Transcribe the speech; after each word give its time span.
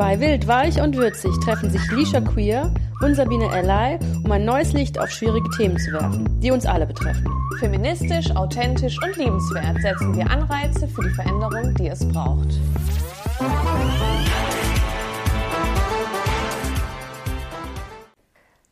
Bei 0.00 0.18
Wild, 0.18 0.48
Weich 0.48 0.80
und 0.80 0.96
Würzig 0.96 1.30
treffen 1.44 1.68
sich 1.68 1.90
Lisha 1.90 2.22
Queer 2.22 2.72
und 3.02 3.14
Sabine 3.16 3.54
Ellay, 3.54 3.98
um 4.24 4.32
ein 4.32 4.46
neues 4.46 4.72
Licht 4.72 4.98
auf 4.98 5.10
schwierige 5.10 5.50
Themen 5.50 5.76
zu 5.76 5.92
werfen, 5.92 6.40
die 6.40 6.50
uns 6.50 6.64
alle 6.64 6.86
betreffen. 6.86 7.30
Feministisch, 7.58 8.34
authentisch 8.34 8.96
und 9.04 9.14
liebenswert 9.18 9.78
setzen 9.82 10.16
wir 10.16 10.30
Anreize 10.30 10.88
für 10.88 11.02
die 11.02 11.10
Veränderung, 11.10 11.74
die 11.74 11.88
es 11.88 12.08
braucht. 12.08 12.48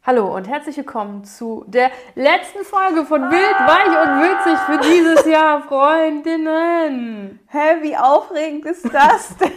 Hallo 0.02 0.34
und 0.34 0.48
herzlich 0.48 0.78
willkommen 0.78 1.24
zu 1.24 1.62
der 1.66 1.90
letzten 2.14 2.64
Folge 2.64 3.04
von 3.04 3.20
Wild, 3.30 3.58
Weich 3.66 3.86
und 4.02 4.22
Würzig 4.22 4.58
für 4.60 4.78
dieses 4.90 5.26
Jahr, 5.26 5.60
Freundinnen. 5.64 7.40
Hä, 7.48 7.82
wie 7.82 7.94
aufregend 7.94 8.64
ist 8.64 8.86
das 8.90 9.36
denn? 9.36 9.50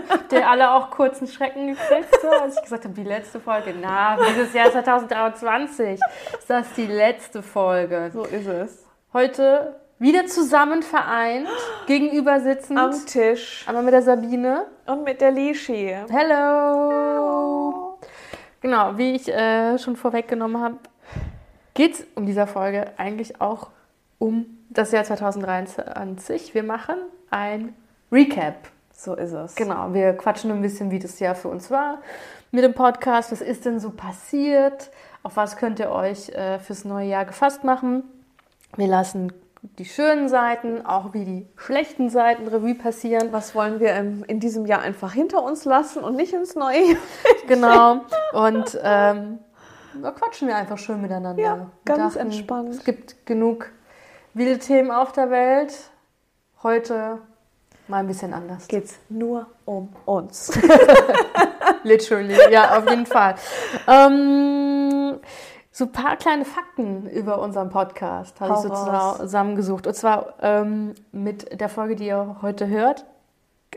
Der 0.30 0.48
alle 0.48 0.72
auch 0.72 0.90
kurzen 0.90 1.26
Schrecken 1.26 1.68
gekriegt, 1.68 2.08
so, 2.20 2.28
als 2.28 2.56
ich 2.56 2.62
gesagt 2.62 2.84
habe, 2.84 2.94
die 2.94 3.04
letzte 3.04 3.40
Folge. 3.40 3.74
Na, 3.80 4.16
dieses 4.16 4.52
Jahr 4.52 4.70
2023 4.70 6.00
ist 6.38 6.50
das 6.50 6.72
die 6.74 6.86
letzte 6.86 7.42
Folge. 7.42 8.10
So 8.12 8.24
ist 8.24 8.46
es. 8.46 8.86
Heute 9.12 9.76
wieder 9.98 10.26
zusammen 10.26 10.82
vereint, 10.82 11.48
gegenüber 11.86 12.40
sitzend. 12.40 12.78
Am 12.78 13.06
Tisch. 13.06 13.64
Einmal 13.68 13.84
mit 13.84 13.94
der 13.94 14.02
Sabine. 14.02 14.66
Und 14.86 15.04
mit 15.04 15.20
der 15.20 15.30
Lishi. 15.30 15.94
Hello. 16.10 17.98
Genau, 18.60 18.96
wie 18.96 19.14
ich 19.14 19.28
äh, 19.28 19.78
schon 19.78 19.96
vorweggenommen 19.96 20.60
habe, 20.60 20.78
geht 21.74 21.94
es 21.94 22.06
um 22.14 22.26
dieser 22.26 22.46
Folge 22.46 22.92
eigentlich 22.96 23.40
auch 23.40 23.70
um 24.18 24.46
das 24.70 24.92
Jahr 24.92 25.04
2023. 25.04 26.54
Wir 26.54 26.62
machen 26.62 26.96
ein 27.30 27.74
Recap. 28.10 28.56
So 29.02 29.16
ist 29.16 29.32
es. 29.32 29.56
Genau, 29.56 29.92
wir 29.92 30.12
quatschen 30.12 30.52
ein 30.52 30.62
bisschen, 30.62 30.92
wie 30.92 31.00
das 31.00 31.18
Jahr 31.18 31.34
für 31.34 31.48
uns 31.48 31.72
war 31.72 31.98
mit 32.52 32.62
dem 32.62 32.72
Podcast. 32.72 33.32
Was 33.32 33.40
ist 33.40 33.64
denn 33.64 33.80
so 33.80 33.90
passiert? 33.90 34.92
Auf 35.24 35.36
was 35.36 35.56
könnt 35.56 35.80
ihr 35.80 35.90
euch 35.90 36.28
äh, 36.28 36.60
fürs 36.60 36.84
neue 36.84 37.08
Jahr 37.08 37.24
gefasst 37.24 37.64
machen? 37.64 38.04
Wir 38.76 38.86
lassen 38.86 39.32
die 39.78 39.86
schönen 39.86 40.28
Seiten, 40.28 40.86
auch 40.86 41.14
wie 41.14 41.24
die 41.24 41.48
schlechten 41.56 42.10
Seiten 42.10 42.46
Revue 42.46 42.76
passieren. 42.76 43.32
Was 43.32 43.56
wollen 43.56 43.80
wir 43.80 43.96
in, 43.96 44.22
in 44.28 44.38
diesem 44.38 44.66
Jahr 44.66 44.82
einfach 44.82 45.12
hinter 45.12 45.42
uns 45.42 45.64
lassen 45.64 46.04
und 46.04 46.14
nicht 46.14 46.32
ins 46.32 46.54
neue 46.54 46.92
Jahr? 46.92 47.00
Genau. 47.48 48.02
Und 48.32 48.78
ähm, 48.84 49.40
da 50.00 50.12
quatschen 50.12 50.46
wir 50.46 50.54
einfach 50.54 50.78
schön 50.78 51.02
miteinander. 51.02 51.42
Ja, 51.42 51.66
ganz 51.84 52.14
entspannt. 52.14 52.68
Es 52.68 52.84
gibt 52.84 53.26
genug 53.26 53.72
wilde 54.32 54.60
Themen 54.60 54.92
auf 54.92 55.10
der 55.10 55.28
Welt. 55.30 55.74
Heute 56.62 57.18
mal 57.92 57.98
ein 57.98 58.06
bisschen 58.06 58.32
anders. 58.32 58.66
Geht's 58.68 58.98
nur 59.10 59.46
um 59.66 59.90
uns. 60.06 60.50
Literally, 61.84 62.36
ja, 62.50 62.78
auf 62.78 62.88
jeden 62.88 63.04
Fall. 63.06 63.34
Ähm, 63.86 65.20
so 65.70 65.84
ein 65.84 65.92
paar 65.92 66.16
kleine 66.16 66.46
Fakten 66.46 67.06
über 67.08 67.40
unseren 67.40 67.68
Podcast 67.68 68.40
habe 68.40 68.54
ich 68.54 68.60
so 68.60 69.18
zusammengesucht. 69.18 69.86
Und 69.86 69.94
zwar 69.94 70.34
ähm, 70.40 70.94
mit 71.12 71.60
der 71.60 71.68
Folge, 71.68 71.94
die 71.94 72.06
ihr 72.06 72.38
heute 72.40 72.66
hört, 72.66 73.04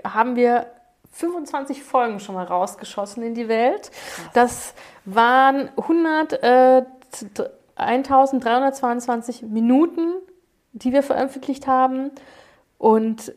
haben 0.05 0.37
wir 0.37 0.67
25 1.11 1.83
Folgen 1.83 2.21
schon 2.21 2.35
mal 2.35 2.45
rausgeschossen 2.45 3.21
in 3.21 3.35
die 3.35 3.49
Welt. 3.49 3.91
Das 4.33 4.73
waren 5.03 5.69
100, 5.77 6.41
äh, 6.41 6.83
1322 7.75 9.41
Minuten, 9.41 10.13
die 10.71 10.93
wir 10.93 11.03
veröffentlicht 11.03 11.67
haben. 11.67 12.11
Und 12.77 13.33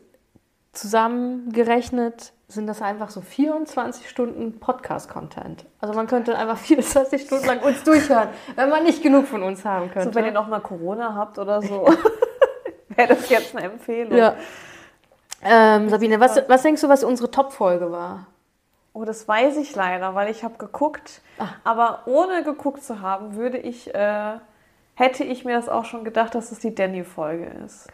zusammengerechnet 0.71 2.33
sind 2.47 2.65
das 2.65 2.81
einfach 2.81 3.11
so 3.11 3.21
24 3.21 4.09
Stunden 4.09 4.59
Podcast-Content. 4.59 5.65
Also 5.79 5.93
man 5.93 6.07
könnte 6.07 6.37
einfach 6.37 6.57
24 6.59 7.21
Stunden 7.21 7.45
lang 7.45 7.59
uns 7.59 7.83
durchhören, 7.83 8.29
wenn 8.55 8.69
man 8.69 8.83
nicht 8.83 9.03
genug 9.03 9.27
von 9.27 9.43
uns 9.43 9.63
haben 9.65 9.91
könnte. 9.91 10.09
So, 10.09 10.15
wenn 10.15 10.25
ihr 10.25 10.31
noch 10.31 10.47
mal 10.47 10.59
Corona 10.59 11.13
habt 11.15 11.37
oder 11.37 11.61
so, 11.61 11.87
wäre 12.89 13.09
das 13.09 13.29
jetzt 13.29 13.55
eine 13.55 13.67
Empfehlung. 13.67 14.17
ja. 14.17 14.35
ähm, 15.43 15.89
Sabine, 15.89 16.19
was, 16.19 16.41
was 16.47 16.63
denkst 16.63 16.81
du, 16.81 16.89
was 16.89 17.03
unsere 17.03 17.29
Top-Folge 17.29 17.91
war? 17.91 18.25
Oh, 18.93 19.05
das 19.05 19.27
weiß 19.27 19.57
ich 19.57 19.75
leider, 19.75 20.15
weil 20.15 20.31
ich 20.31 20.43
habe 20.43 20.57
geguckt. 20.57 21.21
Aber 21.63 22.01
ohne 22.07 22.43
geguckt 22.43 22.83
zu 22.83 23.01
haben, 23.01 23.35
würde 23.35 23.59
ich, 23.59 23.93
äh, 23.93 24.39
hätte 24.95 25.23
ich 25.23 25.45
mir 25.45 25.55
das 25.55 25.69
auch 25.69 25.85
schon 25.85 26.03
gedacht, 26.03 26.33
dass 26.33 26.51
es 26.51 26.59
die 26.59 26.73
Danny-Folge 26.73 27.45
ist. 27.63 27.87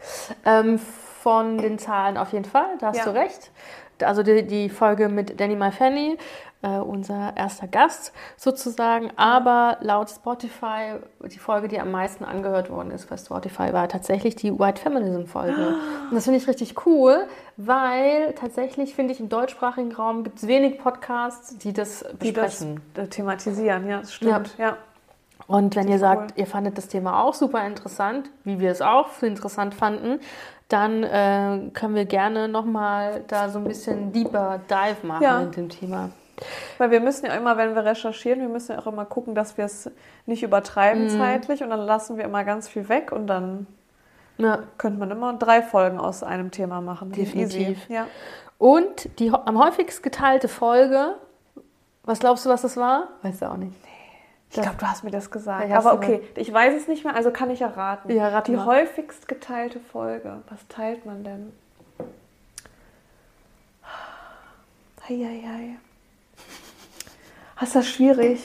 Ähm, 0.45 0.79
von 1.25 1.57
den 1.57 1.79
Zahlen 1.79 2.17
auf 2.17 2.33
jeden 2.33 2.45
Fall, 2.45 2.67
da 2.79 2.89
hast 2.89 2.97
Ja. 2.97 3.05
du 3.05 3.15
recht. 3.15 3.49
Also 4.03 4.21
die, 4.21 4.45
die 4.45 4.69
Folge 4.69 5.09
mit 5.09 5.39
Danny 5.39 5.55
My 5.55 5.71
Fanny, 5.71 6.19
äh, 6.61 6.77
unser 6.77 7.35
erster 7.35 7.65
Gast 7.65 8.13
sozusagen. 8.37 9.09
Aber 9.15 9.77
laut 9.81 10.11
Spotify, 10.11 10.99
die 11.23 11.39
Folge, 11.39 11.67
die 11.67 11.79
am 11.79 11.89
meisten 11.89 12.25
angehört 12.25 12.69
worden 12.69 12.91
ist 12.91 13.09
bei 13.09 13.17
Spotify, 13.17 13.73
war 13.73 13.87
tatsächlich 13.87 14.35
die 14.35 14.51
White 14.59 14.79
Feminism 14.79 15.25
Folge. 15.25 15.77
Und 16.09 16.13
das 16.13 16.25
finde 16.25 16.37
ich 16.37 16.47
richtig 16.47 16.85
cool, 16.85 17.25
weil 17.57 18.33
tatsächlich 18.33 18.93
finde 18.93 19.13
ich 19.13 19.19
im 19.19 19.29
deutschsprachigen 19.29 19.93
Raum 19.93 20.23
gibt 20.23 20.37
es 20.37 20.45
wenig 20.47 20.77
Podcasts, 20.77 21.57
die 21.57 21.73
das 21.73 22.05
Die 22.21 22.33
das 22.33 22.59
besprechen. 22.59 22.81
thematisieren, 23.09 23.87
ja, 23.89 23.97
das 24.01 24.13
stimmt. 24.13 24.55
Ja. 24.59 24.77
Und 25.47 25.75
wenn 25.75 25.87
ihr 25.87 25.99
sagt, 25.99 26.31
cool. 26.31 26.39
ihr 26.39 26.47
fandet 26.47 26.77
das 26.77 26.87
Thema 26.87 27.21
auch 27.23 27.33
super 27.35 27.65
interessant, 27.67 28.29
wie 28.45 28.59
wir 28.59 28.71
es 28.71 28.81
auch 28.81 29.09
für 29.09 29.27
interessant 29.27 29.75
fanden, 29.75 30.19
dann 30.67 31.03
äh, 31.03 31.69
können 31.73 31.95
wir 31.95 32.05
gerne 32.05 32.47
nochmal 32.47 33.23
da 33.27 33.49
so 33.49 33.59
ein 33.59 33.65
bisschen 33.65 34.11
deeper 34.11 34.59
Dive 34.69 35.05
machen 35.05 35.23
Ja. 35.23 35.41
in 35.41 35.51
dem 35.51 35.69
Thema. 35.69 36.09
Weil 36.79 36.91
wir 36.91 36.99
müssen 36.99 37.25
ja 37.27 37.33
immer, 37.35 37.55
wenn 37.55 37.75
wir 37.75 37.85
recherchieren, 37.85 38.41
wir 38.41 38.49
müssen 38.49 38.73
ja 38.73 38.79
auch 38.79 38.87
immer 38.87 39.05
gucken, 39.05 39.35
dass 39.35 39.57
wir 39.57 39.65
es 39.65 39.89
nicht 40.25 40.43
übertreiben 40.43 41.03
Mhm. 41.05 41.09
zeitlich 41.17 41.63
und 41.63 41.69
dann 41.69 41.79
lassen 41.81 42.17
wir 42.17 42.25
immer 42.25 42.43
ganz 42.43 42.67
viel 42.67 42.89
weg 42.89 43.11
und 43.11 43.27
dann 43.27 43.67
Ja. 44.37 44.59
könnte 44.77 44.99
man 44.99 45.11
immer 45.11 45.33
drei 45.33 45.61
Folgen 45.61 45.97
aus 45.97 46.23
einem 46.23 46.51
Thema 46.51 46.81
machen. 46.81 47.11
Definitiv. 47.13 47.87
Ja. 47.89 48.07
Und 48.57 49.19
die 49.19 49.31
am 49.31 49.57
häufigst 49.63 50.01
geteilte 50.03 50.47
Folge, 50.47 51.15
was 52.03 52.19
glaubst 52.19 52.45
du, 52.45 52.49
was 52.49 52.63
das 52.63 52.75
war? 52.75 53.09
Weißt 53.21 53.41
du 53.41 53.45
auch 53.51 53.57
nicht. 53.57 53.71
Ich 54.55 54.61
glaube, 54.61 54.77
du 54.79 54.87
hast 54.87 55.03
mir 55.03 55.11
das 55.11 55.29
gesagt. 55.31 55.69
Ja, 55.69 55.77
Aber 55.77 55.93
okay, 55.93 56.21
ich 56.35 56.51
weiß 56.51 56.73
es 56.75 56.87
nicht 56.87 57.03
mehr, 57.03 57.15
also 57.15 57.31
kann 57.31 57.49
ich 57.49 57.59
ja 57.59 57.67
raten. 57.67 58.11
Ja, 58.13 58.29
rate 58.29 58.51
Die 58.51 58.57
mal. 58.57 58.65
häufigst 58.65 59.27
geteilte 59.27 59.79
Folge. 59.79 60.41
Was 60.49 60.65
teilt 60.67 61.05
man 61.05 61.23
denn? 61.23 61.51
Eieiei. 65.07 65.75
Hast 67.57 67.75
das 67.75 67.87
schwierig? 67.87 68.39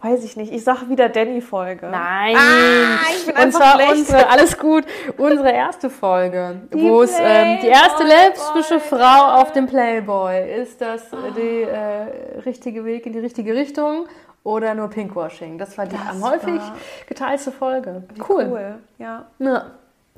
Weiß 0.00 0.24
ich 0.24 0.36
nicht. 0.36 0.52
Ich 0.52 0.64
sage 0.64 0.88
wieder 0.88 1.08
Danny-Folge. 1.08 1.86
Nein! 1.88 2.36
Ah, 2.36 2.98
ich 3.10 3.26
bin 3.26 3.36
und 3.44 3.52
zwar 3.52 3.74
schlecht. 3.74 3.92
unsere, 3.92 4.28
alles 4.28 4.58
gut, 4.58 4.84
unsere 5.16 5.50
erste 5.52 5.90
Folge, 5.90 6.62
wo 6.72 7.02
es 7.02 7.12
ähm, 7.18 7.58
die 7.62 7.68
erste 7.68 8.04
lesbische 8.04 8.80
Frau 8.80 9.40
auf 9.40 9.52
dem 9.52 9.66
Playboy. 9.66 10.60
Ist 10.60 10.80
das 10.80 11.12
äh, 11.12 11.32
der 11.36 11.68
äh, 11.68 12.38
richtige 12.40 12.84
Weg 12.84 13.06
in 13.06 13.12
die 13.12 13.18
richtige 13.20 13.54
Richtung 13.54 14.06
oder 14.48 14.74
nur 14.74 14.88
Pinkwashing? 14.88 15.58
Das 15.58 15.76
war 15.76 15.86
die 15.86 15.96
Das 15.96 16.08
am 16.08 16.22
häufig 16.22 16.60
geteilte 17.06 17.52
Folge. 17.52 18.02
Cool. 18.28 18.46
cool. 18.50 18.74
Ja, 18.98 19.26
Ja. 19.38 19.66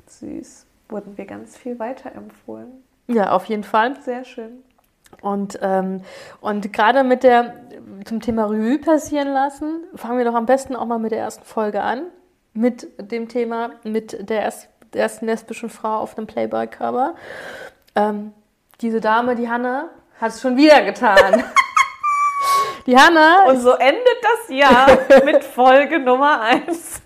süß. 0.07 0.65
Wurden 0.89 1.17
wir 1.17 1.25
ganz 1.25 1.57
viel 1.57 1.77
weiterempfohlen. 1.79 2.83
ja, 3.07 3.31
auf 3.31 3.45
jeden 3.45 3.63
Fall. 3.63 3.95
Sehr 4.01 4.23
schön. 4.23 4.63
Und, 5.21 5.59
ähm, 5.61 6.01
und 6.39 6.71
gerade 6.71 7.03
mit 7.03 7.23
der 7.23 7.53
zum 8.05 8.21
Thema 8.21 8.45
Revue 8.45 8.77
passieren 8.79 9.27
lassen, 9.33 9.83
fangen 9.95 10.17
wir 10.17 10.25
doch 10.25 10.33
am 10.35 10.45
besten 10.45 10.75
auch 10.75 10.85
mal 10.85 10.99
mit 10.99 11.11
der 11.11 11.19
ersten 11.19 11.43
Folge 11.43 11.81
an. 11.81 12.03
Mit 12.53 12.87
dem 13.11 13.27
Thema, 13.27 13.71
mit 13.83 14.29
der 14.29 14.41
erst, 14.43 14.69
ersten 14.93 15.25
lesbischen 15.25 15.69
Frau 15.69 15.97
auf 15.99 16.15
dem 16.15 16.27
Playboy-Cover. 16.27 17.15
Ähm, 17.95 18.33
diese 18.81 18.99
Dame, 19.01 19.35
die 19.35 19.49
Hanna, 19.49 19.89
hat 20.19 20.29
es 20.31 20.41
schon 20.41 20.55
wieder 20.57 20.81
getan. 20.83 21.43
die 22.85 22.97
Hanna 22.97 23.45
Und 23.47 23.59
so 23.59 23.71
endet 23.71 24.17
das 24.21 24.55
Jahr 24.55 24.87
mit 25.25 25.43
Folge 25.43 25.99
Nummer 25.99 26.41
1. 26.41 27.01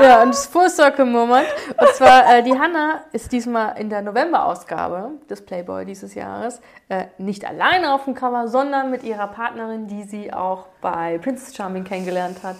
Ja, 0.00 0.20
ein 0.20 0.32
Full 0.32 0.68
Circle 0.68 1.06
Moment. 1.06 1.46
Und 1.78 1.88
zwar, 1.94 2.36
äh, 2.36 2.42
die 2.42 2.58
Hanna 2.58 3.04
ist 3.12 3.32
diesmal 3.32 3.78
in 3.78 3.88
der 3.90 4.02
November-Ausgabe 4.02 5.12
des 5.28 5.44
Playboy 5.44 5.84
dieses 5.84 6.14
Jahres 6.14 6.60
äh, 6.88 7.06
nicht 7.18 7.44
alleine 7.44 7.94
auf 7.94 8.04
dem 8.04 8.14
Cover, 8.14 8.48
sondern 8.48 8.90
mit 8.90 9.02
ihrer 9.04 9.28
Partnerin, 9.28 9.86
die 9.86 10.04
sie 10.04 10.32
auch 10.32 10.66
bei 10.80 11.18
Princess 11.18 11.54
Charming 11.54 11.84
kennengelernt 11.84 12.42
hat, 12.42 12.56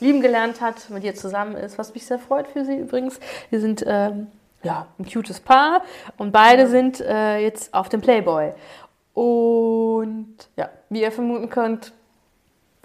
lieben 0.00 0.20
gelernt 0.20 0.60
hat, 0.60 0.90
mit 0.90 1.04
ihr 1.04 1.14
zusammen 1.14 1.56
ist, 1.56 1.78
was 1.78 1.94
mich 1.94 2.06
sehr 2.06 2.18
freut 2.18 2.48
für 2.48 2.64
sie 2.64 2.76
übrigens. 2.76 3.20
Die 3.50 3.58
sind 3.58 3.84
ähm, 3.86 4.28
ja, 4.62 4.86
ein 4.98 5.06
cutes 5.06 5.40
Paar 5.40 5.82
und 6.16 6.32
beide 6.32 6.66
sind 6.66 7.00
äh, 7.00 7.38
jetzt 7.38 7.72
auf 7.72 7.88
dem 7.88 8.00
Playboy. 8.00 8.52
Und 9.14 10.36
ja, 10.56 10.70
wie 10.88 11.02
ihr 11.02 11.12
vermuten 11.12 11.50
könnt, 11.50 11.92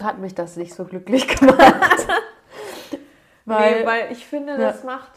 hat 0.02 0.18
mich 0.18 0.34
das 0.34 0.56
nicht 0.56 0.74
so 0.74 0.84
glücklich 0.84 1.26
gemacht. 1.38 2.06
Weil, 3.44 3.80
nee, 3.80 3.86
weil 3.86 4.12
ich 4.12 4.26
finde, 4.26 4.52
Ja. 4.52 4.58
das 4.58 4.84
macht 4.84 5.10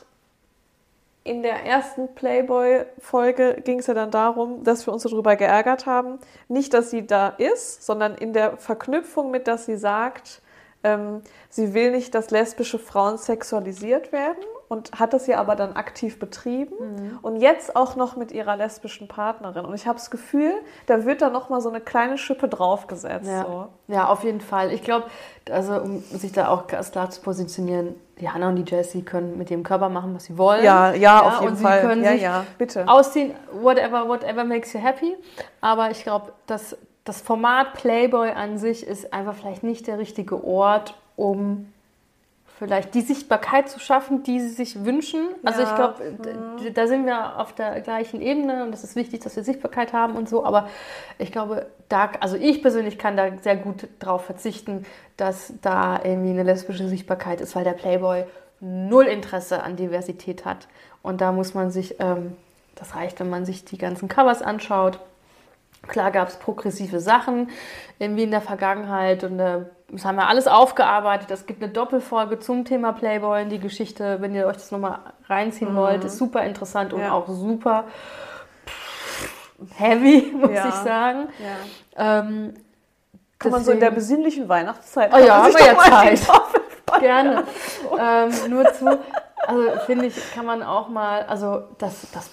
in 1.24 1.44
der 1.44 1.66
ersten 1.66 2.16
Playboy-Folge 2.16 3.62
ging 3.64 3.80
es 3.80 3.88
ja 3.88 3.94
dann 3.94 4.10
darum, 4.10 4.64
dass 4.64 4.88
wir 4.88 4.94
uns 4.94 5.04
darüber 5.04 5.36
geärgert 5.36 5.86
haben. 5.86 6.18
Nicht, 6.48 6.74
dass 6.74 6.90
sie 6.90 7.06
da 7.06 7.28
ist, 7.30 7.86
sondern 7.86 8.16
in 8.16 8.34
der 8.34 8.58
Verknüpfung 8.58 9.30
mit, 9.30 9.48
dass 9.48 9.66
sie 9.66 9.76
sagt, 9.78 10.42
ähm, 10.84 11.22
sie 11.50 11.74
will 11.74 11.92
nicht, 11.92 12.16
dass 12.16 12.32
lesbische 12.32 12.80
Frauen 12.80 13.18
sexualisiert 13.18 14.12
werden 14.12 14.44
und 14.69 14.92
hat 15.00 15.13
das 15.13 15.25
ja 15.25 15.39
aber 15.39 15.56
dann 15.56 15.74
aktiv 15.74 16.19
betrieben 16.19 16.75
mhm. 16.80 17.19
und 17.24 17.38
jetzt 17.38 17.75
auch 17.75 17.95
noch 17.95 18.16
mit 18.16 18.31
ihrer 18.31 18.56
lesbischen 18.56 19.07
Partnerin. 19.07 19.66
Und 19.66 19.74
ich 19.74 19.88
habe 19.88 19.98
das 19.98 20.12
Gefühl, 20.12 20.54
da 20.86 21.06
wird 21.06 21.24
dann 21.24 21.33
noch 21.33 21.50
mal 21.50 21.60
so 21.60 21.69
eine 21.69 21.81
kleine 21.81 22.19
Schippe 22.19 22.48
draufgesetzt. 22.48 23.27
Ja, 23.27 23.45
so. 23.45 23.68
ja 23.88 24.07
auf 24.07 24.24
jeden 24.24 24.42
Fall. 24.42 24.71
Ich 24.71 24.83
glaube, 24.83 25.07
also 25.50 25.81
um 25.81 26.01
sich 26.01 26.31
da 26.31 26.50
auch 26.50 26.68
ganz 26.68 26.92
klar 26.92 27.10
zu 27.10 27.19
positionieren, 27.21 27.95
die 28.21 28.30
Hannah 28.30 28.50
und 28.50 28.57
die 28.57 28.66
Jessie 28.69 29.01
können 29.01 29.39
mit 29.39 29.50
ihrem 29.50 29.63
Körper 29.63 29.89
machen, 29.89 30.13
was 30.13 30.25
sie 30.25 30.38
wollen. 30.38 30.63
Ja, 30.63 30.92
ja, 30.92 30.95
ja 30.95 31.22
auf 31.22 31.42
jeden 31.42 31.54
und 31.54 31.62
Fall. 31.62 31.81
Sie 31.81 31.88
können 31.88 32.04
ja, 32.04 32.12
sich 32.12 32.22
ja, 32.22 32.45
bitte. 32.60 32.88
ausziehen, 32.88 33.33
whatever, 33.51 34.07
whatever 34.07 34.44
makes 34.44 34.72
you 34.74 34.80
happy. 34.80 35.18
Aber 35.62 35.89
ich 35.89 36.04
glaube, 36.04 36.31
dass 36.45 36.77
das 37.06 37.22
Format 37.22 37.74
Playboy 37.74 38.30
an 38.30 38.60
sich 38.60 38.86
ist 38.86 39.13
einfach 39.13 39.33
vielleicht 39.33 39.63
nicht 39.63 39.88
der 39.88 39.98
richtige 39.98 40.44
Ort, 40.44 40.94
um 41.15 41.74
vielleicht 42.60 42.94
die 42.94 43.02
Sichtbarkeit 43.02 43.70
zu 43.70 43.80
schaffen, 43.80 44.22
die 44.24 44.42
sie 44.42 44.50
sich 44.50 44.84
wünschen. 44.84 45.30
Also 45.46 45.64
ich 45.64 45.76
glaube, 45.76 46.04
mhm. 46.12 46.74
da 46.74 46.88
sind 46.88 47.06
wir 47.06 47.40
auf 47.40 47.54
der 47.54 47.80
gleichen 47.80 48.22
Ebene 48.22 48.64
und 48.64 48.74
es 48.74 48.84
ist 48.84 48.98
wichtig, 48.98 49.22
dass 49.22 49.38
wir 49.38 49.44
Sichtbarkeit 49.44 49.94
haben 49.94 50.16
und 50.16 50.28
so. 50.28 50.44
Aber 50.44 50.68
ich 51.18 51.32
glaube, 51.32 51.68
da, 51.88 52.12
also 52.20 52.36
ich 52.36 52.62
persönlich 52.62 52.98
kann 52.98 53.16
da 53.16 53.30
sehr 53.42 53.56
gut 53.56 53.88
drauf 54.00 54.26
verzichten, 54.26 54.86
dass 55.16 55.54
da 55.62 56.02
irgendwie 56.04 56.32
eine 56.32 56.44
lesbische 56.44 56.90
Sichtbarkeit 56.90 57.40
ist, 57.40 57.56
weil 57.56 57.64
der 57.64 57.72
Playboy 57.72 58.26
null 58.60 59.06
Interesse 59.06 59.64
an 59.64 59.78
Diversität 59.78 60.44
hat. 60.44 60.68
Und 61.02 61.22
da 61.22 61.32
muss 61.32 61.54
man 61.54 61.72
sich, 61.72 61.96
ähm, 62.02 62.36
das 62.76 62.94
reicht, 62.94 63.22
wenn 63.22 63.30
man 63.30 63.46
sich 63.46 63.64
die 63.64 63.78
ganzen 63.78 64.10
Covers 64.10 64.42
anschaut. 64.42 65.00
Klar 65.88 66.12
gab 66.12 66.28
es 66.28 66.36
progressive 66.36 67.00
Sachen 67.00 67.50
irgendwie 68.00 68.24
in 68.24 68.32
der 68.32 68.42
Vergangenheit 68.42 69.24
und 69.24 69.40
äh, 69.40 69.62
das 69.91 70.06
haben 70.06 70.18
wir 70.18 70.27
alles 70.27 70.47
aufgearbeitet. 70.47 71.31
Es 71.31 71.45
gibt 71.45 71.63
eine 71.63 71.71
Doppelfolge 71.71 72.39
zum 72.39 72.65
Thema 72.65 72.94
Playboy. 72.94 73.45
Die 73.45 73.59
Geschichte, 73.59 74.21
wenn 74.21 74.36
ihr 74.36 74.47
euch 74.47 74.57
das 74.57 74.71
nochmal 74.71 75.00
reinziehen 75.27 75.74
mhm. 75.74 75.77
wollt, 75.77 76.03
ist 76.03 76.18
super 76.18 76.44
interessant 76.44 76.94
und 76.94 77.01
ja. 77.01 77.12
auch 77.12 77.27
super 77.27 77.86
heavy, 79.75 80.31
muss 80.36 80.51
ja. 80.51 80.68
ich 80.69 80.75
sagen. 80.75 81.30
Ja. 81.39 82.19
Ähm, 82.19 82.53
kann 83.38 83.51
man 83.51 83.63
so 83.63 83.71
in 83.71 83.80
der 83.80 83.91
besinnlichen 83.91 84.50
Weihnachtszeit. 84.50 85.13
Oh 85.13 85.18
ja, 85.18 85.44
haben 85.44 85.53
wir 85.53 85.65
ja 85.65 85.77
Zeit. 85.77 86.19
Gerne. 87.00 87.44
ähm, 88.00 88.31
nur 88.50 88.74
zu, 88.74 89.00
also 89.47 89.63
finde 89.86 90.07
ich, 90.07 90.33
kann 90.33 90.45
man 90.45 90.63
auch 90.63 90.89
mal, 90.89 91.24
also 91.24 91.63
das, 91.77 92.07
das 92.12 92.30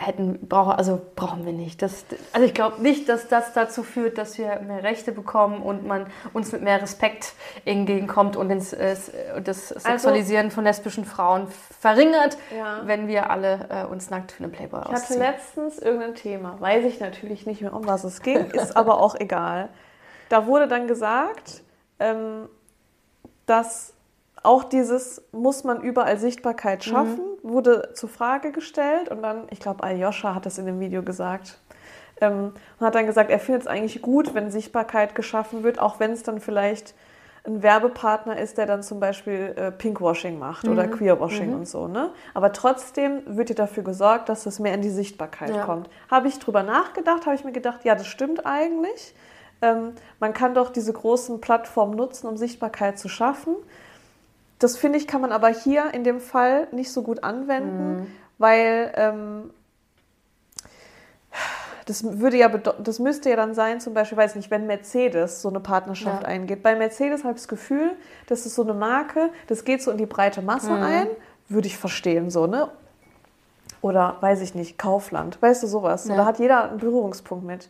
hätten, 0.00 0.46
brauchen, 0.46 0.72
also 0.72 1.00
brauchen 1.16 1.44
wir 1.44 1.52
nicht. 1.52 1.82
Das, 1.82 2.04
also 2.32 2.46
ich 2.46 2.54
glaube 2.54 2.80
nicht, 2.80 3.08
dass 3.08 3.26
das 3.26 3.52
dazu 3.52 3.82
führt, 3.82 4.16
dass 4.16 4.38
wir 4.38 4.60
mehr 4.60 4.84
Rechte 4.84 5.10
bekommen 5.10 5.60
und 5.60 5.86
man 5.86 6.06
uns 6.32 6.52
mit 6.52 6.62
mehr 6.62 6.80
Respekt 6.80 7.34
entgegenkommt 7.64 8.36
und 8.36 8.48
ins, 8.50 8.72
äh, 8.72 8.96
das 9.42 9.72
also 9.72 9.88
Sexualisieren 9.88 10.46
also, 10.46 10.54
von 10.54 10.64
lesbischen 10.64 11.04
Frauen 11.04 11.48
verringert, 11.80 12.38
ja. 12.56 12.82
wenn 12.84 13.08
wir 13.08 13.30
alle 13.30 13.68
äh, 13.70 13.84
uns 13.86 14.08
nackt 14.08 14.32
für 14.32 14.44
einen 14.44 14.52
Playboy 14.52 14.80
ausziehen. 14.80 15.20
Ich 15.20 15.26
hatte 15.26 15.36
letztens 15.36 15.78
irgendein 15.78 16.14
Thema, 16.14 16.60
weiß 16.60 16.84
ich 16.84 17.00
natürlich 17.00 17.44
nicht 17.44 17.60
mehr, 17.60 17.74
um 17.74 17.86
was 17.86 18.04
es 18.04 18.22
ging, 18.22 18.46
ist 18.52 18.76
aber 18.76 19.00
auch 19.00 19.16
egal. 19.16 19.68
Da 20.28 20.46
wurde 20.46 20.68
dann 20.68 20.86
gesagt, 20.86 21.62
ähm, 21.98 22.48
dass 23.46 23.94
auch 24.48 24.64
dieses 24.64 25.22
muss 25.30 25.62
man 25.62 25.82
überall 25.82 26.18
Sichtbarkeit 26.18 26.78
mhm. 26.86 26.90
schaffen, 26.90 27.20
mhm. 27.42 27.50
wurde 27.50 27.90
zur 27.92 28.08
Frage 28.08 28.50
gestellt 28.50 29.10
und 29.10 29.22
dann, 29.22 29.46
ich 29.50 29.60
glaube, 29.60 29.84
Aljoscha 29.84 30.34
hat 30.34 30.46
das 30.46 30.56
in 30.56 30.64
dem 30.64 30.80
Video 30.80 31.02
gesagt. 31.02 31.58
Ähm, 32.22 32.52
und 32.80 32.86
hat 32.86 32.94
dann 32.94 33.04
gesagt, 33.04 33.30
er 33.30 33.40
findet 33.40 33.62
es 33.62 33.68
eigentlich 33.68 34.00
gut, 34.00 34.32
wenn 34.32 34.50
Sichtbarkeit 34.50 35.14
geschaffen 35.14 35.64
wird, 35.64 35.78
auch 35.78 36.00
wenn 36.00 36.12
es 36.12 36.22
dann 36.22 36.40
vielleicht 36.40 36.94
ein 37.46 37.62
Werbepartner 37.62 38.38
ist, 38.38 38.56
der 38.56 38.64
dann 38.64 38.82
zum 38.82 39.00
Beispiel 39.00 39.54
äh, 39.54 39.70
Pinkwashing 39.70 40.38
macht 40.38 40.64
mhm. 40.64 40.72
oder 40.72 40.88
Queerwashing 40.88 41.50
mhm. 41.50 41.56
und 41.56 41.68
so. 41.68 41.86
Ne? 41.86 42.10
Aber 42.32 42.52
trotzdem 42.54 43.20
wird 43.26 43.50
dir 43.50 43.54
dafür 43.54 43.82
gesorgt, 43.82 44.30
dass 44.30 44.46
es 44.46 44.58
mehr 44.58 44.72
in 44.72 44.80
die 44.80 44.90
Sichtbarkeit 44.90 45.54
ja. 45.54 45.64
kommt. 45.66 45.90
Habe 46.10 46.26
ich 46.26 46.38
drüber 46.38 46.62
nachgedacht, 46.62 47.26
habe 47.26 47.36
ich 47.36 47.44
mir 47.44 47.52
gedacht, 47.52 47.84
ja, 47.84 47.94
das 47.94 48.06
stimmt 48.06 48.46
eigentlich. 48.46 49.14
Ähm, 49.60 49.92
man 50.20 50.32
kann 50.32 50.54
doch 50.54 50.70
diese 50.70 50.94
großen 50.94 51.42
Plattformen 51.42 51.96
nutzen, 51.96 52.28
um 52.28 52.38
Sichtbarkeit 52.38 52.98
zu 52.98 53.10
schaffen. 53.10 53.54
Das 54.58 54.76
finde 54.76 54.98
ich, 54.98 55.06
kann 55.06 55.20
man 55.20 55.32
aber 55.32 55.48
hier 55.48 55.92
in 55.94 56.04
dem 56.04 56.20
Fall 56.20 56.68
nicht 56.72 56.90
so 56.90 57.02
gut 57.02 57.22
anwenden, 57.22 58.00
mhm. 58.00 58.06
weil 58.38 58.92
ähm, 58.96 59.50
das 61.86 62.04
würde 62.20 62.36
ja 62.36 62.48
das 62.48 62.98
müsste 62.98 63.30
ja 63.30 63.36
dann 63.36 63.54
sein, 63.54 63.80
zum 63.80 63.94
Beispiel, 63.94 64.18
weiß 64.18 64.34
nicht, 64.34 64.50
wenn 64.50 64.66
Mercedes 64.66 65.40
so 65.40 65.48
eine 65.48 65.60
Partnerschaft 65.60 66.22
ja. 66.22 66.28
eingeht. 66.28 66.62
Bei 66.62 66.74
Mercedes 66.74 67.24
habe 67.24 67.34
ich 67.34 67.40
das 67.40 67.48
Gefühl, 67.48 67.92
das 68.26 68.44
ist 68.44 68.56
so 68.56 68.62
eine 68.62 68.74
Marke, 68.74 69.30
das 69.46 69.64
geht 69.64 69.82
so 69.82 69.90
in 69.90 69.96
die 69.96 70.06
breite 70.06 70.42
Masse 70.42 70.70
mhm. 70.70 70.82
ein, 70.82 71.06
würde 71.48 71.66
ich 71.66 71.78
verstehen, 71.78 72.28
so, 72.30 72.46
ne? 72.46 72.68
Oder 73.80 74.16
weiß 74.20 74.42
ich 74.42 74.54
nicht, 74.54 74.76
Kaufland, 74.76 75.40
weißt 75.40 75.62
du 75.62 75.66
sowas? 75.66 76.08
Ja. 76.08 76.16
da 76.16 76.24
hat 76.26 76.38
jeder 76.40 76.68
einen 76.68 76.78
Berührungspunkt 76.78 77.46
mit. 77.46 77.68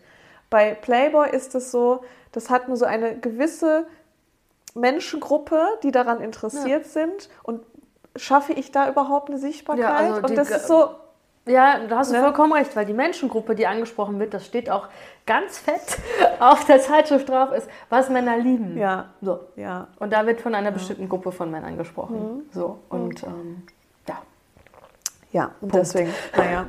Bei 0.50 0.75
Playboy 0.75 1.31
ist 1.31 1.55
es 1.55 1.70
so, 1.70 2.00
das 2.32 2.50
hat 2.50 2.67
nur 2.69 2.76
so 2.76 2.87
eine 2.87 3.19
gewisse 3.19 3.87
Menschengruppe, 4.75 5.61
die 5.82 5.91
daran 5.91 6.20
interessiert 6.20 6.85
ja. 6.85 6.88
sind 6.88 7.29
und 7.43 7.62
schaffe 8.17 8.53
ich 8.53 8.73
da 8.73 8.88
überhaupt 8.88 9.29
eine 9.31 9.38
Sichtbarkeit? 9.38 9.85
Ja, 9.85 9.94
also 9.94 10.26
und 10.26 10.37
das 10.37 10.50
ist 10.50 10.67
so. 10.67 10.91
Ja, 11.47 11.79
da 11.88 11.99
hast 11.99 12.11
du 12.11 12.17
ne? 12.17 12.23
vollkommen 12.23 12.53
recht, 12.53 12.76
weil 12.76 12.85
die 12.85 12.93
Menschengruppe, 12.93 13.55
die 13.55 13.67
angesprochen 13.67 14.20
wird, 14.20 14.35
das 14.35 14.44
steht 14.44 14.69
auch 14.69 14.87
ganz 15.25 15.59
fett 15.59 15.99
auf 16.41 16.67
der 16.67 16.79
Zeitschrift 16.81 17.26
drauf, 17.31 17.53
ist, 17.53 17.69
was 17.88 18.11
Männer 18.11 18.37
lieben. 18.37 18.76
Ja. 18.76 19.06
So. 19.23 19.41
ja. 19.56 19.88
Und 19.99 20.12
da 20.12 20.26
wird 20.26 20.43
von 20.43 20.55
einer 20.55 20.73
bestimmten 20.73 21.09
Gruppe 21.09 21.32
von 21.32 21.50
Männern 21.50 21.79
gesprochen. 21.79 22.21
Mhm. 22.21 22.50
So. 22.53 22.81
Und 22.91 23.23
mhm. 23.23 23.29
ähm, 23.29 23.62
ja. 24.09 24.19
Ja, 25.32 25.44
und 25.62 25.71
Punkt. 25.71 25.76
deswegen, 25.76 26.14
naja. 26.37 26.67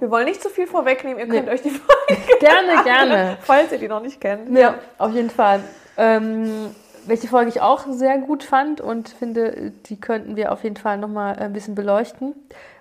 Wir 0.00 0.10
wollen 0.10 0.26
nicht 0.26 0.42
zu 0.42 0.48
viel 0.48 0.66
vorwegnehmen, 0.66 1.20
ihr 1.20 1.28
könnt 1.28 1.46
nee. 1.46 1.52
euch 1.52 1.62
die 1.62 1.70
Folge 1.70 2.20
gerne, 2.40 2.82
gerne, 2.82 3.38
falls 3.42 3.70
ihr 3.70 3.78
die 3.78 3.88
noch 3.88 4.02
nicht 4.02 4.20
kennt. 4.20 4.56
Ja, 4.56 4.74
auf 4.98 5.12
jeden 5.12 5.30
Fall. 5.30 5.60
Ähm, 5.96 6.74
welche 7.08 7.28
Folge 7.28 7.50
ich 7.50 7.60
auch 7.60 7.84
sehr 7.88 8.18
gut 8.18 8.42
fand 8.42 8.80
und 8.80 9.08
finde, 9.08 9.72
die 9.86 10.00
könnten 10.00 10.36
wir 10.36 10.52
auf 10.52 10.64
jeden 10.64 10.76
Fall 10.76 10.98
nochmal 10.98 11.36
ein 11.36 11.52
bisschen 11.52 11.74
beleuchten, 11.74 12.34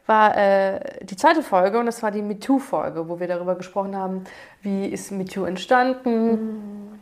war 0.05 0.37
äh, 0.37 0.79
die 1.03 1.15
zweite 1.15 1.41
Folge 1.41 1.79
und 1.79 1.85
das 1.85 2.03
war 2.03 2.11
die 2.11 2.21
MeToo-Folge, 2.21 3.09
wo 3.09 3.19
wir 3.19 3.27
darüber 3.27 3.55
gesprochen 3.55 3.95
haben, 3.95 4.23
wie 4.61 4.87
ist 4.87 5.11
MeToo 5.11 5.45
entstanden 5.45 6.31
mhm. 6.31 6.99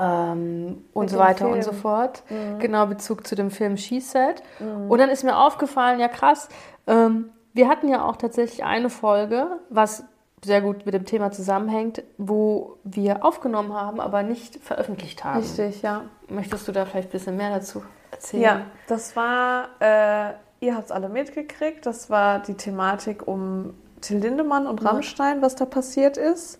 ähm, 0.00 0.84
und 0.92 1.10
so 1.10 1.18
weiter 1.18 1.44
Film. 1.44 1.52
und 1.52 1.62
so 1.62 1.72
fort. 1.72 2.22
Mhm. 2.28 2.58
Genau, 2.58 2.86
Bezug 2.86 3.26
zu 3.26 3.36
dem 3.36 3.50
Film 3.50 3.76
She 3.76 4.00
Said. 4.00 4.42
Mhm. 4.58 4.90
Und 4.90 4.98
dann 4.98 5.10
ist 5.10 5.22
mir 5.22 5.36
aufgefallen, 5.36 6.00
ja 6.00 6.08
krass, 6.08 6.48
ähm, 6.86 7.30
wir 7.52 7.68
hatten 7.68 7.88
ja 7.88 8.04
auch 8.04 8.16
tatsächlich 8.16 8.64
eine 8.64 8.90
Folge, 8.90 9.46
was 9.68 10.04
sehr 10.44 10.60
gut 10.62 10.86
mit 10.86 10.94
dem 10.94 11.04
Thema 11.04 11.30
zusammenhängt, 11.32 12.02
wo 12.16 12.78
wir 12.84 13.24
aufgenommen 13.24 13.74
haben, 13.74 14.00
aber 14.00 14.22
nicht 14.22 14.56
veröffentlicht 14.56 15.24
haben. 15.24 15.40
Richtig, 15.40 15.82
ja. 15.82 16.04
Möchtest 16.28 16.66
du 16.66 16.72
da 16.72 16.86
vielleicht 16.86 17.08
ein 17.08 17.12
bisschen 17.12 17.36
mehr 17.36 17.50
dazu 17.50 17.82
erzählen? 18.10 18.42
Ja, 18.42 18.66
das 18.86 19.16
war, 19.16 19.68
äh, 19.80 20.32
ihr 20.60 20.74
habt 20.74 20.86
es 20.86 20.92
alle 20.92 21.08
mitgekriegt, 21.08 21.84
das 21.84 22.08
war 22.08 22.38
die 22.40 22.54
Thematik 22.54 23.26
um 23.28 23.74
Till 24.00 24.18
Lindemann 24.18 24.66
und 24.66 24.84
Rammstein, 24.84 25.36
ja. 25.36 25.42
was 25.42 25.56
da 25.56 25.66
passiert 25.66 26.16
ist. 26.16 26.58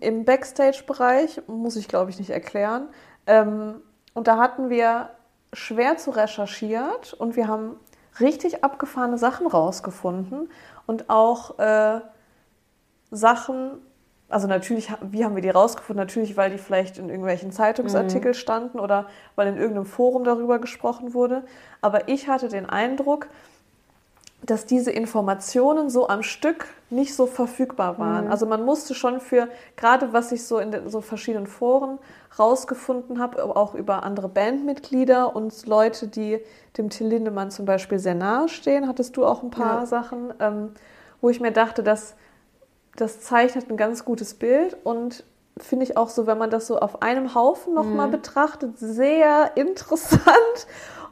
Im 0.00 0.26
Backstage-Bereich, 0.26 1.42
muss 1.46 1.76
ich 1.76 1.88
glaube 1.88 2.10
ich 2.10 2.18
nicht 2.18 2.30
erklären. 2.30 2.88
Ähm, 3.26 3.76
und 4.12 4.28
da 4.28 4.36
hatten 4.36 4.68
wir 4.68 5.10
schwer 5.54 5.96
zu 5.96 6.10
recherchiert 6.10 7.14
und 7.14 7.36
wir 7.36 7.48
haben 7.48 7.76
richtig 8.20 8.64
abgefahrene 8.64 9.16
Sachen 9.16 9.46
rausgefunden 9.46 10.50
und 10.86 11.08
auch 11.08 11.58
äh, 11.58 12.00
Sachen, 13.10 13.72
also 14.28 14.46
natürlich, 14.46 14.92
wie 15.10 15.24
haben 15.24 15.34
wir 15.34 15.42
die 15.42 15.50
rausgefunden? 15.50 16.04
Natürlich, 16.04 16.36
weil 16.36 16.50
die 16.50 16.58
vielleicht 16.58 16.98
in 16.98 17.08
irgendwelchen 17.08 17.50
Zeitungsartikeln 17.50 18.34
mhm. 18.34 18.38
standen 18.38 18.78
oder 18.78 19.06
weil 19.36 19.48
in 19.48 19.56
irgendeinem 19.56 19.86
Forum 19.86 20.24
darüber 20.24 20.58
gesprochen 20.58 21.14
wurde. 21.14 21.44
Aber 21.80 22.08
ich 22.08 22.28
hatte 22.28 22.48
den 22.48 22.66
Eindruck, 22.66 23.28
dass 24.42 24.66
diese 24.66 24.90
Informationen 24.90 25.90
so 25.90 26.08
am 26.08 26.22
Stück 26.22 26.66
nicht 26.90 27.14
so 27.14 27.26
verfügbar 27.26 27.98
waren. 27.98 28.26
Mhm. 28.26 28.30
Also 28.30 28.46
man 28.46 28.64
musste 28.64 28.94
schon 28.94 29.20
für, 29.20 29.48
gerade 29.76 30.12
was 30.12 30.30
ich 30.30 30.44
so 30.44 30.58
in 30.58 30.70
den, 30.70 30.88
so 30.88 31.00
verschiedenen 31.00 31.46
Foren 31.46 31.98
rausgefunden 32.38 33.18
habe, 33.18 33.44
auch 33.56 33.74
über 33.74 34.04
andere 34.04 34.28
Bandmitglieder 34.28 35.34
und 35.34 35.66
Leute, 35.66 36.06
die 36.06 36.38
dem 36.76 36.88
Till 36.88 37.08
Lindemann 37.08 37.50
zum 37.50 37.64
Beispiel 37.64 37.98
sehr 37.98 38.14
nahe 38.14 38.48
stehen, 38.48 38.86
hattest 38.86 39.16
du 39.16 39.24
auch 39.24 39.42
ein 39.42 39.50
paar 39.50 39.80
ja. 39.80 39.86
Sachen, 39.86 40.32
ähm, 40.38 40.70
wo 41.20 41.30
ich 41.30 41.40
mir 41.40 41.52
dachte, 41.52 41.82
dass 41.82 42.14
das 43.00 43.20
zeichnet 43.20 43.70
ein 43.70 43.76
ganz 43.76 44.04
gutes 44.04 44.34
Bild 44.34 44.76
und 44.84 45.24
finde 45.58 45.84
ich 45.84 45.96
auch 45.96 46.08
so, 46.08 46.26
wenn 46.26 46.38
man 46.38 46.50
das 46.50 46.66
so 46.66 46.78
auf 46.78 47.02
einem 47.02 47.34
Haufen 47.34 47.74
nochmal 47.74 48.08
mhm. 48.08 48.12
betrachtet, 48.12 48.78
sehr 48.78 49.52
interessant 49.56 50.66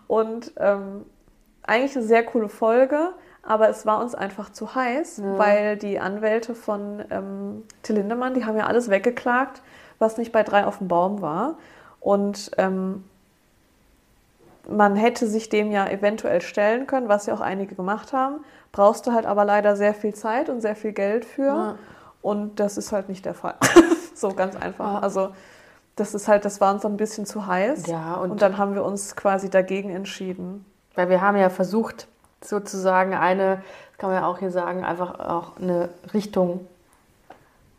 und 0.07 0.53
ähm, 0.59 1.05
eigentlich 1.63 1.97
eine 1.97 2.05
sehr 2.07 2.25
coole 2.25 2.49
Folge. 2.49 3.11
aber 3.43 3.69
es 3.69 3.87
war 3.87 4.01
uns 4.01 4.15
einfach 4.17 4.51
zu 4.51 4.75
heiß, 4.75 5.19
Ja. 5.19 5.39
weil 5.39 5.77
die 5.77 6.01
Anwälte 6.01 6.55
von 6.57 7.05
ähm, 7.11 7.63
Till 7.83 7.95
Lindemann, 7.97 8.35
die 8.35 8.45
haben 8.45 8.57
ja 8.57 8.67
alles 8.67 8.91
weggeklagt, 8.91 9.63
was 10.01 10.19
nicht 10.19 10.33
bei 10.33 10.43
drei 10.43 10.67
auf 10.67 10.79
dem 10.79 10.89
Baum 10.89 11.23
war. 11.23 11.57
Und 12.01 12.51
ähm, 12.59 13.05
man 14.69 14.97
hätte 14.97 15.27
sich 15.27 15.49
dem 15.49 15.71
ja 15.71 15.89
eventuell 15.89 16.41
stellen 16.41 16.87
können, 16.87 17.09
was 17.09 17.27
ja 17.27 17.35
auch 17.35 17.41
einige 17.41 17.75
gemacht 17.75 18.13
haben. 18.13 18.41
Brauchst 18.73 19.07
du 19.07 19.13
halt 19.13 19.27
aber 19.27 19.45
leider 19.45 19.77
sehr 19.77 19.95
viel 19.95 20.15
Zeit 20.15 20.49
und 20.49 20.61
sehr 20.61 20.77
viel 20.77 20.93
Geld 20.93 21.25
für. 21.25 21.47
Ja. 21.47 21.75
Und 22.23 22.59
das 22.61 22.77
ist 22.77 22.93
halt 22.93 23.09
nicht 23.09 23.25
der 23.25 23.35
Fall. 23.35 23.55
so 24.15 24.29
ganz 24.29 24.57
einfach. 24.57 24.95
Ja. 24.95 24.99
Also 25.01 25.31
das 25.95 26.15
ist 26.15 26.29
halt, 26.29 26.45
das 26.45 26.61
war 26.61 26.75
uns 26.75 26.85
ein 26.85 26.97
bisschen 26.97 27.25
zu 27.27 27.47
heiß. 27.47 27.87
Ja, 27.87 28.15
und, 28.17 28.33
und- 28.33 28.43
dann 28.43 28.59
haben 28.59 28.75
wir 28.75 28.85
uns 28.85 29.17
quasi 29.17 29.49
dagegen 29.49 29.91
entschieden. 29.91 30.65
Weil 30.95 31.09
wir 31.09 31.21
haben 31.21 31.37
ja 31.37 31.51
versucht, 31.51 32.09
sozusagen 32.43 33.15
eine, 33.15 33.63
kann 33.99 34.11
man 34.11 34.23
ja 34.23 34.27
auch 34.29 34.39
hier 34.39 34.51
sagen, 34.51 34.85
einfach 34.85 35.19
auch 35.21 35.57
eine 35.59 35.89
Richtung 36.13 36.67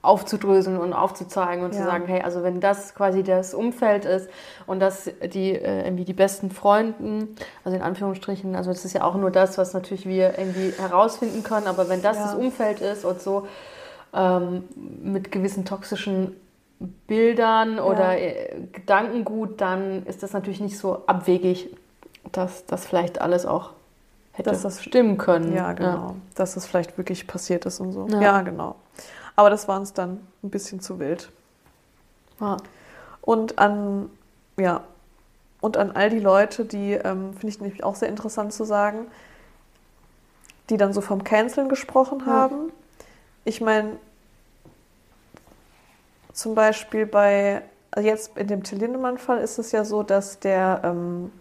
aufzudröseln 0.02 0.78
und 0.78 0.94
aufzuzeigen 0.94 1.66
und 1.66 1.74
Ja. 1.74 1.80
zu 1.82 1.86
sagen, 1.86 2.06
hey, 2.08 2.22
also 2.22 2.44
wenn 2.44 2.62
das 2.62 2.94
quasi 2.96 3.24
das 3.24 3.54
Umfeld 3.54 4.06
ist 4.06 4.30
und 4.68 4.80
dass 4.80 5.10
die 5.34 5.52
äh, 5.54 5.86
irgendwie 5.86 6.06
die 6.06 6.14
besten 6.14 6.50
Freunden, 6.52 7.36
also 7.66 7.76
in 7.76 7.84
Anführungsstrichen, 7.84 8.56
also 8.56 8.70
das 8.72 8.86
ist 8.86 8.94
ja 8.94 9.04
auch 9.04 9.16
nur 9.16 9.32
das, 9.32 9.58
was 9.58 9.74
natürlich 9.74 10.06
wir 10.06 10.38
irgendwie 10.38 10.72
herausfinden 10.80 11.44
können, 11.44 11.68
aber 11.68 11.90
wenn 11.90 12.02
das 12.02 12.18
Ja. 12.18 12.24
das 12.26 12.36
Umfeld 12.36 12.80
ist 12.80 13.04
und 13.06 13.22
so 13.22 13.48
ähm, 14.14 14.64
mit 15.02 15.32
gewissen 15.32 15.66
toxischen 15.66 16.36
Bildern 17.08 17.80
oder 17.80 18.18
äh, 18.20 18.56
Gedankengut, 18.72 19.60
dann 19.62 20.06
ist 20.06 20.24
das 20.24 20.32
natürlich 20.34 20.62
nicht 20.62 20.78
so 20.78 21.04
abwegig, 21.08 21.76
dass 22.32 22.66
das 22.66 22.86
vielleicht 22.86 23.20
alles 23.20 23.46
auch 23.46 23.72
hätte 24.34 24.52
Dass 24.52 24.62
das- 24.62 24.84
stimmen 24.84 25.18
können. 25.18 25.54
Ja, 25.56 25.74
genau. 25.74 26.16
Dass 26.36 26.54
das 26.54 26.66
vielleicht 26.68 26.98
wirklich 26.98 27.26
passiert 27.28 27.66
ist 27.66 27.80
und 27.80 27.92
so. 27.94 28.08
Ja. 28.10 28.22
Ja. 28.22 28.42
genau. 28.42 28.76
Aber 29.38 29.50
das 29.50 29.68
war 29.68 29.80
uns 29.80 29.94
dann 29.94 30.28
ein 30.44 30.50
bisschen 30.50 30.82
zu 30.82 31.00
wild. 31.00 31.32
Ja. 32.42 32.58
Und 33.22 33.60
an, 33.60 34.10
ja, 34.58 34.84
und 35.62 35.78
an 35.78 35.92
all 35.92 36.10
die 36.10 36.20
Leute, 36.20 36.66
die, 36.66 36.94
ähm, 36.94 37.34
finde 37.34 37.48
ich 37.48 37.62
nämlich 37.62 37.84
auch 37.84 37.96
sehr 37.96 38.10
interessant 38.10 38.52
zu 38.52 38.64
sagen, 38.64 39.06
die 40.70 40.78
dann 40.78 40.92
so 40.92 41.02
vom 41.02 41.24
Canceln 41.24 41.70
gesprochen 41.70 42.20
Ja. 42.26 42.34
haben. 42.34 42.72
Ich 43.46 43.62
meine, 43.62 43.98
zum 46.34 46.56
Beispiel 46.56 47.06
bei, 47.06 47.62
also 47.92 48.08
jetzt 48.08 48.36
in 48.38 48.48
dem 48.48 48.64
Till 48.64 48.80
Lindemann-Fall 48.80 49.38
ist 49.40 49.60
es 49.60 49.72
ja 49.72 49.86
so, 49.86 50.02
dass 50.04 50.40
der, 50.40 50.82
ähm, 50.84 51.32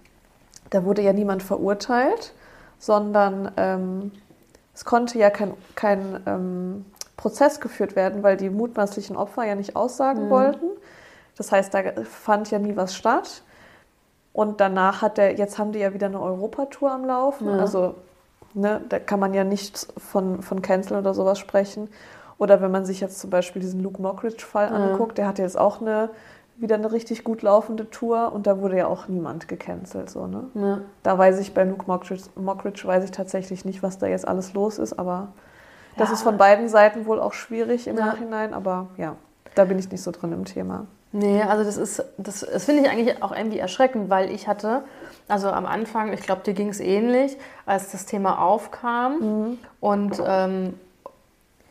da 0.71 0.85
wurde 0.85 1.01
ja 1.03 1.13
niemand 1.15 1.43
verurteilt, 1.43 2.35
sondern 2.79 3.53
ähm, 3.57 4.13
es 4.75 4.85
konnte 4.85 5.19
ja 5.19 5.31
kein, 5.31 5.55
kein 5.75 6.23
ähm, 6.27 6.85
Prozess 7.17 7.61
geführt 7.61 7.97
werden, 7.97 8.23
weil 8.23 8.37
die 8.37 8.51
mutmaßlichen 8.51 9.17
Opfer 9.17 9.45
ja 9.45 9.55
nicht 9.55 9.75
aussagen 9.77 10.27
Mhm. 10.27 10.31
wollten. 10.31 10.67
Das 11.37 11.53
heißt, 11.53 11.73
da 11.75 11.81
fand 12.05 12.51
ja 12.51 12.59
nie 12.59 12.77
was 12.77 12.95
statt. 12.95 13.43
Und 14.33 14.61
danach 14.61 15.01
hat 15.03 15.17
der, 15.19 15.35
jetzt 15.37 15.59
haben 15.59 15.73
die 15.73 15.79
ja 15.79 15.95
wieder 15.95 16.07
eine 16.07 16.21
Europatour 16.21 16.91
am 16.93 17.05
Laufen. 17.07 17.47
Ja. 17.49 17.59
Also, 17.59 17.95
ne, 18.55 18.81
da 18.89 18.99
kann 18.99 19.19
man 19.21 19.33
ja 19.35 19.45
nicht 19.45 19.87
von, 19.97 20.43
von 20.43 20.61
Cancel 20.63 20.99
oder 20.99 21.15
sowas 21.15 21.39
sprechen. 21.39 21.89
Oder 22.39 22.61
wenn 22.61 22.71
man 22.71 22.85
sich 22.85 23.01
jetzt 23.01 23.19
zum 23.19 23.31
Beispiel 23.31 23.63
diesen 23.63 23.83
Luke 23.83 24.01
Mockridge-Fall 24.01 24.69
Ja. 24.69 24.75
anguckt, 24.75 25.17
der 25.17 25.27
hatte 25.27 25.41
jetzt 25.41 25.59
auch 25.59 25.81
eine, 25.81 26.11
wieder 26.59 26.75
eine 26.77 26.93
richtig 26.93 27.25
gut 27.25 27.41
laufende 27.41 27.89
Tour 27.89 28.33
und 28.35 28.47
da 28.47 28.61
wurde 28.61 28.77
ja 28.77 28.87
auch 28.89 29.09
niemand 29.09 29.49
gecancelt. 29.49 30.11
So, 30.11 30.27
ne? 30.27 30.45
Ja. 30.55 30.79
Da 31.03 31.17
weiß 31.17 31.39
ich 31.39 31.55
bei 31.55 31.65
Luke 31.65 31.85
Mockridge, 31.87 32.25
Mockridge 32.35 32.83
weiß 32.87 33.05
ich 33.05 33.11
tatsächlich 33.11 33.65
nicht, 33.65 33.83
was 33.83 33.97
da 33.99 34.07
jetzt 34.07 34.29
alles 34.29 34.53
los 34.53 34.79
ist, 34.79 34.99
aber 34.99 35.29
das 35.97 36.09
Ja. 36.09 36.15
ist 36.15 36.23
von 36.23 36.37
beiden 36.37 36.69
Seiten 36.69 37.07
wohl 37.07 37.21
auch 37.21 37.33
schwierig 37.33 37.87
im 37.89 37.97
Ja. 37.99 38.07
Nachhinein, 38.07 38.55
aber 38.55 38.89
ja, 38.97 39.17
da 39.55 39.65
bin 39.65 39.79
ich 39.79 39.91
nicht 39.91 40.03
so 40.03 40.11
drin 40.11 40.33
im 40.33 40.45
Thema. 40.45 40.87
Nee, 41.13 41.41
also 41.43 41.65
das 41.65 41.77
ist, 41.79 42.05
das, 42.19 42.41
das 42.41 42.65
finde 42.65 42.83
ich 42.83 42.91
eigentlich 42.91 43.23
auch 43.23 43.35
irgendwie 43.35 43.59
erschreckend, 43.59 44.11
weil 44.11 44.31
ich 44.31 44.49
hatte, 44.49 44.83
also 45.29 45.49
am 45.49 45.65
Anfang, 45.65 46.13
ich 46.13 46.21
glaube, 46.21 46.43
dir 46.43 46.53
ging 46.53 46.69
es 46.69 46.81
ähnlich, 46.81 47.39
als 47.65 47.91
das 47.93 48.05
Thema 48.07 48.43
aufkam 48.43 49.57
und, 49.81 50.21
ähm, 50.27 50.75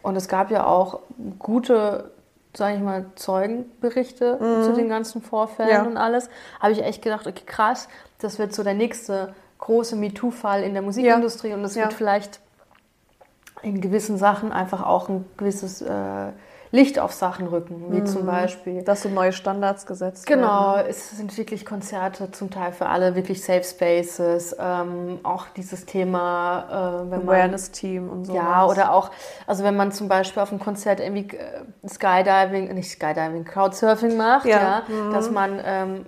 und 0.01 0.15
es 0.15 0.27
gab 0.27 0.50
ja 0.51 0.65
auch 0.65 1.00
gute, 1.38 2.12
sage 2.55 2.77
ich 2.77 2.82
mal, 2.82 3.05
Zeugenberichte 3.15 4.39
zu 4.63 4.74
den 4.74 4.89
ganzen 4.89 5.22
Vorfällen 5.22 5.70
Ja. 5.70 5.84
und 5.84 5.98
alles, 5.98 6.29
habe 6.60 6.72
ich 6.74 6.84
echt 6.84 7.01
gedacht, 7.03 7.27
okay, 7.27 7.44
krass, 7.46 7.88
das 8.20 8.39
wird 8.39 8.53
so 8.55 8.63
der 8.63 8.74
nächste 8.74 9.36
große 9.60 9.96
MeToo-Fall 9.96 10.63
in 10.63 10.74
der 10.74 10.82
Musikindustrie 10.82 11.53
und 11.53 11.63
es 11.63 11.75
Ja. 11.75 11.84
wird 11.84 11.94
vielleicht 11.94 12.39
in 13.62 13.82
gewissen 13.82 14.18
Sachen 14.18 14.52
einfach 14.52 14.86
auch 14.86 15.10
ein 15.10 15.26
gewisses 15.38 15.82
äh, 15.82 16.32
Licht 16.72 17.00
auf 17.00 17.14
Sachen 17.14 17.48
rücken, 17.48 17.86
wie 17.90 18.04
zum 18.04 18.26
Beispiel 18.26 18.82
Dass 18.84 19.04
so 19.04 19.08
neue 19.10 19.32
Standards 19.32 19.86
gesetzt 19.86 20.28
Genau, 20.28 20.76
werden. 20.76 20.88
es 20.90 21.12
sind 21.12 21.38
wirklich 21.38 21.66
Konzerte 21.66 22.32
zum 22.32 22.50
Teil 22.52 22.74
für 22.74 22.88
alle, 22.88 23.16
wirklich 23.16 23.42
Safe 23.44 23.64
Spaces. 23.64 24.54
Ähm, 24.60 25.20
auch 25.24 25.46
dieses 25.56 25.86
Thema, 25.86 27.04
äh, 27.08 27.12
wenn 27.12 27.24
man. 27.24 27.36
Awareness-Team 27.36 28.10
und 28.10 28.26
so. 28.26 28.36
Ja, 28.36 28.66
oder 28.66 28.92
auch, 28.94 29.10
also 29.48 29.64
wenn 29.64 29.78
man 29.78 29.94
zum 29.94 30.10
Beispiel 30.10 30.44
auf 30.44 30.52
einem 30.52 30.60
Konzert 30.60 31.00
irgendwie 31.00 31.38
äh, 31.38 31.88
Skydiving, 31.88 32.74
nicht 32.74 32.90
Skydiving, 32.92 33.46
Crowdsurfing 33.46 34.18
macht, 34.18 34.46
Ja, 34.46 34.84
ja, 34.90 35.10
dass 35.12 35.32
man 35.32 35.60
ähm, 35.64 36.06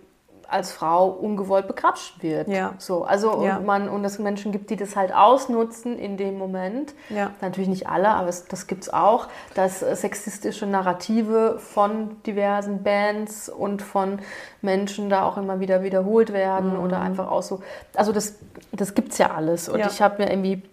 als 0.49 0.71
Frau 0.71 1.07
ungewollt 1.09 1.67
begrapscht 1.67 2.21
wird. 2.23 2.47
Ja. 2.47 2.73
So, 2.77 3.03
also 3.03 3.43
Ja. 3.43 3.57
und 3.57 3.65
man 3.65 3.89
und 3.89 4.05
es 4.05 4.17
Menschen 4.19 4.51
gibt, 4.51 4.69
die 4.69 4.75
das 4.75 4.95
halt 4.95 5.13
ausnutzen 5.13 5.97
in 5.99 6.15
dem 6.17 6.37
Moment. 6.37 6.93
Ja. 7.09 7.31
Natürlich 7.41 7.67
nicht 7.69 7.89
alle, 7.89 8.09
aber 8.09 8.29
es, 8.29 8.45
das 8.45 8.67
gibt 8.67 8.83
es 8.83 8.93
auch, 8.93 9.27
dass 9.55 9.81
äh, 9.81 9.95
sexistische 9.95 10.65
Narrative 10.65 11.59
von 11.59 12.21
diversen 12.23 12.83
Bands 12.83 13.49
und 13.49 13.81
von 13.81 14.19
Menschen 14.61 15.09
da 15.09 15.23
auch 15.23 15.37
immer 15.37 15.59
wieder 15.59 15.83
wiederholt 15.83 16.31
werden 16.33 16.77
oder 16.77 16.99
einfach 17.01 17.29
auch 17.29 17.43
so. 17.43 17.61
Also 17.95 18.11
das, 18.11 18.35
das 18.71 18.95
gibt 18.95 19.11
es 19.11 19.17
ja 19.17 19.31
alles. 19.31 19.67
Und 19.69 19.79
Ja. 19.79 19.87
ich 19.87 20.01
habe 20.01 20.23
mir 20.23 20.29
irgendwie 20.31 20.63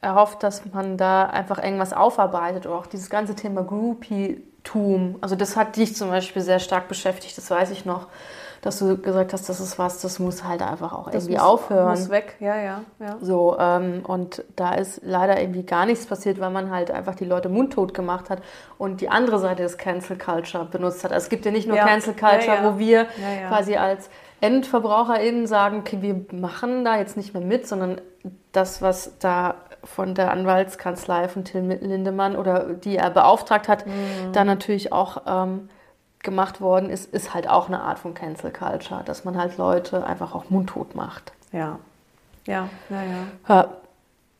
erhofft, 0.00 0.42
dass 0.42 0.62
man 0.72 0.96
da 0.98 1.24
einfach 1.24 1.62
irgendwas 1.62 1.92
aufarbeitet 1.94 2.66
oder 2.66 2.76
auch 2.76 2.86
dieses 2.86 3.08
ganze 3.08 3.34
Thema 3.34 3.62
Groupie-Tum. 3.62 5.16
Also 5.20 5.36
das 5.36 5.56
hat 5.56 5.76
dich 5.76 5.96
zum 5.96 6.10
Beispiel 6.10 6.42
sehr 6.42 6.58
stark 6.58 6.88
beschäftigt, 6.88 7.36
das 7.38 7.50
weiß 7.50 7.70
ich 7.70 7.84
noch, 7.84 8.06
dass 8.64 8.78
du 8.78 8.96
gesagt 8.96 9.34
hast, 9.34 9.46
das 9.50 9.60
ist 9.60 9.78
was, 9.78 10.00
das 10.00 10.18
muss 10.18 10.42
halt 10.42 10.62
einfach 10.62 10.94
auch 10.94 11.10
Das 11.10 11.24
irgendwie 11.24 11.34
muss, 11.34 11.42
aufhören. 11.42 11.90
Muss 11.90 12.08
weg, 12.08 12.36
ja, 12.40 12.56
ja. 12.56 12.80
ja. 12.98 13.16
So, 13.20 13.56
ähm, 13.58 14.02
und 14.06 14.42
da 14.56 14.72
ist 14.74 15.00
leider 15.04 15.38
irgendwie 15.38 15.64
gar 15.64 15.84
nichts 15.84 16.06
passiert, 16.06 16.40
weil 16.40 16.48
man 16.50 16.70
halt 16.70 16.90
einfach 16.90 17.14
die 17.14 17.26
Leute 17.26 17.50
mundtot 17.50 17.92
gemacht 17.92 18.30
hat 18.30 18.38
und 18.78 19.02
die 19.02 19.10
andere 19.10 19.38
Seite 19.38 19.62
des 19.64 19.76
Cancel 19.76 20.16
Culture 20.16 20.64
benutzt 20.64 21.04
hat. 21.04 21.12
Also 21.12 21.24
es 21.24 21.28
gibt 21.28 21.44
ja 21.44 21.50
nicht 21.50 21.68
nur 21.68 21.76
Ja. 21.76 21.84
Cancel 21.86 22.14
Culture, 22.14 22.56
Ja, 22.62 22.64
wo 22.72 22.78
wir 22.78 23.06
quasi 23.48 23.76
als 23.76 24.08
EndverbraucherInnen 24.40 25.46
sagen, 25.46 25.80
okay, 25.80 25.98
wir 26.00 26.24
machen 26.38 26.84
da 26.84 26.96
jetzt 26.96 27.16
nicht 27.16 27.34
mehr 27.34 27.42
mit, 27.42 27.66
sondern 27.66 28.00
das, 28.52 28.80
was 28.80 29.12
da 29.18 29.56
von 29.84 30.14
der 30.14 30.30
Anwaltskanzlei 30.30 31.28
von 31.28 31.44
Till 31.44 31.60
Lindemann 31.82 32.36
oder 32.36 32.72
die 32.72 32.96
er 32.96 33.10
beauftragt 33.10 33.68
hat, 33.68 33.86
Mhm. 33.86 34.32
da 34.32 34.44
natürlich 34.44 34.92
auch 34.92 35.22
ähm, 35.26 35.68
gemacht 36.24 36.60
worden 36.60 36.90
ist, 36.90 37.12
ist 37.12 37.32
halt 37.34 37.48
auch 37.48 37.68
eine 37.68 37.80
Art 37.80 37.98
von 37.98 38.14
Cancel 38.14 38.50
Culture, 38.50 39.02
dass 39.04 39.24
man 39.24 39.38
halt 39.38 39.56
Leute 39.58 40.04
einfach 40.04 40.34
auch 40.34 40.50
mundtot 40.50 40.94
macht. 40.94 41.32
Ja, 41.52 41.78
ja, 42.46 42.68
ja. 42.90 43.02
ja. 43.48 43.68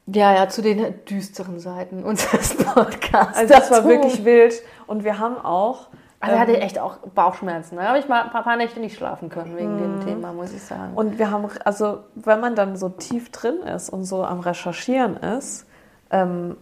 Ja, 0.06 0.34
ja, 0.34 0.48
zu 0.50 0.60
den 0.60 1.02
düsteren 1.06 1.60
Seiten 1.60 2.04
unseres 2.04 2.56
Podcasts. 2.74 3.38
Also 3.38 3.54
das 3.54 3.70
war 3.70 3.84
wirklich 3.84 4.22
wild 4.24 4.52
und 4.86 5.02
wir 5.04 5.18
haben 5.18 5.38
auch. 5.42 5.86
Also 6.20 6.34
ich 6.36 6.40
hatte 6.40 6.52
ähm, 6.52 6.62
echt 6.62 6.78
auch 6.78 6.96
Bauchschmerzen. 7.14 7.76
Da 7.76 7.84
habe 7.84 7.98
ich 7.98 8.06
mal 8.08 8.22
ein 8.24 8.30
paar, 8.30 8.42
paar 8.42 8.56
Nächte 8.56 8.80
nicht 8.80 8.96
schlafen 8.96 9.28
können 9.30 9.56
wegen 9.56 9.76
Mhm. 9.76 9.78
dem 9.78 10.00
Thema, 10.00 10.32
muss 10.34 10.52
ich 10.52 10.62
sagen. 10.62 10.92
Und 10.94 11.18
wir 11.18 11.30
haben, 11.30 11.46
also 11.64 12.00
wenn 12.16 12.40
man 12.40 12.54
dann 12.54 12.76
so 12.76 12.90
tief 12.90 13.30
drin 13.32 13.58
ist 13.62 13.88
und 13.88 14.04
so 14.04 14.24
am 14.24 14.40
Recherchieren 14.40 15.16
ist, 15.16 15.64
ähm, 16.10 16.56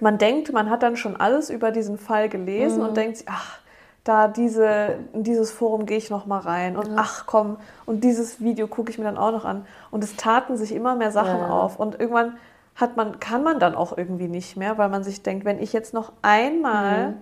man 0.00 0.18
denkt, 0.18 0.52
man 0.52 0.68
hat 0.70 0.82
dann 0.82 0.96
schon 0.96 1.16
alles 1.16 1.48
über 1.50 1.70
diesen 1.70 1.96
Fall 1.98 2.28
gelesen 2.28 2.82
Mhm. 2.82 2.88
und 2.88 2.96
denkt, 2.98 3.18
sich, 3.18 3.26
ach, 3.30 3.58
da 4.04 4.28
diese, 4.28 4.98
in 5.14 5.22
dieses 5.24 5.50
Forum 5.50 5.86
gehe 5.86 5.96
ich 5.96 6.10
noch 6.10 6.26
mal 6.26 6.38
rein 6.40 6.76
und 6.76 6.90
ach 6.96 7.24
komm, 7.26 7.56
und 7.86 8.04
dieses 8.04 8.40
Video 8.40 8.66
gucke 8.66 8.90
ich 8.90 8.98
mir 8.98 9.04
dann 9.04 9.16
auch 9.16 9.32
noch 9.32 9.44
an. 9.46 9.66
Und 9.90 10.04
es 10.04 10.14
taten 10.16 10.56
sich 10.58 10.74
immer 10.74 10.94
mehr 10.94 11.10
Sachen 11.10 11.40
Ja. 11.40 11.48
auf. 11.48 11.78
Und 11.80 11.98
irgendwann 11.98 12.36
hat 12.76 12.96
man, 12.96 13.18
kann 13.18 13.42
man 13.42 13.58
dann 13.58 13.74
auch 13.74 13.96
irgendwie 13.96 14.28
nicht 14.28 14.56
mehr, 14.56 14.76
weil 14.78 14.88
man 14.90 15.04
sich 15.04 15.22
denkt, 15.22 15.44
wenn 15.46 15.58
ich 15.62 15.72
jetzt 15.72 15.94
noch 15.94 16.12
einmal 16.22 17.08
Mhm. 17.10 17.14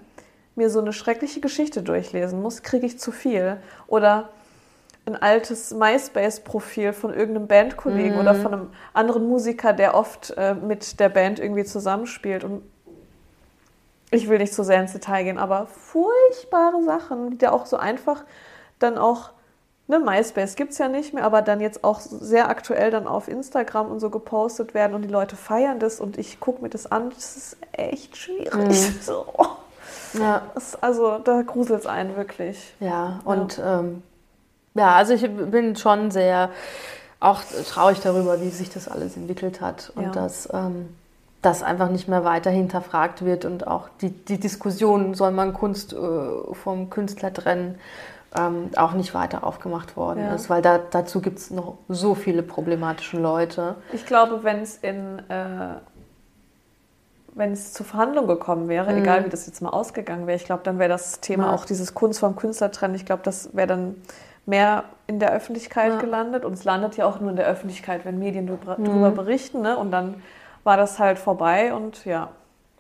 mir 0.56 0.70
so 0.70 0.80
eine 0.80 0.92
schreckliche 0.92 1.40
Geschichte 1.40 1.82
durchlesen 1.82 2.42
muss, 2.42 2.62
kriege 2.62 2.84
ich 2.86 2.98
zu 2.98 3.12
viel. 3.12 3.58
Oder 3.86 4.30
ein 5.06 5.20
altes 5.20 5.72
MySpace-Profil 5.74 6.92
von 6.92 7.12
irgendeinem 7.12 7.48
Bandkollegen 7.48 8.18
oder 8.18 8.34
von 8.34 8.52
einem 8.54 8.70
anderen 8.92 9.28
Musiker, 9.28 9.72
der 9.72 9.94
oft 9.94 10.32
äh, 10.36 10.54
mit 10.54 11.00
der 11.00 11.08
Band 11.08 11.38
irgendwie 11.38 11.64
zusammenspielt. 11.64 12.44
Und 12.44 12.62
ich 14.12 14.28
will 14.28 14.38
nicht 14.38 14.54
so 14.54 14.62
sehr 14.62 14.80
ins 14.80 14.92
Detail 14.92 15.24
gehen, 15.24 15.38
aber 15.38 15.66
furchtbare 15.66 16.82
Sachen, 16.84 17.30
die 17.30 17.38
da 17.38 17.50
auch 17.50 17.66
so 17.66 17.76
einfach 17.76 18.22
dann 18.78 18.98
auch 18.98 19.30
ne, 19.88 19.98
MySpace 19.98 20.54
gibt 20.54 20.72
es 20.72 20.78
ja 20.78 20.88
nicht 20.88 21.14
mehr, 21.14 21.24
aber 21.24 21.42
dann 21.42 21.60
jetzt 21.60 21.82
auch 21.82 22.00
sehr 22.00 22.48
aktuell 22.48 22.90
dann 22.90 23.06
auf 23.06 23.26
Instagram 23.28 23.90
und 23.90 24.00
so 24.00 24.10
gepostet 24.10 24.74
werden 24.74 24.94
und 24.94 25.02
die 25.02 25.08
Leute 25.08 25.36
feiern 25.36 25.78
das 25.78 26.00
und 26.00 26.18
ich 26.18 26.40
gucke 26.40 26.62
mir 26.62 26.68
das 26.68 26.90
an. 26.90 27.10
Das 27.10 27.36
ist 27.36 27.56
echt 27.72 28.16
schwierig. 28.16 28.52
Mhm. 28.52 28.98
So. 29.02 29.26
Ja. 30.14 30.42
Also 30.82 31.18
da 31.18 31.40
gruselt 31.42 31.80
es 31.80 31.86
einen 31.86 32.16
wirklich. 32.16 32.74
Ja, 32.80 33.20
und 33.24 33.56
ja. 33.56 33.80
Ähm, 33.80 34.02
ja, 34.74 34.94
also 34.94 35.14
ich 35.14 35.22
bin 35.22 35.74
schon 35.76 36.10
sehr 36.10 36.50
auch 37.18 37.40
traurig 37.68 38.00
darüber, 38.00 38.40
wie 38.40 38.50
sich 38.50 38.68
das 38.70 38.88
alles 38.88 39.16
entwickelt 39.16 39.60
hat 39.60 39.92
und 39.94 40.04
ja. 40.04 40.10
dass 40.10 40.48
ähm, 40.52 40.94
das 41.42 41.62
einfach 41.62 41.90
nicht 41.90 42.08
mehr 42.08 42.24
weiter 42.24 42.50
hinterfragt 42.50 43.24
wird 43.24 43.44
und 43.44 43.66
auch 43.66 43.88
die, 44.00 44.10
die 44.10 44.38
Diskussion, 44.38 45.14
soll 45.14 45.32
man 45.32 45.52
Kunst 45.52 45.92
äh, 45.92 45.96
vom 46.54 46.88
Künstler 46.88 47.32
trennen, 47.32 47.78
ähm, 48.38 48.70
auch 48.76 48.92
nicht 48.92 49.12
weiter 49.12 49.44
aufgemacht 49.44 49.96
worden 49.96 50.20
ja. 50.20 50.34
ist, 50.34 50.48
weil 50.48 50.62
da, 50.62 50.78
dazu 50.78 51.20
gibt 51.20 51.38
es 51.38 51.50
noch 51.50 51.74
so 51.88 52.14
viele 52.14 52.42
problematische 52.42 53.18
Leute. 53.18 53.74
Ich 53.92 54.06
glaube, 54.06 54.44
wenn 54.44 54.60
es 54.60 54.76
in 54.76 55.18
äh, 55.28 55.74
wenn 57.34 57.52
es 57.52 57.72
zu 57.72 57.82
Verhandlungen 57.82 58.28
gekommen 58.28 58.68
wäre, 58.68 58.92
mhm. 58.92 58.98
egal 58.98 59.24
wie 59.24 59.30
das 59.30 59.46
jetzt 59.46 59.62
mal 59.62 59.70
ausgegangen 59.70 60.26
wäre, 60.26 60.36
ich 60.36 60.44
glaube, 60.44 60.62
dann 60.64 60.78
wäre 60.78 60.90
das 60.90 61.20
Thema 61.20 61.46
ja. 61.46 61.54
auch 61.54 61.64
dieses 61.64 61.94
Kunst 61.94 62.20
vom 62.20 62.36
Künstler 62.36 62.70
trennen. 62.70 62.94
Ich 62.94 63.06
glaube, 63.06 63.22
das 63.24 63.54
wäre 63.54 63.66
dann 63.66 63.96
mehr 64.44 64.84
in 65.06 65.18
der 65.18 65.32
Öffentlichkeit 65.32 65.92
ja. 65.92 65.98
gelandet 65.98 66.44
und 66.44 66.52
es 66.54 66.64
landet 66.64 66.96
ja 66.96 67.06
auch 67.06 67.20
nur 67.20 67.30
in 67.30 67.36
der 67.36 67.46
Öffentlichkeit, 67.46 68.04
wenn 68.04 68.18
Medien 68.18 68.46
darüber 68.46 69.10
mhm. 69.10 69.14
berichten. 69.14 69.62
Ne? 69.62 69.76
Und 69.76 69.90
dann 69.90 70.22
war 70.64 70.76
das 70.76 70.98
halt 70.98 71.18
vorbei 71.18 71.74
und 71.74 72.04
ja. 72.04 72.28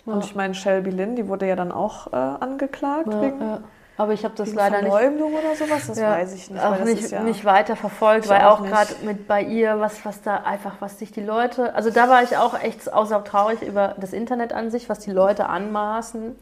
ja. 0.06 0.12
Und 0.12 0.24
ich 0.24 0.34
meine, 0.34 0.54
Shelby 0.54 0.90
Lynn, 0.90 1.16
die 1.16 1.28
wurde 1.28 1.46
ja 1.46 1.56
dann 1.56 1.72
auch 1.72 2.12
äh, 2.12 2.16
angeklagt 2.16 3.08
wegen 3.20 3.62
aber 4.02 4.14
ich 4.14 4.24
habe 4.24 4.34
das 4.34 4.54
leider 4.54 4.78
Verleumdung 4.80 5.32
nicht. 5.32 5.44
oder 5.44 5.54
sowas, 5.54 5.86
das 5.86 5.98
ja, 5.98 6.10
weiß 6.12 6.34
ich 6.34 6.50
nicht. 6.50 6.64
Auch 6.64 6.78
nicht, 6.80 7.10
ja 7.10 7.22
nicht 7.22 7.44
weiter 7.44 7.76
verfolgt, 7.76 8.28
weil 8.28 8.42
auch, 8.42 8.60
auch 8.60 8.64
gerade 8.64 8.94
mit 9.04 9.28
bei 9.28 9.42
ihr, 9.42 9.80
was, 9.80 10.04
was 10.04 10.22
da 10.22 10.38
einfach, 10.38 10.76
was 10.80 10.98
sich 10.98 11.12
die 11.12 11.20
Leute, 11.20 11.74
also 11.74 11.90
da 11.90 12.08
war 12.08 12.22
ich 12.22 12.36
auch 12.36 12.58
echt 12.60 12.92
außer 12.92 13.22
traurig 13.22 13.62
über 13.62 13.94
das 13.98 14.12
Internet 14.12 14.52
an 14.54 14.70
sich, 14.70 14.88
was 14.88 15.00
die 15.00 15.10
Leute 15.12 15.48
anmaßen, 15.48 16.36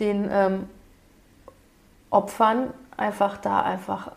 den 0.00 0.28
ähm, 0.30 0.68
Opfern 2.10 2.74
einfach 2.96 3.38
da 3.38 3.62
einfach 3.62 4.10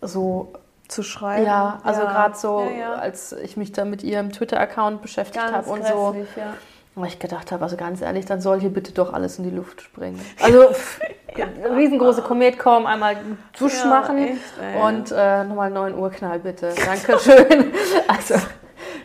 so 0.00 0.52
zu 0.88 1.02
schreiben. 1.02 1.46
Ja, 1.46 1.78
also 1.84 2.02
ja. 2.02 2.10
gerade 2.10 2.36
so, 2.36 2.68
ja, 2.78 2.94
als 2.94 3.32
ich 3.32 3.56
mich 3.56 3.72
da 3.72 3.84
mit 3.84 4.02
ihrem 4.02 4.32
Twitter-Account 4.32 5.02
beschäftigt 5.02 5.52
habe 5.52 5.70
und 5.70 5.86
so. 5.86 6.16
Ja. 6.36 6.54
Weil 6.94 7.08
ich 7.08 7.18
gedacht 7.20 7.52
habe, 7.52 7.62
also 7.62 7.76
ganz 7.76 8.00
ehrlich, 8.00 8.26
dann 8.26 8.40
soll 8.40 8.58
hier 8.58 8.70
bitte 8.70 8.92
doch 8.92 9.12
alles 9.12 9.38
in 9.38 9.44
die 9.44 9.54
Luft 9.54 9.82
springen. 9.82 10.20
Also 10.42 10.62
ja. 11.36 11.46
riesengroße 11.72 12.22
Komet 12.22 12.58
kommen, 12.58 12.86
einmal 12.86 13.16
Dusch 13.56 13.78
ja, 13.78 13.86
machen 13.86 14.18
echt, 14.18 14.40
und 14.82 15.12
äh, 15.16 15.44
nochmal 15.44 15.70
9 15.70 15.96
Uhr 15.96 16.10
Knall 16.10 16.40
bitte. 16.40 16.74
Dankeschön. 16.74 17.72
also, 18.08 18.34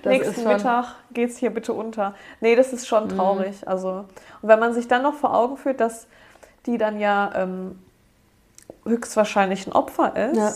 Nächsten 0.05 0.41
schon... 0.41 0.53
Mittag 0.53 0.95
geht 1.11 1.29
es 1.29 1.37
hier 1.37 1.51
bitte 1.51 1.73
unter. 1.73 2.15
Nee, 2.41 2.55
das 2.55 2.73
ist 2.73 2.87
schon 2.87 3.05
mhm. 3.05 3.09
traurig. 3.09 3.61
Mhm. 3.61 3.67
Also, 3.67 3.89
und 4.41 4.49
wenn 4.49 4.59
man 4.59 4.73
sich 4.73 4.87
dann 4.87 5.03
noch 5.03 5.13
vor 5.13 5.35
Augen 5.35 5.57
führt, 5.57 5.79
dass 5.79 6.07
die 6.65 6.77
dann 6.77 6.99
ja 6.99 7.31
ähm, 7.35 7.79
höchstwahrscheinlich 8.85 9.67
ein 9.67 9.73
Opfer 9.73 10.15
ist 10.15 10.37
ja. 10.37 10.51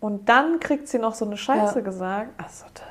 Und 0.00 0.28
dann 0.28 0.60
kriegt 0.60 0.88
sie 0.88 0.98
noch 0.98 1.14
so 1.14 1.24
eine 1.24 1.36
Scheiße 1.36 1.82
gesagt. 1.82 2.30
Also, 2.38 2.64
da 2.74 2.82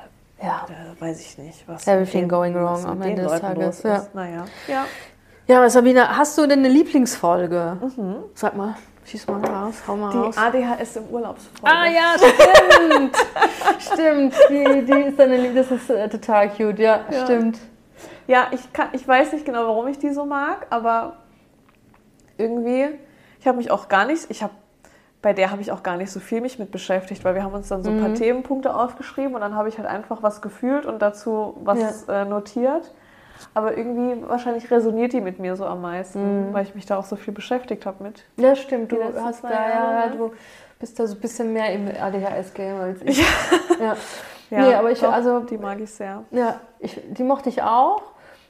ja. 0.42 0.66
Da 0.68 1.06
weiß 1.06 1.20
ich 1.20 1.38
nicht, 1.38 1.66
was. 1.66 1.86
Everything 1.86 2.22
den, 2.22 2.28
going 2.28 2.54
wrong 2.54 2.84
am 2.84 3.00
Ende 3.02 3.22
des 3.22 3.40
Tages. 3.40 3.82
Ja. 3.82 4.06
Naja. 4.12 4.44
Ja. 4.68 4.86
Ja, 5.48 5.58
aber 5.58 5.70
Sabina, 5.70 6.16
hast 6.16 6.36
du 6.36 6.46
denn 6.46 6.58
eine 6.58 6.68
Lieblingsfolge? 6.68 7.78
Mhm. 7.80 8.16
Sag 8.34 8.56
mal, 8.56 8.74
schieß 9.04 9.28
mal 9.28 9.44
raus, 9.44 9.76
hau 9.86 9.96
mal 9.96 10.10
die 10.10 10.18
raus. 10.18 10.34
Die 10.34 10.40
ADHS 10.40 10.96
im 10.96 11.04
Urlaubsfolge. 11.04 11.76
Ah 11.76 11.86
ja, 11.86 12.16
stimmt. 12.18 13.16
stimmt, 13.78 14.34
die, 14.50 14.84
die 14.84 15.00
ist 15.02 15.18
dann, 15.18 15.54
das 15.54 15.70
ist 15.70 15.88
äh, 15.88 16.08
total 16.08 16.50
cute, 16.50 16.80
ja, 16.80 17.04
ja, 17.08 17.24
stimmt. 17.24 17.60
Ja, 18.26 18.48
ich, 18.50 18.72
kann, 18.72 18.88
ich 18.90 19.06
weiß 19.06 19.34
nicht 19.34 19.44
genau, 19.44 19.68
warum 19.68 19.86
ich 19.86 20.00
die 20.00 20.10
so 20.10 20.24
mag, 20.24 20.66
aber 20.70 21.16
irgendwie, 22.38 22.88
ich 23.38 23.46
habe 23.46 23.58
mich 23.58 23.70
auch 23.70 23.88
gar 23.88 24.04
nicht, 24.04 24.28
ich 24.28 24.42
habe 24.42 24.52
bei 25.26 25.32
der 25.32 25.50
habe 25.50 25.60
ich 25.60 25.72
auch 25.72 25.82
gar 25.82 25.96
nicht 25.96 26.12
so 26.12 26.20
viel 26.20 26.40
mich 26.40 26.60
mit 26.60 26.70
beschäftigt, 26.70 27.24
weil 27.24 27.34
wir 27.34 27.42
haben 27.42 27.52
uns 27.52 27.66
dann 27.66 27.82
so 27.82 27.90
ein 27.90 27.98
paar 27.98 28.10
mhm. 28.10 28.14
Themenpunkte 28.14 28.72
aufgeschrieben 28.72 29.34
und 29.34 29.40
dann 29.40 29.56
habe 29.56 29.68
ich 29.68 29.76
halt 29.76 29.88
einfach 29.88 30.22
was 30.22 30.40
gefühlt 30.40 30.86
und 30.86 31.02
dazu 31.02 31.56
was 31.64 32.06
ja. 32.06 32.22
äh, 32.22 32.24
notiert. 32.24 32.94
Aber 33.52 33.76
irgendwie 33.76 34.22
wahrscheinlich 34.28 34.70
resoniert 34.70 35.12
die 35.14 35.20
mit 35.20 35.40
mir 35.40 35.56
so 35.56 35.66
am 35.66 35.80
meisten, 35.80 36.50
mhm. 36.50 36.54
weil 36.54 36.62
ich 36.62 36.76
mich 36.76 36.86
da 36.86 36.96
auch 36.96 37.04
so 37.04 37.16
viel 37.16 37.34
beschäftigt 37.34 37.86
habe 37.86 38.04
mit. 38.04 38.24
Ja, 38.36 38.54
stimmt. 38.54 38.92
Du 38.92 38.98
hast 39.02 39.42
da 39.42 39.50
ja, 39.50 40.08
du 40.10 40.30
bist 40.78 40.96
da 41.00 41.08
so 41.08 41.16
ein 41.16 41.20
bisschen 41.20 41.52
mehr 41.52 41.72
im 41.72 41.88
ADHS-Game 41.88 42.80
als 42.80 43.02
ich. 43.02 43.18
Ja. 43.18 43.24
ja. 43.80 43.96
ja. 44.50 44.60
nee, 44.68 44.74
aber 44.74 44.92
ich, 44.92 45.00
doch, 45.00 45.12
also, 45.12 45.40
die 45.40 45.58
mag 45.58 45.80
ich 45.80 45.90
sehr. 45.90 46.22
Ja, 46.30 46.60
ich, 46.78 47.00
die 47.04 47.24
mochte 47.24 47.48
ich 47.48 47.64
auch. 47.64 48.00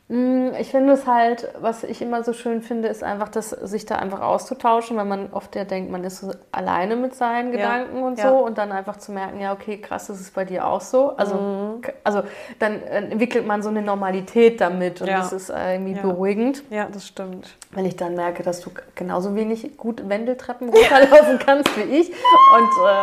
Mm, 0.08 0.50
ich 0.60 0.70
finde 0.70 0.92
es 0.92 1.04
halt, 1.04 1.48
was 1.60 1.82
ich 1.82 2.00
immer 2.00 2.22
so 2.22 2.32
schön 2.32 2.62
finde, 2.62 2.86
ist 2.86 3.02
einfach, 3.02 3.28
dass 3.28 3.50
sich 3.50 3.86
da 3.86 3.96
einfach 3.96 4.20
auszutauschen, 4.20 4.96
weil 4.96 5.04
man 5.04 5.32
oft 5.32 5.56
ja 5.56 5.64
denkt, 5.64 5.90
man 5.90 6.04
ist 6.04 6.20
so 6.20 6.32
alleine 6.52 6.94
mit 6.94 7.16
seinen 7.16 7.50
Gedanken 7.50 7.98
ja. 7.98 8.06
und 8.06 8.20
so 8.20 8.28
und 8.46 8.56
dann 8.56 8.70
einfach 8.70 8.98
zu 8.98 9.10
merken, 9.10 9.40
ja, 9.40 9.52
okay, 9.52 9.78
krass, 9.78 10.06
das 10.06 10.20
ist 10.20 10.32
bei 10.32 10.44
dir 10.44 10.64
auch 10.64 10.80
so. 10.80 11.16
Also, 11.16 11.34
mhm. 11.34 11.82
also 12.04 12.22
dann 12.60 12.82
entwickelt 12.84 13.48
man 13.48 13.62
so 13.62 13.68
eine 13.68 13.82
Normalität 13.82 14.60
damit 14.60 15.00
und 15.00 15.08
ja. 15.08 15.18
das 15.18 15.32
ist 15.32 15.50
irgendwie 15.50 15.94
ja. 15.94 16.02
beruhigend. 16.02 16.62
Ja, 16.70 16.86
das 16.88 17.04
stimmt. 17.04 17.56
Wenn 17.72 17.84
ich 17.84 17.96
dann 17.96 18.14
merke, 18.14 18.44
dass 18.44 18.60
du 18.60 18.70
genauso 18.94 19.34
wenig 19.34 19.76
gut 19.76 20.08
Wendeltreppen 20.08 20.68
runterlaufen 20.68 21.40
kannst 21.44 21.76
wie 21.76 21.96
ich 21.96 22.10
und 22.10 22.86
äh, 22.86 23.02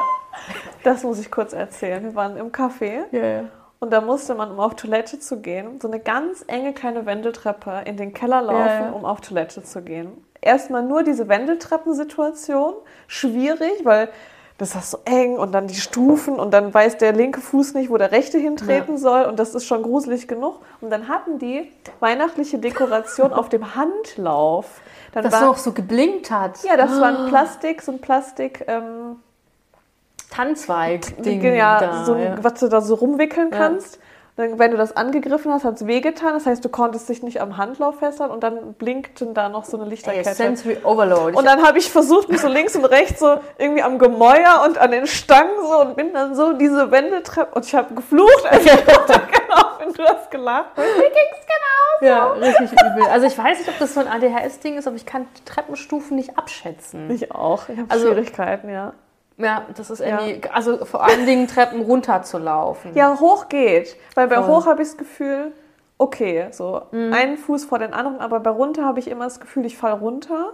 das 0.85 1.03
muss 1.03 1.19
ich 1.19 1.29
kurz 1.29 1.51
erzählen. 1.51 2.01
Wir 2.01 2.15
waren 2.15 2.37
im 2.37 2.51
Café. 2.51 3.03
Ja, 3.11 3.25
ja. 3.25 3.43
Und 3.83 3.89
da 3.89 3.99
musste 3.99 4.33
man, 4.33 4.49
um 4.49 4.61
auf 4.61 4.75
Toilette 4.75 5.19
zu 5.19 5.41
gehen, 5.41 5.81
so 5.81 5.89
eine 5.89 5.99
ganz 5.99 6.45
enge 6.47 6.71
kleine 6.71 7.05
Wendeltreppe 7.05 7.81
in 7.83 7.97
den 7.97 8.13
Keller 8.13 8.41
laufen, 8.41 8.65
ja, 8.65 8.85
ja. 8.85 8.91
um 8.91 9.03
auf 9.03 9.19
Toilette 9.19 9.61
zu 9.61 9.81
gehen. 9.81 10.23
Erstmal 10.39 10.83
nur 10.83 11.03
diese 11.03 11.27
Wendeltreppensituation, 11.27 12.75
schwierig, 13.07 13.83
weil 13.83 14.07
das 14.57 14.73
ist 14.73 14.91
so 14.91 14.99
eng 15.03 15.35
und 15.35 15.51
dann 15.51 15.67
die 15.67 15.75
Stufen 15.75 16.39
und 16.39 16.53
dann 16.53 16.73
weiß 16.73 16.97
der 16.97 17.11
linke 17.11 17.41
Fuß 17.41 17.73
nicht, 17.73 17.89
wo 17.89 17.97
der 17.97 18.13
rechte 18.13 18.37
hintreten 18.37 18.93
ja. 18.93 19.01
soll 19.01 19.23
und 19.25 19.37
das 19.37 19.53
ist 19.53 19.65
schon 19.65 19.83
gruselig 19.83 20.29
genug. 20.29 20.61
Und 20.79 20.89
dann 20.89 21.09
hatten 21.09 21.37
die 21.37 21.69
weihnachtliche 21.99 22.59
Dekoration 22.59 23.33
auf 23.33 23.49
dem 23.49 23.75
Handlauf. 23.75 24.79
Dann 25.11 25.25
das 25.25 25.33
war, 25.33 25.49
auch 25.49 25.57
so 25.57 25.73
geblinkt 25.73 26.31
hat. 26.31 26.63
Ja, 26.63 26.77
das 26.77 27.01
war 27.01 27.09
ein 27.09 27.27
Plastik, 27.27 27.81
so 27.81 27.91
ein 27.91 27.99
Plastik. 27.99 28.63
Ähm, 28.65 29.17
Tannzweig-Ding. 30.33 31.43
Ja, 31.55 31.79
da, 31.79 32.05
so, 32.05 32.15
ja. 32.15 32.35
was 32.41 32.55
du 32.55 32.67
da 32.67 32.81
so 32.81 32.95
rumwickeln 32.95 33.51
kannst. 33.51 33.99
Dann, 34.35 34.57
wenn 34.57 34.71
du 34.71 34.77
das 34.77 34.97
angegriffen 34.97 35.53
hast, 35.53 35.63
hat 35.63 35.75
es 35.75 35.85
wehgetan. 35.85 36.33
Das 36.33 36.47
heißt, 36.47 36.65
du 36.65 36.69
konntest 36.69 37.07
dich 37.07 37.21
nicht 37.21 37.39
am 37.39 37.57
Handlauf 37.57 37.99
festhalten 37.99 38.33
und 38.33 38.41
dann 38.41 38.73
blinkten 38.73 39.35
da 39.35 39.47
noch 39.47 39.63
so 39.63 39.79
eine 39.79 39.87
Lichterkette. 39.87 40.27
Ey, 40.27 40.35
sensory 40.35 40.77
Overload. 40.83 41.37
Und 41.37 41.45
dann 41.45 41.61
habe 41.61 41.77
ich 41.77 41.91
versucht, 41.91 42.29
mich 42.29 42.41
so 42.41 42.47
links 42.47 42.75
und 42.75 42.85
rechts 42.85 43.19
so 43.19 43.37
irgendwie 43.59 43.83
am 43.83 43.99
Gemäuer 43.99 44.63
und 44.65 44.79
an 44.79 44.89
den 44.89 45.05
Stangen 45.05 45.51
so 45.61 45.81
und 45.81 45.95
bin 45.95 46.13
dann 46.13 46.33
so 46.33 46.53
diese 46.53 46.89
Wendeltreppe 46.89 47.53
und 47.53 47.65
ich 47.65 47.75
habe 47.75 47.93
geflucht. 47.93 48.43
Also 48.49 48.69
genau, 49.07 49.63
wenn 49.77 49.93
du 49.93 50.03
hast 50.03 50.31
gelacht. 50.31 50.77
Mir 50.77 50.83
ging's 50.83 51.45
genau 51.45 52.07
Ja, 52.07 52.31
richtig 52.31 52.71
übel. 52.71 53.07
Also 53.11 53.27
ich 53.27 53.37
weiß 53.37 53.59
nicht, 53.59 53.69
ob 53.69 53.77
das 53.77 53.93
so 53.93 53.99
ein 53.99 54.07
ADHS-Ding 54.07 54.79
ist, 54.79 54.87
aber 54.87 54.95
ich 54.95 55.05
kann 55.05 55.27
Treppenstufen 55.45 56.17
nicht 56.17 56.39
abschätzen. 56.39 57.11
Ich 57.11 57.31
auch. 57.31 57.69
Ich 57.69 57.77
habe 57.77 57.91
also, 57.91 58.07
Schwierigkeiten, 58.07 58.69
ja. 58.69 58.93
Ja, 59.37 59.65
das 59.75 59.89
ist 59.89 59.99
irgendwie, 59.99 60.41
ja. 60.43 60.51
also 60.51 60.85
vor 60.85 61.03
allen 61.03 61.25
Dingen 61.25 61.47
Treppen 61.47 61.81
runter 61.81 62.21
zu 62.23 62.37
laufen. 62.37 62.91
Ja, 62.95 63.19
hoch 63.19 63.49
geht. 63.49 63.97
Weil 64.15 64.27
bei 64.27 64.35
Voll. 64.35 64.47
hoch 64.47 64.65
habe 64.67 64.81
ich 64.81 64.89
das 64.89 64.97
Gefühl, 64.97 65.51
okay, 65.97 66.47
so 66.51 66.83
mhm. 66.91 67.13
einen 67.13 67.37
Fuß 67.37 67.65
vor 67.65 67.79
den 67.79 67.93
anderen, 67.93 68.19
aber 68.19 68.39
bei 68.39 68.51
runter 68.51 68.85
habe 68.85 68.99
ich 68.99 69.07
immer 69.07 69.25
das 69.25 69.39
Gefühl, 69.39 69.65
ich 69.65 69.77
falle 69.77 69.95
runter. 69.95 70.53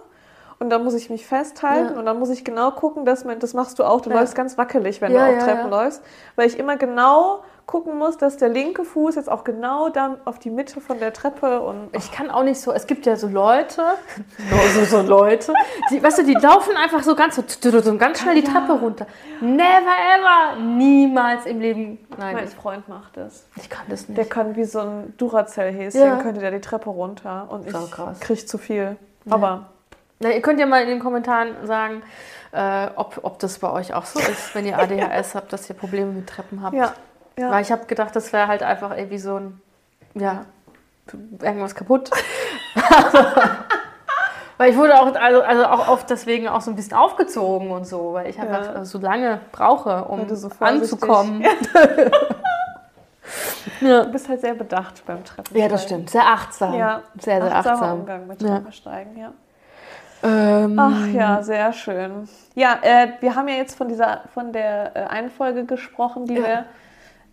Und 0.60 0.70
dann 0.70 0.84
muss 0.84 0.94
ich 0.94 1.10
mich 1.10 1.26
festhalten 1.26 1.94
ja. 1.94 2.00
und 2.00 2.06
dann 2.06 2.20
muss 2.20 2.30
ich 2.30 2.44
genau 2.44 2.72
gucken, 2.72 3.06
dass 3.06 3.24
man, 3.24 3.40
das 3.40 3.54
machst 3.54 3.80
du 3.80 3.86
auch, 3.86 4.02
du 4.02 4.10
ja. 4.10 4.20
läufst 4.20 4.36
ganz 4.36 4.58
wackelig, 4.58 5.00
wenn 5.00 5.14
du 5.14 5.20
auf 5.20 5.44
Treppen 5.44 5.70
läufst, 5.70 6.04
weil 6.36 6.48
ich 6.48 6.60
immer 6.60 6.76
genau 6.76 7.44
gucken 7.70 8.00
muss, 8.00 8.18
dass 8.18 8.38
der 8.38 8.50
linke 8.50 8.84
Fuß 8.84 9.14
jetzt 9.14 9.30
auch 9.30 9.44
genau 9.44 9.90
da 9.90 10.18
auf 10.26 10.40
die 10.40 10.50
Mitte 10.50 10.82
von 10.82 10.98
der 10.98 11.14
Treppe 11.14 11.62
und. 11.62 11.96
Ich 11.96 12.12
kann 12.12 12.32
auch 12.32 12.42
nicht 12.42 12.60
so, 12.60 12.72
es 12.72 12.88
gibt 12.88 13.06
ja 13.06 13.16
so 13.16 13.28
Leute, 13.28 13.84
so, 14.74 14.86
so 14.86 15.02
Leute, 15.04 15.54
die, 15.92 16.02
weißt 16.02 16.18
du, 16.18 16.24
die 16.24 16.34
laufen 16.34 16.76
einfach 16.76 17.04
so 17.04 17.14
ganz, 17.14 17.36
so, 17.36 17.98
ganz 17.98 18.22
schnell 18.22 18.34
die 18.34 18.44
Treppe 18.44 18.72
runter. 18.72 19.06
Never 19.40 19.62
ever, 19.62 20.60
niemals 20.60 21.46
im 21.46 21.62
Leben. 21.62 22.00
Nein, 22.18 22.38
mein 22.38 22.48
Freund 22.48 22.90
macht 22.90 23.18
das. 23.18 23.46
Ich 23.56 23.70
kann 23.70 23.86
das 23.88 24.10
nicht. 24.10 24.18
Der 24.18 24.26
kann 24.26 24.56
wie 24.56 24.66
so 24.66 24.80
ein 24.80 25.14
Duracell-Häschen, 25.18 26.02
ja. 26.02 26.16
könnte 26.16 26.42
der 26.42 26.50
die 26.50 26.62
Treppe 26.62 26.90
runter 26.90 27.50
und 27.52 27.68
ich 27.68 28.20
kriege 28.20 28.46
zu 28.48 28.58
viel. 28.58 28.96
Aber. 29.30 29.70
Na, 30.20 30.32
ihr 30.32 30.42
könnt 30.42 30.60
ja 30.60 30.66
mal 30.66 30.82
in 30.82 30.90
den 30.90 31.00
Kommentaren 31.00 31.68
sagen, 31.68 32.02
äh, 32.52 32.88
ob, 32.96 33.20
ob 33.22 33.38
das 33.38 33.60
bei 33.60 33.72
euch 33.72 33.94
auch 33.94 34.06
so 34.06 34.20
ist, 34.20 34.56
wenn 34.56 34.66
ihr 34.66 34.80
ADHS 34.80 35.36
habt, 35.36 35.54
dass 35.54 35.70
ihr 35.70 35.76
Probleme 35.76 36.12
mit 36.12 36.28
Treppen 36.28 36.64
habt. 36.64 36.76
Ja. 36.76 36.94
Ja. 37.40 37.50
Weil 37.52 37.62
ich 37.62 37.72
habe 37.72 37.86
gedacht, 37.86 38.16
das 38.16 38.34
wäre 38.34 38.48
halt 38.48 38.64
einfach 38.64 38.96
irgendwie 38.96 39.18
so 39.20 39.38
ein, 39.38 39.62
ja, 40.14 40.46
irgendwas 41.42 41.74
kaputt. 41.76 42.10
Weil 44.58 44.72
ich 44.72 44.78
wurde 44.78 45.00
auch, 45.00 45.16
also, 45.16 45.42
also 45.42 45.66
auch 45.68 45.88
oft 45.88 46.10
deswegen 46.10 46.50
auch 46.50 46.60
so 46.60 46.70
ein 46.72 46.76
bisschen 46.76 46.98
aufgezogen 46.98 47.72
und 47.72 47.88
so, 47.88 48.12
weil 48.12 48.28
ich 48.30 48.38
einfach 48.38 48.76
Ja. 48.76 48.84
so 48.84 48.98
lange 49.00 49.40
brauche, 49.54 50.04
um 50.04 50.28
so 50.36 50.50
anzukommen. 50.60 51.44
Ja. 53.82 54.04
Du 54.04 54.12
bist 54.12 54.28
halt 54.28 54.42
sehr 54.42 54.56
bedacht 54.56 55.06
beim 55.06 55.24
Treffen. 55.24 55.56
ja, 55.56 55.68
das 55.68 55.84
stimmt. 55.84 56.10
Sehr 56.10 56.26
achtsam. 56.26 56.74
Ja, 56.74 57.04
sehr, 57.20 57.42
sehr 57.42 57.56
achtsamer 57.56 57.76
achtsam. 57.82 58.00
Umgang 58.00 58.28
mit 58.28 58.42
Ja. 58.42 58.50
Treppensteigen, 58.56 59.18
ja. 59.18 59.32
Ähm, 60.24 60.78
Ach 60.80 61.06
ja, 61.08 61.44
sehr 61.44 61.72
schön. 61.72 62.28
Ja, 62.56 62.80
äh, 62.82 63.10
wir 63.20 63.36
haben 63.36 63.48
ja 63.48 63.56
jetzt 63.56 63.78
von 63.78 63.88
dieser, 63.88 64.22
von 64.34 64.52
der 64.52 64.96
äh, 64.96 65.00
einen 65.06 65.30
Folge 65.30 65.64
gesprochen, 65.66 66.26
die 66.26 66.34
Ja. 66.36 66.44
wir 66.44 66.66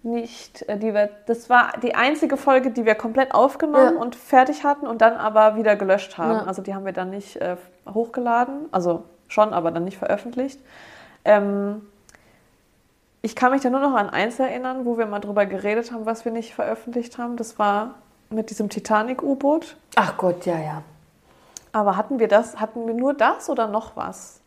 nicht, 0.06 0.62
äh, 0.68 0.78
die 0.78 0.94
wir, 0.94 1.10
das 1.26 1.50
war 1.50 1.72
die 1.82 1.94
einzige 1.94 2.36
Folge, 2.36 2.70
die 2.70 2.86
wir 2.86 2.94
komplett 2.94 3.34
aufgenommen 3.34 3.94
Ja. 3.96 4.00
und 4.00 4.16
fertig 4.16 4.64
hatten 4.64 4.86
und 4.86 5.02
dann 5.02 5.14
aber 5.14 5.56
wieder 5.56 5.76
gelöscht 5.76 6.16
haben. 6.18 6.32
Ja. 6.38 6.44
Also 6.44 6.62
die 6.62 6.74
haben 6.74 6.84
wir 6.84 6.92
dann 6.92 7.10
nicht 7.10 7.36
äh, 7.36 7.56
hochgeladen, 7.92 8.66
also 8.72 9.04
schon, 9.28 9.52
aber 9.52 9.70
dann 9.70 9.84
nicht 9.84 9.98
veröffentlicht. 9.98 10.60
Ähm, 11.24 11.86
ich 13.22 13.34
kann 13.34 13.50
mich 13.50 13.62
da 13.62 13.70
nur 13.70 13.80
noch 13.80 13.94
an 13.94 14.08
eins 14.08 14.38
erinnern, 14.38 14.84
wo 14.84 14.98
wir 14.98 15.06
mal 15.06 15.18
drüber 15.18 15.46
geredet 15.46 15.90
haben, 15.92 16.06
was 16.06 16.24
wir 16.24 16.32
nicht 16.32 16.54
veröffentlicht 16.54 17.18
haben. 17.18 17.36
Das 17.36 17.58
war 17.58 17.94
mit 18.30 18.50
diesem 18.50 18.68
Titanic-U-Boot. 18.68 19.76
Ach 19.96 20.16
Gott, 20.16 20.46
ja, 20.46 20.58
ja. 20.58 20.82
Aber 21.72 21.96
hatten 21.96 22.18
wir 22.18 22.28
das, 22.28 22.60
hatten 22.60 22.86
wir 22.86 22.94
nur 22.94 23.14
das 23.14 23.50
oder 23.50 23.66
noch 23.66 23.96
was? 23.96 24.40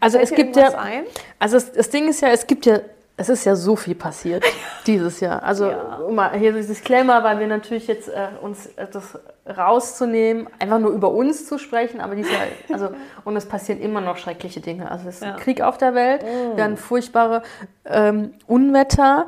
Also 0.00 0.16
Fällt 0.18 0.30
es 0.30 0.36
gibt 0.36 0.56
ja, 0.56 0.68
ein? 0.78 1.04
also 1.38 1.56
das, 1.56 1.72
das 1.72 1.90
Ding 1.90 2.08
ist 2.08 2.22
ja, 2.22 2.28
es 2.28 2.46
gibt 2.46 2.64
ja, 2.64 2.78
es 3.18 3.28
ist 3.28 3.44
ja 3.44 3.56
so 3.56 3.76
viel 3.76 3.94
passiert 3.96 4.44
dieses 4.86 5.20
Jahr. 5.20 5.42
Also 5.42 5.70
Ja. 5.70 5.98
mal 6.10 6.30
hier 6.38 6.52
dieses 6.52 6.68
Disclaimer, 6.68 7.22
weil 7.24 7.38
wir 7.40 7.46
natürlich 7.48 7.86
jetzt 7.88 8.08
äh, 8.08 8.28
uns 8.40 8.66
äh, 8.76 8.86
das 8.90 9.18
rauszunehmen, 9.46 10.48
einfach 10.58 10.78
nur 10.78 10.92
über 10.92 11.10
uns 11.10 11.46
zu 11.46 11.58
sprechen, 11.58 12.00
aber 12.00 12.14
dieses 12.14 12.30
Jahr, 12.32 12.42
also 12.72 12.90
und 13.24 13.36
es 13.36 13.46
passieren 13.46 13.80
immer 13.80 14.00
noch 14.00 14.16
schreckliche 14.18 14.60
Dinge. 14.60 14.90
Also 14.90 15.08
es 15.08 15.16
ist 15.16 15.24
Ja. 15.24 15.32
Krieg 15.32 15.60
auf 15.60 15.78
der 15.78 15.94
Welt, 15.94 16.24
wir 16.54 16.62
hatten 16.64 16.76
furchtbare 16.76 17.42
ähm, 17.84 18.34
Unwetter, 18.46 19.26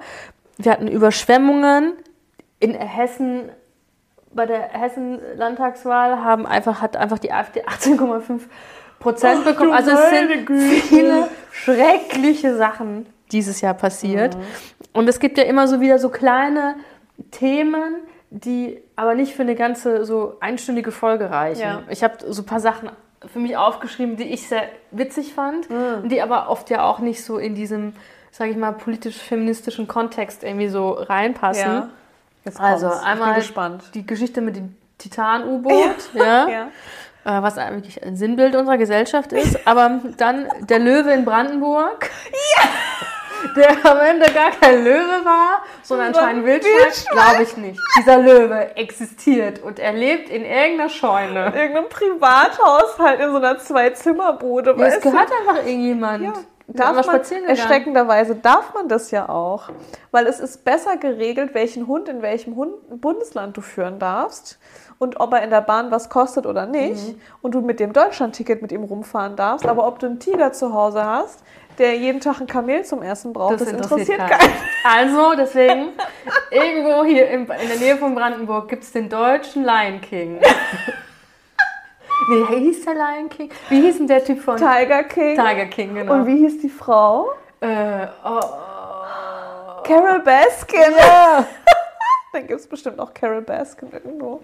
wir 0.57 0.73
hatten 0.73 0.89
Überschwemmungen 0.89 1.95
in 2.61 2.75
Hessen. 2.75 3.51
Bei 4.33 4.47
der 4.47 4.61
Hessen-Landtagswahl 4.69 6.23
haben 6.23 6.47
einfach, 6.47 6.81
hat 6.81 6.97
einfach 6.97 7.19
die 7.19 7.33
AfD 7.33 7.65
18,5 7.65 8.43
Prozent 9.01 9.45
bekommen. 9.45 9.73
Also 9.73 9.91
es 9.91 10.11
sind 10.11 10.49
viele 10.83 11.29
schreckliche 11.51 12.57
Sachen 12.57 13.07
dieses 13.33 13.61
Jahr 13.61 13.75
passiert. 13.75 14.37
Und 14.93 15.09
es 15.09 15.19
gibt 15.21 15.39
ja 15.39 15.45
immer 15.45 15.69
so 15.69 15.81
wieder 15.81 15.99
so 15.99 16.09
kleine 16.09 16.77
Themen, 17.31 17.95
die 18.31 18.81
aber 18.97 19.15
nicht 19.15 19.35
für 19.35 19.43
eine 19.43 19.55
ganze 19.55 20.05
so 20.05 20.37
einstündige 20.41 20.93
Folge 20.93 21.31
reichen. 21.31 21.63
Ja. 21.63 21.83
Ich 21.89 22.03
habe 22.05 22.15
so 22.29 22.43
ein 22.43 22.47
paar 22.47 22.61
Sachen 22.61 22.91
für 23.33 23.39
mich 23.39 23.57
aufgeschrieben, 23.57 24.17
die 24.17 24.25
ich 24.33 24.49
sehr 24.49 24.63
witzig 24.93 25.35
fand, 25.35 25.69
und 25.69 26.09
die 26.09 26.23
aber 26.23 26.49
oft 26.49 26.71
ja 26.71 26.85
auch 26.85 27.01
nicht 27.01 27.23
so 27.25 27.37
in 27.39 27.55
diesem, 27.55 27.93
sage 28.31 28.51
ich 28.53 28.57
mal, 28.57 28.73
politisch-feministischen 28.73 29.87
Kontext 29.89 30.43
irgendwie 30.43 30.69
so 30.69 30.93
reinpassen. 30.93 31.63
Ja. 31.67 31.89
Jetzt 32.45 32.59
Also 32.59 32.87
einmal 32.89 33.31
ich 33.31 33.35
bin 33.35 33.35
gespannt. 33.35 33.85
die 33.95 34.07
Geschichte 34.07 34.41
mit 34.41 34.57
dem 34.57 34.75
Titan-U-Boot, 34.99 36.11
ja, 36.15 36.49
Ja. 36.49 36.67
äh, 37.39 37.43
was 37.43 37.59
eigentlich 37.59 38.03
ein 38.03 38.17
Sinnbild 38.17 38.57
unserer 38.57 38.79
Gesellschaft 38.79 39.33
ist. 39.33 39.67
Aber 39.67 40.01
dann 40.17 40.47
der 40.61 40.79
Löwe 40.79 41.11
in 41.13 41.25
Brandenburg, 41.27 42.09
der 43.57 43.71
am 43.91 43.99
Ende 43.99 44.27
gar 44.33 44.51
kein 44.51 44.85
Löwe 44.85 45.25
war, 45.25 45.63
sondern 45.83 46.09
anscheinend 46.09 46.45
Wildschwein, 46.47 46.93
glaube 47.13 47.43
ich 47.43 47.57
nicht. 47.57 47.81
Dieser 47.99 48.19
Löwe 48.19 48.77
existiert 48.77 49.63
und 49.63 49.79
er 49.79 49.93
lebt 49.93 50.29
in 50.31 50.45
irgendeiner 50.45 50.89
Scheune. 50.89 51.47
In 51.47 51.55
irgendeinem 51.55 51.89
Privathaushalt 51.89 53.21
in 53.21 53.31
so 53.31 53.37
einer 53.37 53.59
Zwei-Zimmer-Bude. 53.59 54.75
Ja, 54.79 54.87
es 54.87 54.95
weißt 54.95 55.05
du? 55.05 55.11
gehört 55.11 55.29
einfach 55.41 55.57
irgendjemand. 55.67 56.25
Ja. 56.25 56.33
Darf 56.73 57.05
man, 57.05 57.21
erschreckenderweise 57.49 58.37
darf 58.37 58.75
man 58.75 58.89
das 58.89 59.11
ja 59.11 59.29
auch, 59.29 59.71
weil 60.13 60.29
es 60.29 60.39
ist 60.39 60.65
besser 60.65 60.97
geregelt, 60.99 61.53
welchen 61.53 61.89
Hund 61.89 62.09
in 62.09 62.23
welchem 62.23 62.55
Hund, 62.55 62.73
Bundesland 63.01 63.57
du 63.57 63.61
führen 63.61 63.99
darfst 63.99 64.61
und 64.99 65.19
ob 65.19 65.33
er 65.33 65.43
in 65.43 65.51
der 65.51 65.63
Bahn 65.63 65.91
was 65.91 66.09
kostet 66.11 66.47
oder 66.47 66.67
nicht 66.67 67.09
Mhm. 67.09 67.21
und 67.43 67.57
du 67.57 67.61
mit 67.61 67.81
dem 67.81 67.93
Deutschlandticket 67.93 68.63
mit 68.63 68.71
ihm 68.71 68.85
rumfahren 68.85 69.35
darfst, 69.35 69.67
aber 69.67 69.85
ob 69.85 69.99
du 69.99 70.07
einen 70.07 70.21
Tiger 70.21 70.53
zu 70.53 70.73
Hause 70.73 71.05
hast, 71.05 71.43
der 71.81 71.97
jeden 71.97 72.21
Tag 72.21 72.41
ein 72.41 72.47
Kamel 72.47 72.85
zum 72.85 73.03
Essen 73.03 73.33
braucht, 73.33 73.61
das, 73.61 73.69
interessiert, 73.69 74.19
keinen. 74.19 74.53
Also, 74.85 75.35
deswegen, 75.37 75.89
irgendwo 76.51 77.05
hier 77.05 77.29
in, 77.31 77.47
der 77.47 77.77
Nähe 77.79 77.97
von 77.97 78.15
Brandenburg 78.15 78.69
gibt 78.69 78.85
es 78.85 78.93
den 78.93 79.09
deutschen 79.09 79.65
Lion 79.65 80.01
King. 80.01 80.41
Wie 82.29 82.57
hieß 82.59 82.85
der 82.85 82.95
Lion 82.95 83.31
King? 83.31 83.51
Wie 83.71 83.81
hieß 83.81 83.97
denn 83.97 84.07
der 84.07 84.23
Typ 84.23 84.41
von 84.41 84.59
Tiger 84.59 85.05
King. 85.05 85.37
Tiger 85.37 85.67
King, 85.67 85.95
genau. 85.95 86.13
Und 86.13 86.27
wie 86.27 86.37
hieß 86.37 86.61
die 86.61 86.69
Frau? 86.69 87.33
Äh, 87.61 88.07
oh, 88.25 88.41
Carol 89.83 90.21
Baskin. 90.21 90.93
ja. 90.99 91.47
Da 92.33 92.39
gibt 92.39 92.61
es 92.61 92.69
bestimmt 92.69 93.01
auch 93.01 93.13
Carol 93.13 93.43
Baskin 93.43 93.91
irgendwo. 93.91 94.41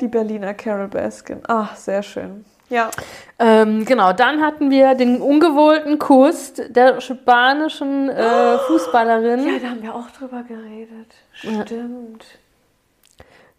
Die 0.00 0.06
Berliner 0.06 0.54
Carol 0.54 0.86
Baskin. 0.86 1.40
Ach, 1.48 1.74
sehr 1.74 2.04
schön. 2.04 2.44
Ja. 2.74 2.90
ähm, 3.38 3.84
genau, 3.84 4.12
dann 4.12 4.40
hatten 4.42 4.70
wir 4.70 4.94
den 4.94 5.20
ungewollten 5.22 5.98
Kuss 5.98 6.54
der 6.68 7.00
spanischen 7.00 8.08
äh, 8.10 8.58
Fußballerin. 8.58 9.46
Ja, 9.46 9.58
da 9.60 9.68
haben 9.70 9.82
wir 9.82 9.94
auch 9.94 10.10
drüber 10.10 10.42
geredet. 10.42 11.14
Stimmt. 11.32 12.24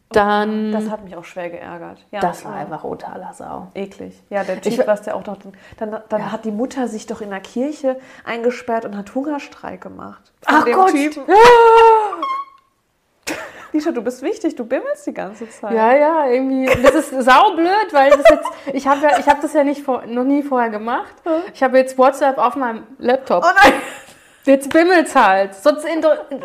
Dann, 0.09 0.71
Das 0.71 0.89
hat 0.89 1.03
mich 1.03 1.15
auch 1.17 1.25
schwer 1.25 1.49
geärgert. 1.49 2.05
Ja, 2.11 2.19
das 2.21 2.45
war 2.45 2.53
ja. 2.53 2.59
einfach 2.61 2.83
totaler 2.83 3.33
Sau. 3.33 3.67
eklig. 3.73 4.21
Ja, 4.29 4.43
der 4.43 4.61
Typ, 4.61 4.73
Ich- 4.73 4.87
was 4.87 5.01
der 5.01 5.15
auch 5.15 5.25
noch. 5.25 5.37
Dann, 5.77 5.97
dann 6.09 6.21
Ja. 6.21 6.31
hat 6.31 6.45
die 6.45 6.51
Mutter 6.51 6.87
sich 6.87 7.05
doch 7.07 7.21
in 7.21 7.31
der 7.31 7.39
Kirche 7.41 7.97
eingesperrt 8.23 8.85
und 8.85 8.95
hat 8.95 9.13
Hungerstreik 9.15 9.81
gemacht. 9.81 10.31
Ach 10.45 10.63
Von 10.63 10.71
Gott. 10.73 10.91
Typen. 10.91 11.23
Lisha, 13.75 13.91
du 13.91 14.01
bist 14.01 14.21
wichtig, 14.21 14.55
du 14.55 14.65
bimmelst 14.65 15.05
die 15.05 15.13
ganze 15.13 15.49
Zeit. 15.49 15.73
Ja, 15.73 15.93
ja, 15.93 16.27
irgendwie. 16.27 16.65
Das 16.81 16.95
ist 16.95 17.09
saublöd, 17.11 17.91
weil 17.91 18.11
das 18.11 18.23
jetzt, 18.29 18.47
ich 18.73 18.87
habe 18.87 19.01
ja, 19.05 19.19
ich 19.19 19.27
hab 19.27 19.41
das 19.41 19.53
ja 19.53 19.63
nicht 19.63 19.83
vor, 19.83 20.03
noch 20.07 20.23
nie 20.23 20.43
vorher 20.43 20.69
gemacht. 20.69 21.13
Ich 21.53 21.61
habe 21.61 21.77
jetzt 21.77 21.97
WhatsApp 21.97 22.37
auf 22.37 22.55
meinem 22.55 22.83
Laptop. 22.99 23.43
Oh 23.45 23.51
nein! 23.63 23.73
Jetzt 24.45 24.71
bimmelt's 24.71 25.15
halt. 25.15 25.55
Sonst 25.55 25.85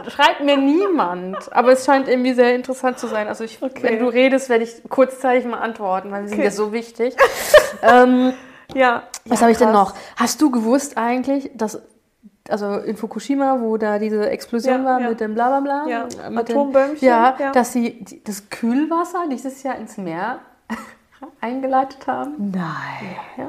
schreibt 0.08 0.40
mir 0.42 0.56
niemand. 0.56 1.36
Aber 1.54 1.72
es 1.72 1.84
scheint 1.84 2.08
irgendwie 2.08 2.32
sehr 2.32 2.54
interessant 2.54 2.98
zu 2.98 3.06
sein. 3.06 3.28
Also 3.28 3.44
ich, 3.44 3.62
Okay. 3.62 3.82
wenn 3.82 3.98
du 3.98 4.06
redest, 4.08 4.48
werde 4.48 4.64
ich 4.64 4.82
kurzzeitig 4.88 5.44
mal 5.44 5.58
antworten, 5.58 6.10
weil 6.10 6.26
sind 6.26 6.38
Okay. 6.38 6.44
ja 6.46 6.50
so 6.50 6.72
wichtig. 6.72 7.14
ähm, 7.82 8.32
Ja. 8.74 9.02
was 9.26 9.40
ja, 9.40 9.42
habe 9.42 9.52
ich 9.52 9.58
denn 9.58 9.72
noch? 9.72 9.94
Hast 10.16 10.40
du 10.40 10.50
gewusst 10.50 10.96
eigentlich, 10.96 11.50
dass 11.54 11.82
also 12.50 12.76
in 12.78 12.96
Fukushima, 12.96 13.58
wo 13.60 13.76
da 13.76 13.98
diese 13.98 14.28
Explosion 14.30 14.80
Ja, 14.80 14.84
war 14.84 15.00
ja. 15.00 15.08
mit 15.08 15.20
dem 15.20 15.34
Blablabla, 15.34 15.86
Ja, 15.88 16.06
mit 16.30 16.50
Atombömmchen, 16.50 17.06
ja, 17.06 17.34
ja. 17.38 17.52
dass 17.52 17.72
sie 17.72 18.20
das 18.24 18.48
Kühlwasser 18.50 19.24
dieses 19.30 19.62
Jahr 19.62 19.76
ins 19.76 19.96
Meer 19.96 20.38
eingeleitet 21.40 22.06
haben. 22.06 22.50
Nein. 22.52 23.16
Ja. 23.36 23.48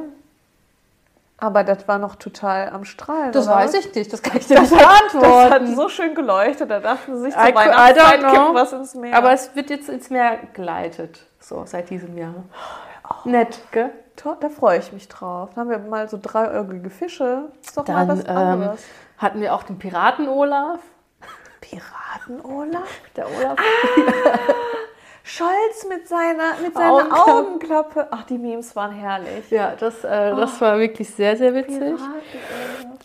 Aber 1.38 1.64
das 1.64 1.88
war 1.88 1.98
noch 1.98 2.16
total 2.18 2.70
am 2.70 2.86
Strahlen. 2.86 3.32
Das 3.32 3.48
oder? 3.48 3.56
weiß 3.56 3.74
ich 3.74 3.96
nicht, 3.96 4.14
das 4.14 4.22
kann 4.22 4.38
ich 4.38 4.46
dir 4.48 4.60
nicht 4.62 4.72
Das 4.72 4.80
hat 4.80 5.12
beantworten. 5.12 5.76
so 5.76 5.90
schön 5.90 6.14
geleuchtet, 6.14 6.70
da 6.70 6.80
dachten 6.80 7.16
sie 7.18 7.24
sich 7.24 7.34
zur 7.34 7.42
Weihnachtszeit 7.44 8.20
kippen 8.20 8.54
was 8.54 8.74
ins 8.74 8.94
Meer. 8.96 9.18
Aber 9.18 9.32
es 9.34 9.56
wird 9.56 9.70
jetzt 9.72 9.90
ins 9.90 10.10
Meer 10.12 10.38
geleitet, 10.54 11.26
so 11.40 11.64
seit 11.66 11.90
diesem 11.90 12.16
Jahr. 12.18 12.36
Nett, 13.26 13.60
gell? 13.72 13.92
Da 14.40 14.50
freue 14.50 14.78
ich 14.78 14.92
mich 14.94 15.08
drauf. 15.08 15.50
Da 15.56 15.62
haben 15.62 15.70
wir 15.70 15.80
mal 15.80 16.08
so 16.08 16.20
dreieugige 16.22 16.92
Fische. 16.92 17.52
Ist 17.62 17.76
doch 17.76 17.88
mal 17.88 18.06
Dann 18.06 18.20
was 18.20 18.26
ähm, 18.28 18.38
anderes. 18.38 18.84
hatten 19.18 19.42
wir 19.42 19.56
auch 19.56 19.64
den 19.64 19.80
Piraten 19.80 20.28
Olaf. 20.28 20.80
Piraten-Olaf? 21.62 22.90
Der 23.16 23.28
Olaf. 23.28 23.58
Scholz 25.24 25.88
mit 25.88 26.08
seiner, 26.08 26.56
mit 26.62 26.74
seiner 26.74 26.92
Augenklappe. 26.92 27.32
Augenklappe. 27.32 28.08
Ach, 28.12 28.24
die 28.24 28.38
Memes 28.38 28.76
waren 28.76 28.92
herrlich. 28.92 29.50
Ja, 29.50 29.76
das, 29.80 30.04
äh, 30.04 30.36
das 30.36 30.60
war 30.60 30.80
wirklich 30.80 31.10
sehr, 31.14 31.38
sehr 31.38 31.54
witzig. 31.54 32.00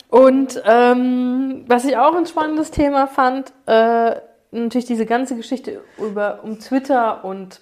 Und 0.09 0.61
ähm, 0.65 1.65
was 1.67 1.85
ich 1.85 1.95
auch 1.97 2.15
ein 2.15 2.25
spannendes 2.25 2.71
Thema 2.71 3.07
fand, 3.07 3.53
äh, 3.67 4.15
natürlich 4.51 4.85
diese 4.85 5.05
ganze 5.05 5.35
Geschichte 5.35 5.81
über, 5.97 6.39
um 6.43 6.59
Twitter 6.59 7.23
und 7.23 7.61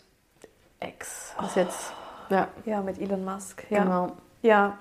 X. 0.80 1.34
Was 1.40 1.56
jetzt, 1.56 1.94
ja, 2.30 2.48
Ja, 2.66 2.82
mit 2.82 3.00
Elon 3.02 3.24
Musk. 3.26 3.66
Ja. 3.70 3.84
genau. 3.84 4.12
ja. 4.42 4.78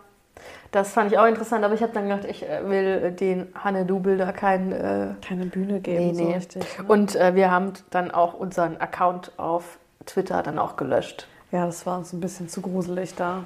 Das 0.73 0.93
fand 0.93 1.13
ich 1.13 1.19
auch 1.19 1.27
interessant, 1.27 1.65
aber 1.65 1.75
ich 1.75 1.83
habe 1.83 1.93
dann 1.93 2.09
gedacht, 2.09 2.25
ich 2.29 2.43
äh, 2.49 2.69
will 2.69 3.13
den 3.13 3.53
Hanne 3.63 3.87
Dubel 3.87 4.19
da 4.19 4.33
keinen. 4.33 4.73
Äh, 4.73 5.15
Keine 5.27 5.47
Bühne 5.47 5.79
geben, 5.81 6.09
Nee, 6.09 6.15
so 6.15 6.25
nee. 6.25 6.35
richtig. 6.35 6.79
Ne? 6.79 6.85
und 6.89 7.15
äh, 7.15 7.37
wir 7.37 7.53
haben 7.53 7.73
dann 7.91 8.11
auch 8.11 8.35
unseren 8.35 8.77
Account 8.81 9.31
auf 9.39 9.79
Twitter 10.07 10.43
dann 10.43 10.59
auch 10.59 10.77
gelöscht. 10.77 11.29
Ja, 11.53 11.67
das 11.67 11.87
war 11.87 11.99
uns 11.99 12.13
ein 12.13 12.21
bisschen 12.21 12.49
zu 12.49 12.61
gruselig 12.63 13.15
da. 13.15 13.45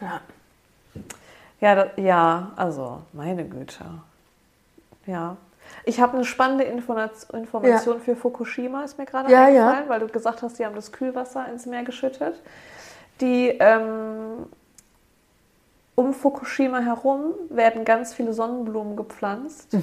Ja. 0.00 0.20
Ja, 1.60 1.74
da, 1.76 1.86
ja, 1.96 2.50
also, 2.56 3.02
meine 3.12 3.44
Güte. 3.44 3.84
Ja. 5.06 5.36
Ich 5.84 6.00
habe 6.00 6.14
eine 6.16 6.24
spannende 6.24 6.64
Informat- 6.64 7.32
Information 7.32 8.00
für 8.00 8.16
Fukushima, 8.16 8.82
ist 8.82 8.98
mir 8.98 9.06
gerade 9.06 9.30
Ja, 9.32 9.44
eingefallen, 9.44 9.84
ja. 9.84 9.88
weil 9.88 10.00
du 10.00 10.08
gesagt 10.08 10.42
hast, 10.42 10.58
die 10.58 10.66
haben 10.66 10.74
das 10.74 10.90
Kühlwasser 10.92 11.46
ins 11.48 11.66
Meer 11.66 11.84
geschüttet. 11.84 12.40
Die 13.20 13.48
ähm, 13.48 14.46
um 15.94 16.12
Fukushima 16.12 16.80
herum 16.80 17.32
werden 17.48 17.86
ganz 17.86 18.12
viele 18.12 18.34
Sonnenblumen 18.34 18.96
gepflanzt, 18.96 19.74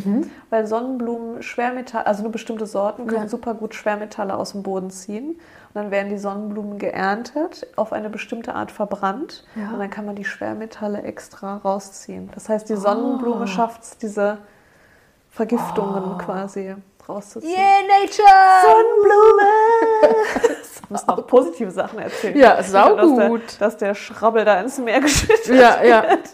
weil 0.51 0.67
Sonnenblumen 0.67 1.41
Schwermetalle, 1.41 2.05
also 2.05 2.21
nur 2.21 2.31
bestimmte 2.31 2.67
Sorten 2.67 3.07
können 3.07 3.23
Ja. 3.23 3.27
super 3.29 3.55
gut 3.55 3.73
Schwermetalle 3.73 4.35
aus 4.37 4.51
dem 4.51 4.61
Boden 4.61 4.91
ziehen. 4.91 5.29
Und 5.29 5.39
dann 5.73 5.89
werden 5.89 6.09
die 6.09 6.19
Sonnenblumen 6.19 6.77
geerntet, 6.77 7.65
auf 7.77 7.93
eine 7.93 8.11
bestimmte 8.11 8.53
Art 8.53 8.71
verbrannt 8.71 9.43
Ja. 9.55 9.71
und 9.71 9.79
dann 9.79 9.89
kann 9.89 10.05
man 10.05 10.15
die 10.15 10.25
Schwermetalle 10.25 11.01
extra 11.01 11.57
rausziehen. 11.57 12.29
Das 12.35 12.47
heißt, 12.47 12.69
die 12.69 12.75
Sonnenblume 12.75 13.43
Oh. 13.45 13.47
schafft 13.47 13.81
es, 13.81 13.97
diese 13.97 14.37
Vergiftungen 15.31 16.19
quasi 16.19 16.75
rauszuziehen. 17.07 17.53
Nature! 17.53 18.27
Sonnenblume! 18.63 19.49
Wir 20.89 20.99
müssen 20.99 21.09
auch 21.09 21.25
positive 21.27 21.71
Sachen 21.71 21.99
erzählen. 21.99 22.37
Ja, 22.37 22.57
Nicht 22.57 22.71
nur, 22.73 23.39
Dass 23.39 23.57
dass 23.57 23.77
der 23.77 23.95
Schrabbel 23.95 24.45
da 24.45 24.59
ins 24.61 24.77
Meer 24.77 24.99
geschüttet 25.01 25.47
Ja, 25.47 25.81
ja. 25.83 26.03
wird. 26.09 26.29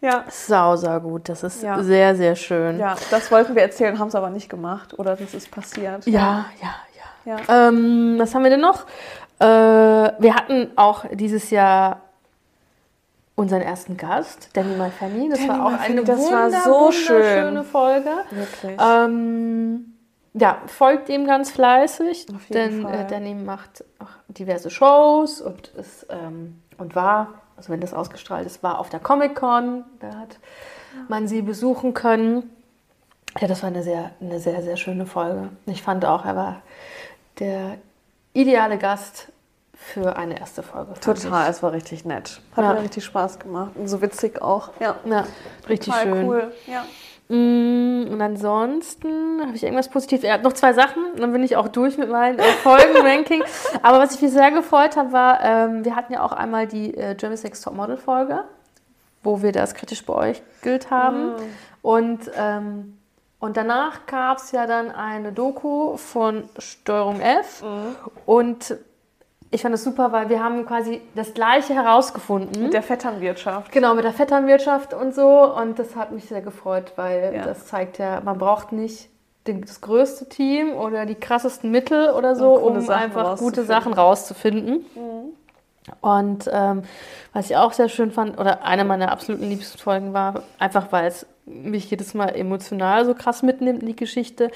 Ja. 0.00 0.24
Sau, 0.28 0.76
sau 0.76 0.98
gut. 1.00 1.28
Das 1.28 1.42
ist 1.42 1.62
Ja. 1.62 1.82
sehr, 1.82 2.14
sehr 2.16 2.34
schön. 2.36 2.78
ja, 2.78 2.94
das 3.10 3.30
wollten 3.30 3.54
wir 3.54 3.62
erzählen, 3.62 3.98
haben 3.98 4.08
es 4.08 4.14
aber 4.14 4.30
nicht 4.30 4.48
gemacht. 4.48 4.98
Oder 4.98 5.16
das 5.16 5.34
ist 5.34 5.50
passiert. 5.50 6.06
ja, 6.06 6.46
ja. 6.62 6.74
ja. 7.24 7.36
Ja. 7.46 7.68
Ähm, 7.68 8.14
was 8.18 8.34
haben 8.34 8.42
wir 8.42 8.50
denn 8.50 8.60
noch? 8.62 8.86
Äh, 9.38 9.44
wir 9.44 10.34
hatten 10.34 10.70
auch 10.76 11.04
dieses 11.12 11.50
Jahr 11.50 12.00
unseren 13.38 13.62
ersten 13.62 13.96
Gast, 13.96 14.50
Danny 14.54 14.74
Malfani. 14.76 15.28
Das 15.28 15.38
Danny 15.38 15.48
war 15.50 15.64
auch 15.66 15.70
Malfani, 15.70 15.90
eine 15.92 16.04
das 16.04 16.18
war 16.30 16.44
wunder, 16.46 16.60
so 16.64 16.92
schön. 16.92 17.16
wunderschöne 17.16 17.64
Folge. 17.64 18.10
Wirklich. 18.30 18.78
Ähm, 18.80 19.94
ja, 20.34 20.58
folgt 20.66 21.08
ihm 21.08 21.26
ganz 21.26 21.50
fleißig, 21.52 22.26
Auf 22.34 22.48
jeden 22.48 22.52
denn 22.52 22.82
Fall. 22.82 23.00
äh, 23.00 23.06
Danny 23.06 23.34
macht 23.34 23.84
auch 24.00 24.08
diverse 24.28 24.70
Shows 24.70 25.40
und 25.40 25.68
ist 25.68 26.06
ähm, 26.10 26.60
und 26.78 26.94
war, 26.96 27.34
also 27.56 27.70
wenn 27.72 27.80
das 27.80 27.94
ausgestrahlt 27.94 28.46
ist, 28.46 28.62
war 28.62 28.78
auf 28.80 28.88
der 28.88 29.00
Comic 29.00 29.36
Con. 29.36 29.84
Da 30.00 30.08
hat 30.18 30.38
man 31.08 31.28
sie 31.28 31.42
besuchen 31.42 31.94
können. 31.94 32.50
Ja, 33.40 33.46
das 33.46 33.62
war 33.62 33.68
eine 33.68 33.82
sehr, 33.84 34.10
eine 34.20 34.40
sehr, 34.40 34.62
sehr 34.62 34.76
schöne 34.76 35.06
Folge. 35.06 35.48
Ich 35.66 35.82
fand 35.82 36.04
auch, 36.04 36.24
er 36.24 36.34
war 36.34 36.62
der 37.38 37.78
ideale 38.32 38.78
Gast 38.78 39.28
für 39.80 40.16
eine 40.16 40.38
erste 40.38 40.62
Folge. 40.62 40.94
Total, 41.00 41.48
es 41.48 41.62
war 41.62 41.72
richtig 41.72 42.04
nett. 42.04 42.40
Hat 42.56 42.64
Ja. 42.64 42.74
mir 42.74 42.82
richtig 42.82 43.04
Spaß 43.04 43.38
gemacht. 43.38 43.70
Und 43.76 43.88
so 43.88 44.02
witzig 44.02 44.42
auch. 44.42 44.70
Ja. 44.80 44.96
Ja, 45.04 45.24
richtig 45.68 45.94
Total 45.94 46.02
schön. 46.14 46.28
cool. 46.28 46.52
Ja. 46.66 46.84
Mm, 47.34 48.08
Und 48.10 48.20
ansonsten 48.22 49.40
habe 49.42 49.54
ich 49.54 49.62
irgendwas 49.62 49.88
Positives. 49.88 50.24
Er 50.24 50.34
hat 50.34 50.42
noch 50.42 50.54
zwei 50.54 50.72
Sachen, 50.72 51.02
dann 51.16 51.32
bin 51.32 51.42
ich 51.42 51.56
auch 51.56 51.68
durch 51.68 51.96
mit 51.98 52.10
meinem 52.10 52.38
äh, 52.38 52.42
Folgen-Ranking. 52.42 53.42
Aber 53.82 53.98
was 54.00 54.14
ich 54.14 54.22
mich 54.22 54.32
sehr 54.32 54.50
gefreut 54.50 54.96
habe, 54.96 55.12
war, 55.12 55.42
ähm, 55.44 55.84
wir 55.84 55.94
hatten 55.94 56.12
ja 56.14 56.22
auch 56.22 56.32
einmal 56.32 56.66
die 56.66 56.94
äh, 56.94 57.14
German 57.14 57.36
Sex 57.36 57.60
Topmodel-Folge, 57.60 58.44
wo 59.22 59.42
wir 59.42 59.52
das 59.52 59.74
kritisch 59.74 60.04
beäugelt 60.04 60.90
haben. 60.90 61.32
Und, 61.82 62.30
ähm, 62.36 62.98
und 63.40 63.56
danach 63.56 64.06
gab 64.06 64.38
es 64.38 64.50
ja 64.52 64.66
dann 64.66 64.90
eine 64.90 65.30
Doku 65.32 65.96
von 65.98 66.48
Steuerung 66.58 67.20
F. 67.20 67.62
Und 68.26 68.76
ich 69.50 69.62
fand 69.62 69.72
das 69.72 69.84
super, 69.84 70.12
weil 70.12 70.28
wir 70.28 70.42
haben 70.42 70.66
quasi 70.66 71.00
das 71.14 71.32
Gleiche 71.34 71.74
herausgefunden. 71.74 72.62
Mit 72.64 72.74
der 72.74 72.82
Vetternwirtschaft. 72.82 73.72
Genau, 73.72 73.94
mit 73.94 74.04
der 74.04 74.12
Vetternwirtschaft 74.12 74.92
und 74.94 75.14
so. 75.14 75.54
Und 75.54 75.78
das 75.78 75.96
hat 75.96 76.12
mich 76.12 76.26
sehr 76.26 76.42
gefreut, 76.42 76.92
weil 76.96 77.32
Ja. 77.34 77.44
das 77.44 77.66
zeigt 77.66 77.98
ja, 77.98 78.20
man 78.24 78.38
braucht 78.38 78.72
nicht 78.72 79.08
das 79.44 79.80
größte 79.80 80.28
Team 80.28 80.74
oder 80.74 81.06
die 81.06 81.14
krassesten 81.14 81.70
Mittel 81.70 82.10
oder 82.10 82.36
so, 82.36 82.52
Um 82.54 82.76
um 82.76 82.80
Sachen 82.82 83.02
einfach 83.02 83.38
gute. 83.38 83.64
Sachen 83.64 83.94
rauszufinden. 83.94 84.84
Und 86.02 86.50
ähm, 86.52 86.82
was 87.32 87.48
ich 87.48 87.56
auch 87.56 87.72
sehr 87.72 87.88
schön 87.88 88.10
fand, 88.10 88.38
oder 88.38 88.62
eine 88.64 88.84
meiner 88.84 89.10
absoluten 89.10 89.48
liebsten 89.48 89.78
Folgen 89.78 90.12
war, 90.12 90.42
einfach 90.58 90.92
weil 90.92 91.06
es 91.06 91.24
mich 91.46 91.90
jedes 91.90 92.12
Mal 92.12 92.28
emotional 92.36 93.06
so 93.06 93.14
krass 93.14 93.42
mitnimmt 93.42 93.80
in 93.80 93.86
die 93.88 93.96
Geschichte, 93.96 94.50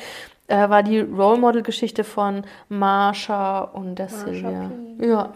äh, 0.53 0.69
war 0.69 0.83
die 0.83 1.01
Role 1.01 1.39
Model-Geschichte 1.39 2.05
von 2.05 2.45
Marsha 2.69 3.61
und 3.61 3.95
der 3.95 4.09
Sylvia. 4.09 4.71
P. 4.99 5.07
Ja, 5.07 5.33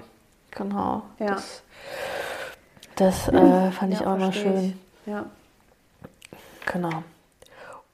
genau. 0.51 1.03
Ja. 1.19 1.37
Das, 1.37 1.63
das 2.97 3.29
äh, 3.29 3.71
fand 3.71 3.95
ich 3.95 4.01
Ja, 4.01 4.13
auch 4.13 4.19
mal 4.19 4.33
schön. 4.33 4.77
ich. 5.07 5.11
Ja. 5.13 5.25
Genau. 6.71 7.03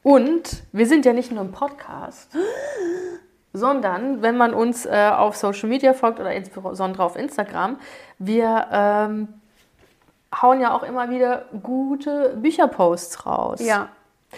Und 0.03 0.65
wir 0.73 0.87
sind 0.87 1.05
ja 1.05 1.13
nicht 1.13 1.31
nur 1.31 1.43
im 1.43 1.53
Podcast, 1.53 2.33
sondern 3.53 4.21
wenn 4.23 4.37
man 4.37 4.53
uns 4.53 4.85
äh, 4.85 5.11
auf 5.15 5.37
Social 5.37 5.69
Media 5.69 5.95
folgt 5.95 6.19
oder 6.19 6.33
insbesondere 6.35 7.05
auf 7.05 7.15
Instagram, 7.15 7.79
wir 8.19 8.67
ähm, 8.73 9.29
hauen 10.41 10.61
ja 10.61 10.75
auch 10.75 10.83
immer 10.83 11.09
wieder 11.11 11.45
gute 11.63 12.37
Bücherposts 12.37 13.27
raus. 13.27 13.61
Ja, 13.61 13.91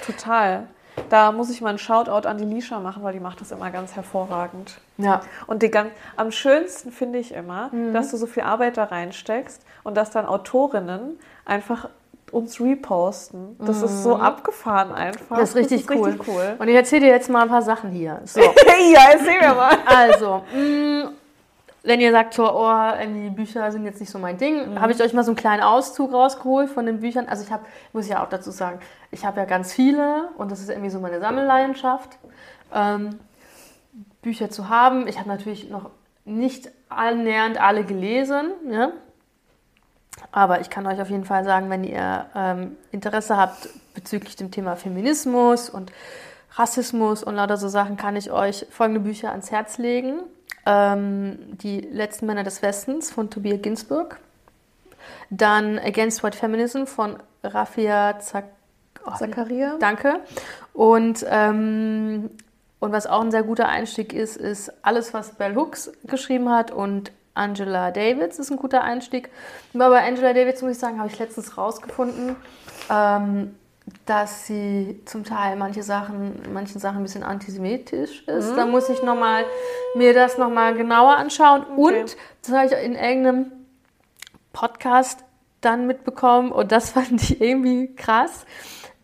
total. 0.04 0.66
Da 1.08 1.32
muss 1.32 1.50
ich 1.50 1.60
mal 1.60 1.70
einen 1.70 1.78
Shoutout 1.78 2.26
an 2.28 2.38
die 2.38 2.44
Lisha 2.44 2.78
machen, 2.80 3.02
weil 3.02 3.12
die 3.12 3.20
macht 3.20 3.40
das 3.40 3.50
immer 3.50 3.70
ganz 3.70 3.96
hervorragend. 3.96 4.78
Ja. 4.96 5.22
Und 5.46 5.62
die 5.62 5.70
ganz, 5.70 5.90
am 6.16 6.30
schönsten 6.30 6.92
finde 6.92 7.18
ich 7.18 7.34
immer, 7.34 7.68
Mhm. 7.72 7.92
dass 7.92 8.10
du 8.10 8.16
so 8.16 8.26
viel 8.26 8.42
Arbeit 8.44 8.76
da 8.76 8.84
reinsteckst 8.84 9.62
und 9.82 9.96
dass 9.96 10.10
dann 10.10 10.24
Autorinnen 10.26 11.18
einfach 11.44 11.88
uns 12.30 12.60
reposten. 12.60 13.56
Das 13.64 13.82
ist 13.82 14.02
so 14.02 14.16
abgefahren 14.16 14.92
einfach. 14.92 15.36
Mhm. 15.36 15.40
Das 15.40 15.50
ist 15.50 15.56
richtig 15.56 15.88
cool. 15.90 16.10
Richtig 16.10 16.26
cool. 16.28 16.56
Und 16.58 16.68
ich 16.68 16.74
erzähle 16.74 17.02
dir 17.06 17.12
jetzt 17.12 17.28
mal 17.30 17.42
ein 17.42 17.48
paar 17.48 17.62
Sachen 17.62 17.90
hier. 17.90 18.20
So. 18.24 18.40
ja, 18.92 19.10
erzähl 19.12 19.40
mir 19.40 19.54
mal. 19.54 19.76
Also, 19.86 20.42
mh, 20.54 21.10
wenn 21.84 22.00
ihr 22.00 22.12
sagt, 22.12 22.34
so, 22.34 22.50
oh, 22.50 22.90
irgendwie 22.98 23.28
Bücher 23.28 23.70
sind 23.70 23.84
jetzt 23.84 24.00
nicht 24.00 24.10
so 24.10 24.18
mein 24.18 24.38
Ding, 24.38 24.80
habe 24.80 24.92
ich 24.92 25.02
euch 25.02 25.12
mal 25.12 25.22
so 25.22 25.30
einen 25.30 25.36
kleinen 25.36 25.62
Auszug 25.62 26.12
rausgeholt 26.12 26.70
von 26.70 26.86
den 26.86 27.00
Büchern. 27.00 27.28
Also 27.28 27.44
ich 27.44 27.52
habe, 27.52 27.64
muss 27.92 28.06
ich 28.06 28.12
ja 28.12 28.24
auch 28.24 28.28
dazu 28.30 28.50
sagen, 28.50 28.80
ich 29.10 29.24
habe 29.26 29.38
ja 29.38 29.44
ganz 29.44 29.72
viele 29.72 30.30
und 30.38 30.50
das 30.50 30.60
ist 30.60 30.70
irgendwie 30.70 30.90
so 30.90 30.98
meine 30.98 31.20
Sammelleidenschaft, 31.20 32.18
ähm, 32.72 33.18
Bücher 34.22 34.48
zu 34.48 34.70
haben. 34.70 35.06
Ich 35.06 35.18
habe 35.18 35.28
natürlich 35.28 35.68
noch 35.68 35.90
nicht 36.24 36.70
annähernd 36.88 37.60
alle 37.60 37.84
gelesen, 37.84 38.52
ja? 38.70 38.92
aber 40.32 40.60
ich 40.60 40.70
kann 40.70 40.86
euch 40.86 41.00
auf 41.02 41.10
jeden 41.10 41.26
Fall 41.26 41.44
sagen, 41.44 41.68
wenn 41.68 41.84
ihr 41.84 42.26
ähm, 42.34 42.76
Interesse 42.92 43.36
habt 43.36 43.68
bezüglich 43.94 44.36
dem 44.36 44.50
Thema 44.50 44.76
Feminismus 44.76 45.68
und 45.68 45.92
Rassismus 46.52 47.22
und 47.22 47.34
lauter 47.34 47.58
so 47.58 47.68
Sachen, 47.68 47.98
kann 47.98 48.16
ich 48.16 48.30
euch 48.30 48.66
folgende 48.70 49.00
Bücher 49.00 49.32
ans 49.32 49.50
Herz 49.50 49.76
legen. 49.76 50.20
Ähm, 50.66 51.38
die 51.58 51.80
letzten 51.80 52.26
Männer 52.26 52.42
des 52.42 52.62
Westens 52.62 53.10
von 53.10 53.30
Tobias 53.30 53.60
Ginsburg. 53.62 54.18
Dann 55.30 55.78
Against 55.78 56.22
White 56.22 56.38
Feminism 56.38 56.84
von 56.84 57.16
Rafia 57.42 58.18
Zak 58.20 58.44
oh, 59.06 59.12
Zakaria? 59.16 59.76
Danke. 59.78 60.20
Und, 60.72 61.24
ähm, 61.28 62.30
und 62.80 62.92
was 62.92 63.06
auch 63.06 63.20
ein 63.20 63.30
sehr 63.30 63.42
guter 63.42 63.68
Einstieg 63.68 64.12
ist, 64.12 64.36
ist 64.36 64.72
alles, 64.82 65.14
was 65.14 65.32
Bell 65.32 65.54
Hooks 65.54 65.92
geschrieben 66.04 66.50
hat 66.50 66.70
und 66.70 67.12
Angela 67.34 67.90
Davids 67.90 68.38
ist 68.38 68.50
ein 68.50 68.56
guter 68.56 68.82
Einstieg. 68.82 69.28
Aber 69.74 69.90
bei 69.90 70.06
Angela 70.06 70.32
Davids, 70.32 70.62
muss 70.62 70.72
ich 70.72 70.78
sagen, 70.78 70.98
habe 70.98 71.08
ich 71.10 71.18
letztens 71.18 71.58
rausgefunden, 71.58 72.36
ähm, 72.90 73.56
dass 74.06 74.46
sie 74.46 75.00
zum 75.04 75.24
Teil 75.24 75.56
manche 75.56 75.82
Sachen, 75.82 76.40
manchen 76.52 76.80
Sachen 76.80 76.98
ein 76.98 77.02
bisschen 77.02 77.22
antisemitisch 77.22 78.22
ist. 78.26 78.54
Da 78.56 78.66
muss 78.66 78.88
ich 78.88 79.02
noch 79.02 79.18
mal, 79.18 79.44
mir 79.94 80.14
das 80.14 80.38
nochmal 80.38 80.74
genauer 80.74 81.16
anschauen. 81.16 81.64
Okay. 81.76 82.00
Und 82.00 82.16
das 82.42 82.54
habe 82.54 82.66
ich 82.66 82.72
in 82.72 82.94
irgendeinem 82.94 83.52
Podcast 84.52 85.24
dann 85.60 85.86
mitbekommen 85.86 86.52
und 86.52 86.72
das 86.72 86.90
fand 86.92 87.22
ich 87.22 87.40
irgendwie 87.40 87.94
krass. 87.94 88.46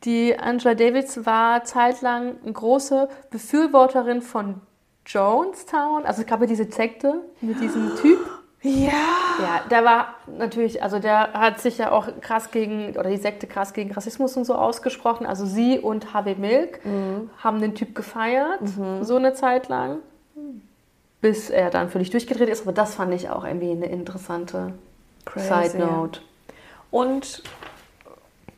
Die 0.05 0.39
Angela 0.39 0.75
Davids 0.75 1.27
war 1.27 1.65
zeitlang 1.65 2.37
eine 2.43 2.53
große 2.53 3.09
Befürworterin 3.31 4.23
von 4.23 4.63
Jonestown. 5.05 6.07
Also 6.07 6.23
es 6.23 6.27
gab 6.27 6.41
ja 6.41 6.47
diese 6.47 6.71
Sekte 6.71 7.23
mit 7.43 7.61
diesem 7.61 7.97
Typ. 7.97 8.19
Ja. 8.63 8.91
Ja, 9.41 9.61
der 9.71 9.85
war 9.85 10.15
natürlich, 10.27 10.83
also 10.83 10.99
der 10.99 11.33
hat 11.33 11.61
sich 11.61 11.79
ja 11.79 11.93
auch 11.93 12.09
krass 12.21 12.51
gegen, 12.51 12.95
oder 12.97 13.09
die 13.09 13.17
Sekte 13.17 13.47
krass 13.47 13.73
gegen 13.73 13.93
Rassismus 13.93 14.37
und 14.37 14.45
so 14.45 14.55
ausgesprochen. 14.55 15.25
Also 15.27 15.47
sie 15.47 15.79
und 15.79 16.13
Harvey 16.13 16.35
Milk 16.35 16.81
haben 17.43 17.61
den 17.61 17.75
Typ 17.75 17.95
gefeiert, 17.95 18.61
so 19.01 19.17
eine 19.17 19.33
Zeit 19.33 19.69
lang, 19.69 20.01
bis 21.23 21.49
er 21.49 21.71
dann 21.71 21.89
völlig 21.89 22.11
durchgedreht 22.11 22.51
ist. 22.51 22.63
Aber 22.63 22.73
das 22.73 22.95
fand 22.97 23.15
ich 23.15 23.31
auch 23.31 23.45
irgendwie 23.45 23.71
eine 23.71 23.87
interessante 23.87 24.75
Crazy. 25.25 25.71
Side 25.71 25.79
Note. 25.79 26.21
Und 26.91 27.43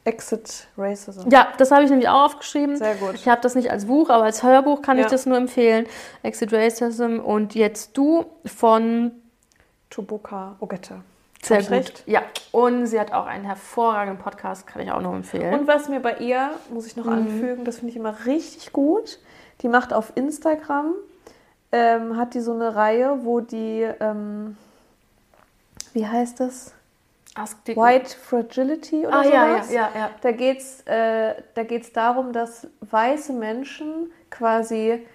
Exit 0.05 0.67
Racism. 0.77 1.29
Ja, 1.31 1.47
das 1.59 1.71
habe 1.71 1.85
ich 1.85 1.91
nämlich 1.91 2.09
auch 2.09 2.25
aufgeschrieben. 2.25 2.77
Sehr 2.77 2.97
gut. 2.97 3.15
Ich 3.15 3.29
habe 3.29 3.41
das 3.41 3.55
nicht 3.55 3.71
als 3.71 3.85
Buch, 3.85 4.11
aber 4.11 4.25
als 4.25 4.43
Hörbuch 4.43 4.83
kann 4.83 4.99
Ja. 4.99 5.05
ich 5.05 5.11
das 5.13 5.27
nur 5.27 5.37
empfehlen. 5.37 5.87
Exit 6.25 6.53
Racism 6.53 7.21
und 7.21 7.55
jetzt 7.55 7.97
du 7.97 8.25
von 8.45 9.13
Tubuka 9.93 10.57
Ogette. 10.61 11.03
sehr 11.43 11.59
gut. 11.61 11.71
recht? 11.71 12.03
Ja, 12.07 12.23
und 12.51 12.87
sie 12.87 12.99
hat 12.99 13.13
auch 13.13 13.27
einen 13.27 13.45
hervorragenden 13.45 14.23
Podcast, 14.23 14.67
kann 14.67 14.81
ich 14.83 14.91
auch 14.91 15.01
nur 15.03 15.15
empfehlen. 15.15 15.53
Und 15.61 15.67
was 15.67 15.89
mir 15.89 16.01
bei 16.01 16.17
ihr, 16.19 16.51
muss 16.71 16.87
ich 16.87 16.97
noch 16.97 17.05
Mhm. 17.07 17.13
anfügen, 17.13 17.65
das 17.65 17.77
finde 17.77 17.91
ich 17.91 17.97
immer 17.97 18.15
richtig 18.27 18.73
gut. 18.73 19.19
Die 19.61 19.69
macht 19.69 19.93
auf 19.93 20.13
Instagram, 20.17 20.95
ähm, 21.73 22.17
hat 22.17 22.35
die 22.35 22.41
so 22.41 22.53
eine 22.55 22.75
Reihe, 22.75 23.19
wo 23.25 23.41
die 23.41 23.87
ähm, 24.01 24.57
wie 25.93 26.07
heißt 26.07 26.41
das? 26.41 26.73
Ask 27.35 27.59
the 27.67 27.77
White 27.77 28.15
Fragility 28.17 29.07
oder 29.07 29.21
Ah, 29.21 29.25
ja, 29.25 29.31
ja, 29.31 29.53
sowas. 29.63 29.73
ja, 29.73 29.91
ja. 29.95 30.11
Da 30.21 30.33
geht 30.33 30.59
es 30.59 30.83
äh, 30.87 31.35
da 31.55 31.63
geht's 31.65 31.93
darum, 31.93 32.33
dass 32.33 32.67
weiße 32.81 33.33
Menschen 33.33 34.11
quasi 34.31 35.07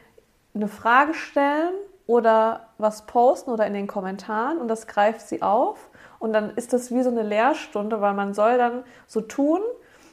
eine 0.55 0.67
Frage 0.67 1.13
stellen 1.13 1.73
oder 2.07 2.67
was 2.77 3.03
posten 3.05 3.51
oder 3.51 3.67
in 3.67 3.73
den 3.73 3.87
Kommentaren 3.87 4.57
und 4.57 4.67
das 4.69 4.87
greift 4.87 5.21
sie 5.21 5.41
auf. 5.41 5.77
Und 6.19 6.33
dann 6.33 6.49
ist 6.55 6.73
das 6.73 6.91
wie 6.91 7.03
so 7.03 7.09
eine 7.11 7.21
Lehrstunde, 7.21 8.01
weil 8.01 8.13
man 8.15 8.33
soll 8.33 8.57
dann 8.57 8.83
so 9.05 9.21
tun, 9.21 9.61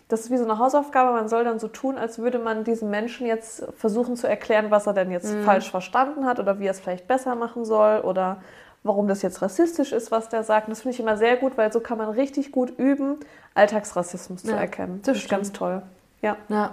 das 0.08 0.20
ist 0.20 0.30
wie 0.30 0.36
so 0.36 0.44
eine 0.44 0.58
Hausaufgabe, 0.58 1.12
man 1.12 1.28
soll 1.28 1.44
dann 1.44 1.58
so 1.58 1.68
tun, 1.68 1.96
als 1.96 2.18
würde 2.18 2.38
man 2.38 2.62
diesem 2.64 2.90
Menschen 2.90 3.26
jetzt 3.26 3.64
versuchen 3.78 4.16
zu 4.16 4.26
erklären, 4.28 4.70
was 4.70 4.86
er 4.86 4.92
denn 4.92 5.10
jetzt 5.10 5.34
Mhm. 5.34 5.42
falsch 5.44 5.70
verstanden 5.70 6.26
hat 6.26 6.38
oder 6.38 6.58
wie 6.60 6.66
er 6.66 6.72
es 6.72 6.80
vielleicht 6.80 7.08
besser 7.08 7.34
machen 7.36 7.64
soll 7.64 8.00
oder 8.00 8.36
warum 8.82 9.08
das 9.08 9.22
jetzt 9.22 9.40
rassistisch 9.40 9.92
ist, 9.92 10.10
was 10.10 10.28
der 10.28 10.42
sagt. 10.44 10.66
Und 10.68 10.72
das 10.72 10.82
finde 10.82 10.94
ich 10.94 11.00
immer 11.00 11.16
sehr 11.16 11.36
gut, 11.36 11.56
weil 11.56 11.72
so 11.72 11.80
kann 11.80 11.96
man 11.96 12.10
richtig 12.10 12.52
gut 12.52 12.78
üben, 12.78 13.16
Alltagsrassismus 13.54 14.42
zu 14.42 14.50
Ja, 14.50 14.56
erkennen. 14.58 15.00
das 15.04 15.14
Das 15.14 15.22
ist 15.24 15.30
ganz 15.30 15.52
toll. 15.52 15.80
Ja. 16.20 16.36
Ja, 16.48 16.72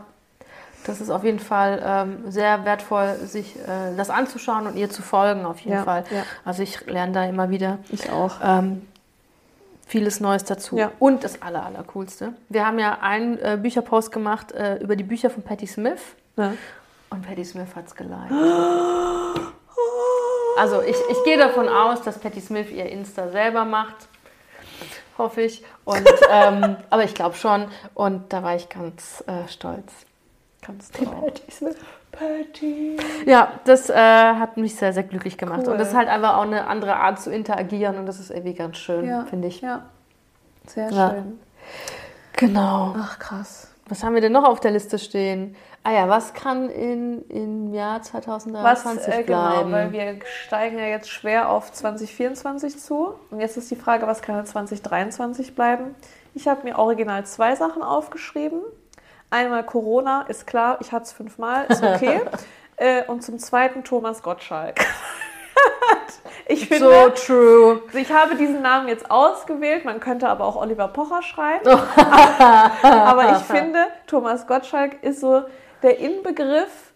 das 0.85 1.01
ist 1.01 1.09
auf 1.09 1.23
jeden 1.23 1.39
Fall 1.39 1.81
ähm, 1.85 2.31
sehr 2.31 2.65
wertvoll, 2.65 3.15
sich 3.23 3.55
äh, 3.57 3.95
das 3.95 4.09
anzuschauen 4.09 4.67
und 4.67 4.75
ihr 4.77 4.89
zu 4.89 5.01
folgen, 5.01 5.45
auf 5.45 5.59
jeden 5.59 5.73
Ja, 5.77 5.83
Fall. 5.83 6.03
ja. 6.11 6.23
Also 6.45 6.63
ich 6.63 6.85
lerne 6.87 7.11
da 7.13 7.25
immer 7.25 7.49
wieder 7.49 7.79
Ich 7.89 8.09
auch. 8.11 8.35
ähm, 8.43 8.87
vieles 9.87 10.19
Neues 10.19 10.43
dazu. 10.45 10.77
Ja. 10.77 10.91
Und 10.99 11.23
das 11.23 11.41
Aller, 11.41 11.65
Allercoolste. 11.65 12.33
Wir 12.49 12.65
haben 12.65 12.79
ja 12.79 12.99
einen 13.01 13.37
äh, 13.39 13.57
Bücherpost 13.61 14.11
gemacht 14.11 14.51
äh, 14.53 14.77
über 14.77 14.95
die 14.95 15.03
Bücher 15.03 15.29
von 15.29 15.43
Patti 15.43 15.67
Smith 15.67 16.01
und 16.37 17.21
Patti 17.27 17.43
Smith 17.45 17.75
hat 17.75 17.87
es 17.87 17.95
geliked. 17.95 18.31
Also 20.57 20.81
ich, 20.81 20.97
ich 21.09 21.23
gehe 21.23 21.37
davon 21.37 21.69
aus, 21.69 22.01
dass 22.01 22.19
Patti 22.19 22.41
Smith 22.41 22.69
ihr 22.71 22.85
Insta 22.87 23.29
selber 23.29 23.63
macht. 23.65 23.95
Hoffe 25.17 25.41
ich. 25.43 25.63
Und, 25.85 26.03
ähm, 26.31 26.75
aber 26.89 27.03
ich 27.03 27.15
glaube 27.15 27.35
schon. 27.35 27.65
Und 27.93 28.31
da 28.33 28.43
war 28.43 28.55
ich 28.55 28.69
ganz 28.69 29.23
äh, 29.27 29.47
stolz. 29.47 29.91
Kannst 30.61 30.99
du 30.99 31.07
auch. 31.07 31.31
Patty. 32.11 32.97
Ja, 33.25 33.53
das 33.63 33.89
äh, 33.89 33.95
hat 33.95 34.57
mich 34.57 34.75
sehr, 34.75 34.93
sehr 34.93 35.03
glücklich 35.03 35.37
gemacht. 35.37 35.61
Cool. 35.63 35.73
Und 35.73 35.77
das 35.79 35.89
ist 35.89 35.95
halt 35.95 36.09
einfach 36.09 36.37
auch 36.37 36.43
eine 36.43 36.67
andere 36.67 36.97
Art 36.97 37.19
zu 37.19 37.31
interagieren 37.31 37.97
und 37.97 38.05
das 38.05 38.19
ist 38.19 38.31
irgendwie 38.31 38.53
ganz 38.53 38.77
schön, 38.77 39.05
Ja, 39.05 39.25
finde 39.25 39.47
ich. 39.47 39.61
Ja. 39.61 39.85
Sehr 40.67 40.89
Ja. 40.91 41.09
schön. 41.11 41.39
Genau. 42.33 42.95
Ach, 42.97 43.17
krass. 43.17 43.71
Was 43.87 44.03
haben 44.03 44.13
wir 44.13 44.21
denn 44.21 44.31
noch 44.31 44.43
auf 44.45 44.59
der 44.59 44.71
Liste 44.71 44.99
stehen? 44.99 45.55
Ah 45.83 45.91
ja, 45.91 46.07
was 46.07 46.33
kann 46.33 46.69
in, 46.69 47.27
im 47.29 47.73
Jahr 47.73 47.99
Was, 47.99 48.09
2023 48.11 49.13
äh, 49.13 49.23
genau, 49.23 49.49
bleiben? 49.49 49.71
weil 49.71 49.91
wir 49.91 50.19
steigen 50.25 50.77
ja 50.77 50.85
jetzt 50.85 51.09
schwer 51.09 51.49
auf 51.49 51.71
2024 51.71 52.77
zu. 52.79 53.15
Und 53.31 53.39
jetzt 53.39 53.57
ist 53.57 53.71
die 53.71 53.75
Frage, 53.75 54.05
was 54.05 54.21
kann 54.21 54.37
in 54.37 54.45
2023 54.45 55.55
bleiben? 55.55 55.95
Ich 56.35 56.47
habe 56.47 56.63
mir 56.63 56.77
original 56.77 57.25
zwei 57.25 57.55
Sachen 57.55 57.81
aufgeschrieben. 57.81 58.61
Einmal 59.31 59.63
Corona, 59.63 60.23
ist 60.27 60.45
klar, 60.45 60.77
ich 60.81 60.91
hatte 60.91 61.05
es 61.05 61.13
fünfmal, 61.13 61.65
ist 61.69 61.81
okay. 61.81 62.19
äh, 62.75 63.03
und 63.05 63.23
zum 63.23 63.39
zweiten 63.39 63.85
Thomas 63.85 64.21
Gottschalk. 64.21 64.85
ich 66.47 66.67
finde, 66.67 66.85
so 66.85 67.09
true. 67.09 67.81
ich 67.93 68.11
habe 68.11 68.35
diesen 68.35 68.61
Namen 68.61 68.89
jetzt 68.89 69.09
ausgewählt, 69.09 69.85
man 69.85 70.01
könnte 70.01 70.27
aber 70.27 70.43
auch 70.43 70.57
Oliver 70.57 70.89
Pocher 70.89 71.23
schreiben. 71.23 71.65
aber 71.65 73.37
ich 73.37 73.43
finde, 73.43 73.87
Thomas 74.05 74.47
Gottschalk 74.47 75.01
ist 75.01 75.21
so 75.21 75.43
der 75.81 75.99
Inbegriff, 75.99 76.90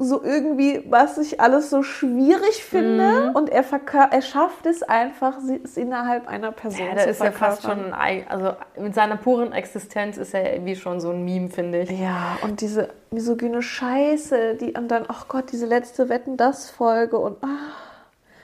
so 0.00 0.22
irgendwie, 0.22 0.84
was 0.88 1.18
ich 1.18 1.40
alles 1.40 1.70
so 1.70 1.82
schwierig 1.82 2.62
finde. 2.62 3.32
Und 3.34 3.50
er, 3.50 3.64
er 4.12 4.22
schafft 4.22 4.64
es 4.66 4.84
einfach, 4.84 5.40
sie- 5.40 5.60
es 5.62 5.76
innerhalb 5.76 6.28
einer 6.28 6.52
Person 6.52 6.86
Ja, 6.86 6.90
zu 6.92 6.96
der 6.98 7.06
ist 7.08 7.20
ja 7.20 7.32
fast 7.32 7.62
schon, 7.62 7.92
ein, 7.92 7.94
Ei- 7.94 8.24
also 8.28 8.52
mit 8.78 8.94
seiner 8.94 9.16
puren 9.16 9.52
Existenz 9.52 10.16
ist 10.16 10.34
er 10.34 10.52
irgendwie 10.54 10.76
schon 10.76 11.00
so 11.00 11.10
ein 11.10 11.24
Meme, 11.24 11.48
finde 11.50 11.80
ich. 11.80 11.90
Ja, 11.90 12.38
und 12.42 12.60
diese 12.60 12.90
misogyne 13.10 13.60
Scheiße, 13.60 14.54
die 14.54 14.74
und 14.74 14.86
dann, 14.86 15.04
ach 15.08 15.26
Gott, 15.26 15.50
diese 15.50 15.66
letzte 15.66 16.08
Wetten 16.08 16.36
das 16.36 16.70
Folge 16.70 17.18
und 17.18 17.42
ah, 17.42 17.48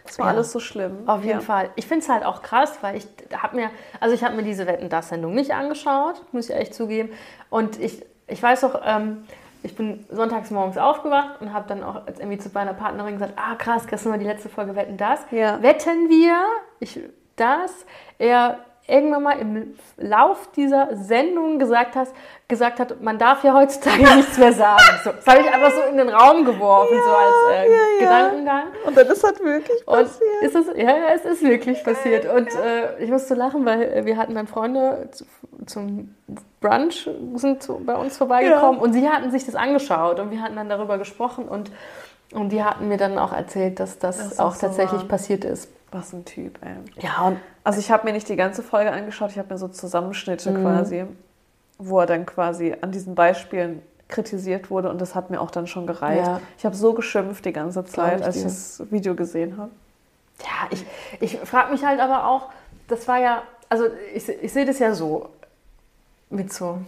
das 0.04 0.18
war 0.18 0.26
Ja. 0.26 0.32
alles 0.32 0.50
so 0.50 0.58
schlimm. 0.58 1.04
Auf 1.06 1.20
jeden 1.22 1.38
ja. 1.38 1.40
Fall. 1.40 1.70
Ich 1.76 1.86
finde 1.86 2.02
es 2.02 2.08
halt 2.08 2.24
auch 2.24 2.42
krass, 2.42 2.78
weil 2.80 2.96
ich 2.96 3.06
habe 3.32 3.54
mir, 3.54 3.70
also 4.00 4.12
ich 4.12 4.24
habe 4.24 4.34
mir 4.34 4.42
diese 4.42 4.66
Wetten 4.66 4.88
das 4.88 5.08
Sendung 5.08 5.34
nicht 5.36 5.52
angeschaut, 5.52 6.20
muss 6.32 6.46
ich 6.48 6.50
ehrlich 6.54 6.72
zugeben. 6.72 7.10
Und 7.48 7.78
ich, 7.80 8.04
ich 8.26 8.42
weiß 8.42 8.64
auch, 8.64 8.82
ähm, 8.84 9.24
ich 9.64 9.74
bin 9.74 10.04
sonntags 10.10 10.50
morgens 10.50 10.76
aufgewacht 10.76 11.40
und 11.40 11.54
habe 11.54 11.66
dann 11.66 11.82
auch 11.82 12.06
als 12.06 12.18
irgendwie 12.18 12.36
zu 12.38 12.50
meiner 12.52 12.74
Partnerin 12.74 13.14
gesagt, 13.14 13.32
ah 13.36 13.54
krass, 13.54 13.86
gestern 13.86 14.12
war 14.12 14.18
die 14.18 14.26
letzte 14.26 14.50
Folge 14.50 14.76
Wetten 14.76 14.98
das. 14.98 15.20
Ja. 15.30 15.62
Wetten 15.62 16.10
wir, 16.10 16.36
ich, 16.80 17.00
dass 17.36 17.86
er 18.18 18.58
irgendwann 18.86 19.22
mal 19.22 19.38
im 19.38 19.74
Lauf 19.96 20.48
dieser 20.54 20.88
Sendung 20.94 21.58
gesagt, 21.58 21.96
hast, 21.96 22.12
gesagt 22.48 22.80
hat, 22.80 23.00
man 23.00 23.18
darf 23.18 23.42
ja 23.42 23.54
heutzutage 23.54 24.02
nichts 24.16 24.36
mehr 24.36 24.52
sagen. 24.52 24.82
So, 25.02 25.12
das 25.12 25.26
habe 25.26 25.40
ich 25.40 25.50
einfach 25.52 25.70
so 25.72 25.80
in 25.90 25.96
den 25.96 26.08
Raum 26.10 26.44
geworfen, 26.44 26.94
so 27.04 27.10
als 27.10 27.34
äh, 27.66 27.70
ja, 27.70 27.76
ja. 27.76 27.98
Gedankengang. 28.00 28.62
Und 28.86 28.96
dann 28.96 29.06
ist 29.06 29.24
das 29.24 29.40
wirklich 29.40 29.86
Und 29.86 29.94
passiert. 29.96 30.42
ist 30.42 30.54
es, 30.54 30.66
ja, 30.76 30.96
ja, 30.96 31.08
es 31.14 31.24
ist 31.24 31.42
wirklich 31.42 31.82
passiert. 31.82 32.26
Und 32.26 32.48
äh, 32.48 33.02
ich 33.02 33.10
musste 33.10 33.34
lachen, 33.34 33.64
weil 33.64 33.82
äh, 33.82 34.04
wir 34.04 34.16
hatten 34.18 34.34
dann 34.34 34.46
Freunde 34.46 35.08
zu, 35.12 35.24
zum 35.66 36.14
Brunch 36.60 37.08
sind 37.36 37.62
zu, 37.62 37.78
bei 37.84 37.94
uns 37.94 38.16
vorbeigekommen 38.18 38.80
und 38.80 38.92
sie 38.92 39.08
hatten 39.08 39.30
sich 39.30 39.44
das 39.46 39.54
angeschaut 39.54 40.18
und 40.20 40.30
wir 40.30 40.40
hatten 40.42 40.56
dann 40.56 40.68
darüber 40.68 40.98
gesprochen 40.98 41.46
und, 41.46 41.70
und 42.32 42.50
die 42.50 42.62
hatten 42.64 42.88
mir 42.88 42.96
dann 42.96 43.18
auch 43.18 43.32
erzählt, 43.32 43.80
dass 43.80 43.98
das, 43.98 44.16
Das 44.18 44.38
auch 44.40 44.54
so 44.54 44.66
tatsächlich 44.66 45.02
wahr. 45.02 45.08
passiert 45.08 45.44
ist. 45.44 45.70
Was 45.94 46.12
ein 46.12 46.24
Typ, 46.24 46.58
ey. 46.62 46.74
Ja, 47.02 47.36
Also 47.62 47.78
ich 47.78 47.90
habe 47.92 48.04
mir 48.04 48.12
nicht 48.12 48.28
die 48.28 48.34
ganze 48.34 48.64
Folge 48.64 48.90
angeschaut, 48.90 49.30
ich 49.30 49.38
habe 49.38 49.52
mir 49.54 49.58
so 49.58 49.68
Zusammenschnitte 49.68 50.50
Mhm. 50.50 50.62
quasi, 50.62 51.04
wo 51.78 52.00
er 52.00 52.06
dann 52.06 52.26
quasi 52.26 52.74
an 52.80 52.90
diesen 52.90 53.14
Beispielen 53.14 53.80
kritisiert 54.08 54.70
wurde 54.70 54.90
und 54.90 55.00
das 55.00 55.14
hat 55.14 55.30
mir 55.30 55.40
auch 55.40 55.52
dann 55.52 55.68
schon 55.68 55.86
gereicht. 55.86 56.26
Ja. 56.26 56.40
Ich 56.58 56.64
habe 56.66 56.74
so 56.74 56.94
geschimpft 56.94 57.44
die 57.44 57.52
ganze 57.52 57.84
Zeit, 57.84 58.20
ich 58.20 58.26
als 58.26 58.36
ich 58.36 58.42
das 58.42 58.82
Video 58.90 59.14
gesehen 59.14 59.56
habe. 59.56 59.70
Ja, 60.40 60.66
ich, 60.70 60.84
ich 61.20 61.38
frage 61.48 61.70
mich 61.70 61.84
halt 61.84 62.00
aber 62.00 62.26
auch, 62.26 62.50
das 62.88 63.06
war 63.06 63.18
ja, 63.18 63.42
also 63.68 63.84
ich, 64.14 64.28
ich 64.28 64.52
sehe 64.52 64.64
das 64.66 64.80
ja 64.80 64.94
so 64.94 65.28
mit 66.28 66.52
so 66.52 66.78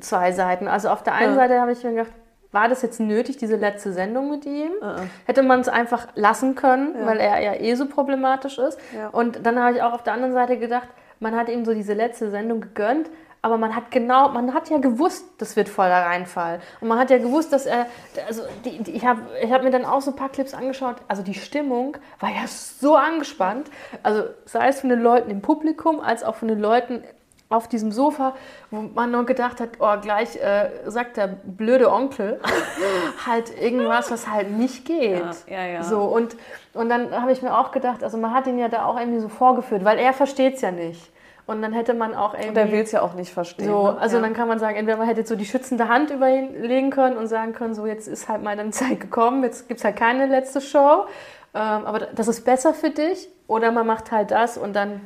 zwei 0.00 0.32
Seiten. 0.32 0.66
Also 0.66 0.88
auf 0.90 1.04
der 1.04 1.14
einen 1.14 1.34
Ja. 1.34 1.36
Seite 1.36 1.60
habe 1.60 1.70
ich 1.72 1.82
mir 1.84 1.92
gedacht, 1.92 2.10
war 2.52 2.68
das 2.68 2.82
jetzt 2.82 2.98
nötig, 3.00 3.36
diese 3.36 3.56
letzte 3.56 3.92
Sendung 3.92 4.30
mit 4.30 4.46
ihm? 4.46 4.70
Uh-uh. 4.80 5.06
Hätte 5.26 5.42
man 5.42 5.60
es 5.60 5.68
einfach 5.68 6.08
lassen 6.14 6.54
können, 6.54 6.94
Ja. 6.98 7.06
weil 7.06 7.18
er 7.20 7.40
ja 7.40 7.54
eh 7.54 7.74
so 7.74 7.86
problematisch 7.86 8.58
ist. 8.58 8.78
Ja. 8.96 9.08
Und 9.08 9.44
dann 9.44 9.58
habe 9.58 9.76
ich 9.76 9.82
auch 9.82 9.92
auf 9.92 10.02
der 10.02 10.14
anderen 10.14 10.32
Seite 10.32 10.58
gedacht, 10.58 10.88
man 11.20 11.36
hat 11.36 11.48
ihm 11.48 11.64
so 11.64 11.74
diese 11.74 11.94
letzte 11.94 12.30
Sendung 12.30 12.60
gegönnt, 12.60 13.10
aber 13.42 13.56
man 13.56 13.76
hat 13.76 13.90
genau, 13.90 14.30
man 14.30 14.52
hat 14.54 14.68
ja 14.68 14.78
gewusst, 14.78 15.24
das 15.38 15.56
wird 15.56 15.68
voll 15.68 15.88
da 15.88 16.02
reinfallen. 16.02 16.60
Und 16.80 16.88
man 16.88 16.98
hat 16.98 17.10
ja 17.10 17.18
gewusst, 17.18 17.52
dass 17.52 17.66
er, 17.66 17.86
also 18.26 18.42
die, 18.64 18.82
die, 18.82 18.92
ich 18.92 19.04
habe 19.06 19.20
ich 19.42 19.52
hab 19.52 19.62
mir 19.62 19.70
dann 19.70 19.84
auch 19.84 20.00
so 20.00 20.10
ein 20.10 20.16
paar 20.16 20.28
Clips 20.28 20.54
angeschaut, 20.54 20.96
also 21.06 21.22
die 21.22 21.34
Stimmung 21.34 21.96
war 22.18 22.30
ja 22.30 22.46
so 22.46 22.96
angespannt, 22.96 23.70
also 24.02 24.24
sei 24.44 24.68
es 24.68 24.80
von 24.80 24.90
den 24.90 25.00
Leuten 25.00 25.30
im 25.30 25.40
Publikum, 25.40 26.00
als 26.00 26.24
auch 26.24 26.34
von 26.34 26.48
den 26.48 26.58
Leuten 26.58 27.04
auf 27.50 27.66
diesem 27.66 27.92
Sofa, 27.92 28.34
wo 28.70 28.82
man 28.94 29.10
nur 29.10 29.24
gedacht 29.24 29.60
hat, 29.60 29.70
oh, 29.78 29.96
gleich 30.00 30.36
äh, 30.36 30.70
sagt 30.86 31.16
der 31.16 31.28
blöde 31.28 31.90
Onkel 31.90 32.40
halt 33.26 33.58
irgendwas, 33.58 34.10
was 34.10 34.28
halt 34.28 34.50
nicht 34.50 34.84
geht. 34.84 35.24
Ja, 35.46 35.56
ja, 35.56 35.66
ja. 35.66 35.82
So, 35.82 36.02
und, 36.02 36.36
und 36.74 36.90
dann 36.90 37.10
habe 37.10 37.32
ich 37.32 37.40
mir 37.40 37.56
auch 37.56 37.72
gedacht, 37.72 38.04
also 38.04 38.18
man 38.18 38.34
hat 38.34 38.46
ihn 38.46 38.58
ja 38.58 38.68
da 38.68 38.84
auch 38.84 38.98
irgendwie 38.98 39.20
so 39.20 39.28
vorgeführt, 39.28 39.84
weil 39.84 39.98
er 39.98 40.12
versteht 40.12 40.56
es 40.56 40.60
ja 40.60 40.70
nicht. 40.70 41.10
Und 41.46 41.62
dann 41.62 41.72
hätte 41.72 41.94
man 41.94 42.14
auch 42.14 42.34
irgendwie... 42.34 42.48
Und 42.50 42.56
er 42.58 42.72
will 42.72 42.80
es 42.82 42.92
ja 42.92 43.00
auch 43.00 43.14
nicht 43.14 43.32
verstehen. 43.32 43.64
so, 43.64 43.92
ne? 43.92 43.98
also 43.98 44.16
ja. 44.16 44.22
dann 44.22 44.34
kann 44.34 44.48
man 44.48 44.58
sagen, 44.58 44.76
entweder 44.76 44.98
man 44.98 45.06
hätte 45.06 45.24
so 45.26 45.34
die 45.34 45.46
schützende 45.46 45.88
Hand 45.88 46.10
über 46.10 46.28
ihn 46.28 46.62
legen 46.62 46.90
können 46.90 47.16
und 47.16 47.26
sagen 47.26 47.54
können, 47.54 47.74
so 47.74 47.86
jetzt 47.86 48.06
ist 48.06 48.28
halt 48.28 48.42
mal 48.42 48.54
deine 48.54 48.70
Zeit 48.72 49.00
gekommen, 49.00 49.42
jetzt 49.42 49.66
gibt 49.66 49.78
es 49.78 49.84
halt 49.84 49.96
keine 49.96 50.26
letzte 50.26 50.60
Show, 50.60 51.06
ähm, 51.54 51.86
aber 51.86 52.00
das 52.00 52.28
ist 52.28 52.44
besser 52.44 52.74
für 52.74 52.90
dich. 52.90 53.30
Oder 53.46 53.72
man 53.72 53.86
macht 53.86 54.12
halt 54.12 54.30
das 54.30 54.58
und 54.58 54.76
dann 54.76 55.00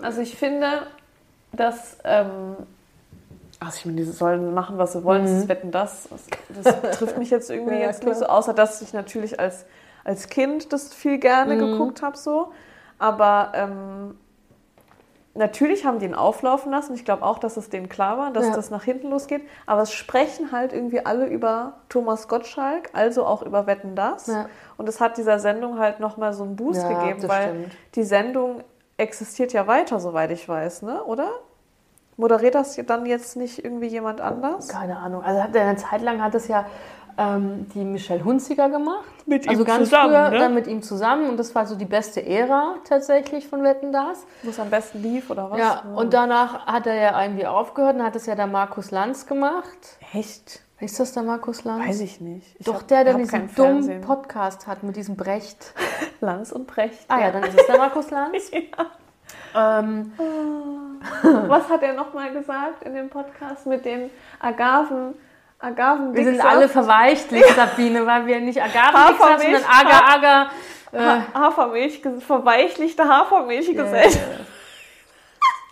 Also 0.00 0.22
ich 0.22 0.36
finde, 0.36 0.86
dass, 1.56 1.96
ähm, 2.04 2.56
also 3.60 3.76
ich 3.78 3.86
meine, 3.86 3.98
die 3.98 4.04
sollen 4.04 4.52
machen, 4.54 4.78
was 4.78 4.92
sie 4.92 5.04
wollen, 5.04 5.22
das 5.22 5.32
ist 5.32 5.48
Wetten, 5.48 5.70
das, 5.70 6.08
das, 6.48 6.64
das 6.64 6.90
trifft 6.98 7.18
mich 7.18 7.30
jetzt 7.30 7.50
irgendwie 7.50 7.74
Mhm. 7.76 7.80
Ja, 7.80 7.86
jetzt 7.86 8.00
klar. 8.00 8.10
nicht 8.10 8.18
so, 8.20 8.26
außer 8.26 8.54
dass 8.54 8.82
ich 8.82 8.92
natürlich 8.92 9.38
als, 9.40 9.64
als 10.04 10.28
Kind 10.28 10.72
das 10.72 10.92
viel 10.92 11.18
gerne 11.18 11.54
Mhm. 11.54 11.58
geguckt 11.58 12.02
habe 12.02 12.16
so, 12.16 12.52
aber 12.98 13.52
ähm, 13.54 14.18
natürlich 15.34 15.84
haben 15.84 15.98
die 15.98 16.06
ihn 16.06 16.14
auflaufen 16.14 16.70
lassen, 16.70 16.94
ich 16.94 17.04
glaube 17.04 17.22
auch, 17.24 17.38
dass 17.38 17.56
es 17.56 17.68
denen 17.70 17.88
klar 17.88 18.18
war, 18.18 18.30
dass 18.32 18.46
Ja. 18.46 18.52
das 18.52 18.70
nach 18.70 18.84
hinten 18.84 19.10
losgeht, 19.10 19.42
aber 19.66 19.82
es 19.82 19.92
sprechen 19.92 20.52
halt 20.52 20.72
irgendwie 20.72 21.04
alle 21.04 21.26
über 21.26 21.74
Thomas 21.88 22.28
Gottschalk, 22.28 22.90
also 22.92 23.24
auch 23.26 23.42
über 23.42 23.66
Wetten, 23.66 23.96
das 23.96 24.26
Ja. 24.28 24.46
und 24.76 24.88
es 24.88 25.00
hat 25.00 25.16
dieser 25.16 25.38
Sendung 25.38 25.78
halt 25.78 25.98
nochmal 26.00 26.32
so 26.34 26.44
einen 26.44 26.56
Boost 26.56 26.82
Ja, 26.82 26.88
gegeben, 26.88 27.20
das 27.20 27.30
weil 27.30 27.42
stimmt. 27.48 27.72
die 27.96 28.04
Sendung 28.04 28.62
existiert 28.96 29.52
ja 29.52 29.66
weiter, 29.66 30.00
soweit 30.00 30.30
ich 30.30 30.48
weiß, 30.48 30.82
ne? 30.82 31.02
Oder? 31.04 31.30
Moderiert 32.16 32.54
das 32.54 32.78
dann 32.86 33.06
jetzt 33.06 33.36
nicht 33.36 33.64
irgendwie 33.64 33.88
jemand 33.88 34.20
anders? 34.20 34.68
Keine 34.68 34.98
Ahnung. 34.98 35.22
Also 35.22 35.42
hat 35.42 35.54
er 35.54 35.62
eine 35.62 35.76
Zeit 35.76 36.00
lang 36.00 36.22
hat 36.22 36.34
es 36.34 36.46
ja 36.46 36.64
ähm, 37.18 37.66
die 37.74 37.84
Michelle 37.84 38.24
Hunziger 38.24 38.68
gemacht. 38.68 39.04
Mit 39.26 39.48
also 39.48 39.62
ihm 39.62 39.66
ganz 39.66 39.88
zusammen, 39.88 40.10
früher 40.10 40.30
ne? 40.30 40.38
dann 40.38 40.54
mit 40.54 40.66
ihm 40.66 40.82
zusammen 40.82 41.28
und 41.28 41.36
das 41.38 41.54
war 41.54 41.66
so 41.66 41.74
die 41.74 41.84
beste 41.84 42.24
Ära 42.24 42.76
tatsächlich 42.84 43.48
von 43.48 43.62
Wetten 43.62 43.92
das. 43.92 44.26
Wo 44.42 44.50
es 44.50 44.60
am 44.60 44.70
besten 44.70 45.02
lief 45.02 45.30
oder 45.30 45.50
was? 45.50 45.58
Ja, 45.58 45.82
und 45.94 46.12
danach 46.12 46.66
hat 46.66 46.86
er 46.86 46.94
ja 46.94 47.22
irgendwie 47.22 47.46
aufgehört, 47.46 47.96
dann 47.96 48.04
hat 48.04 48.16
es 48.16 48.26
ja 48.26 48.34
der 48.34 48.46
Markus 48.46 48.90
Lanz 48.90 49.26
gemacht. 49.26 49.98
Echt? 50.12 50.60
Ist 50.84 51.00
das 51.00 51.12
der 51.12 51.22
Markus 51.22 51.64
Lanz? 51.64 51.86
Weiß 51.88 52.00
ich 52.00 52.20
nicht. 52.20 52.46
Ich 52.58 52.66
Doch, 52.66 52.74
hab- 52.80 52.88
der, 52.88 53.04
der 53.04 53.14
diesen 53.14 53.54
dummen. 53.54 54.00
Podcast 54.02 54.66
hat 54.66 54.82
mit 54.82 54.96
diesem 54.96 55.16
Brecht. 55.16 55.72
Lanz 56.20 56.52
und 56.52 56.66
Brecht. 56.66 57.04
Ah 57.08 57.20
ja, 57.20 57.30
dann 57.30 57.42
ist 57.44 57.58
es 57.58 57.66
der 57.66 57.78
Markus 57.78 58.10
Lanz. 58.10 58.50
ähm, 59.56 60.12
Was 61.46 61.68
hat 61.70 61.82
er 61.82 61.94
nochmal 61.94 62.32
gesagt 62.32 62.82
in 62.84 62.94
dem 62.94 63.08
Podcast 63.08 63.66
mit 63.66 63.84
den 63.84 64.10
Agaven? 64.40 65.14
Agaven 65.58 66.14
wir 66.14 66.24
sind 66.24 66.44
alle 66.44 66.68
verweichlicht, 66.68 67.48
Sabine, 67.56 68.04
weil 68.06 68.26
wir 68.26 68.40
nicht 68.40 68.60
Agavendicksaft, 68.62 69.20
Hafermilch. 69.20 69.62
sondern 69.62 69.86
Agar, 69.86 70.14
Agar. 70.14 70.50
Äh, 70.92 70.98
Ha 70.98 71.22
Hafermilch, 71.34 72.02
verweichlichte 72.20 73.08
Hafermilchgesellschaft. 73.08 74.18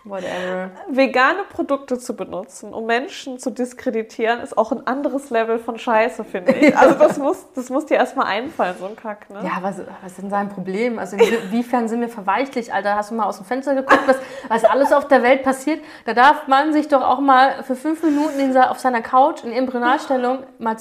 Whatever. 0.05 0.70
Vegane 0.88 1.44
Produkte 1.50 1.98
zu 1.98 2.14
benutzen, 2.14 2.74
um 2.74 2.86
Menschen 2.86 3.38
zu 3.38 3.50
diskreditieren, 3.50 4.40
ist 4.40 4.57
auch 4.57 4.72
ein 4.72 4.86
anderes 4.86 5.30
Level 5.30 5.59
von 5.59 5.78
Scheiße, 5.78 6.24
finde 6.24 6.53
ich. 6.53 6.72
Also 6.82 6.94
das 6.96 7.18
muss, 7.18 7.46
das 7.55 7.70
muss 7.70 7.86
dir 7.86 7.96
erstmal 7.96 8.26
einfallen, 8.26 8.74
so 8.78 8.86
ein 8.86 8.96
Kack, 8.96 9.30
ne? 9.30 9.40
Ja, 9.44 9.62
was, 9.62 9.78
was 9.78 10.12
ist 10.12 10.22
denn 10.22 10.30
sein 10.30 10.48
Problem? 10.48 10.98
Also 10.98 11.16
inwiefern 11.16 11.86
sind 11.86 12.00
wir 12.00 12.09
verweichlicht, 12.09 12.72
Alter? 12.72 12.96
Hast 12.96 13.11
du 13.11 13.14
mal 13.14 13.26
aus 13.26 13.36
dem 13.36 13.46
Fenster 13.46 13.74
geguckt, 13.74 14.03
was, 14.07 14.16
was 14.48 14.64
alles 14.64 14.92
auf 14.92 15.07
der 15.07 15.22
Welt 15.22 15.42
passiert? 15.42 15.80
Da 16.07 16.14
darf 16.14 16.48
man 16.48 16.72
sich 16.72 16.88
doch 16.88 17.03
auch 17.03 17.20
mal 17.20 17.62
für 17.62 17.76
fünf 17.76 18.03
Minuten 18.03 18.40
in, 18.40 18.57
auf 18.57 18.80
seiner 18.80 19.03
Couch 19.03 19.44
in 19.44 19.53
Embryonalstellung 19.53 20.40
mal 20.59 20.76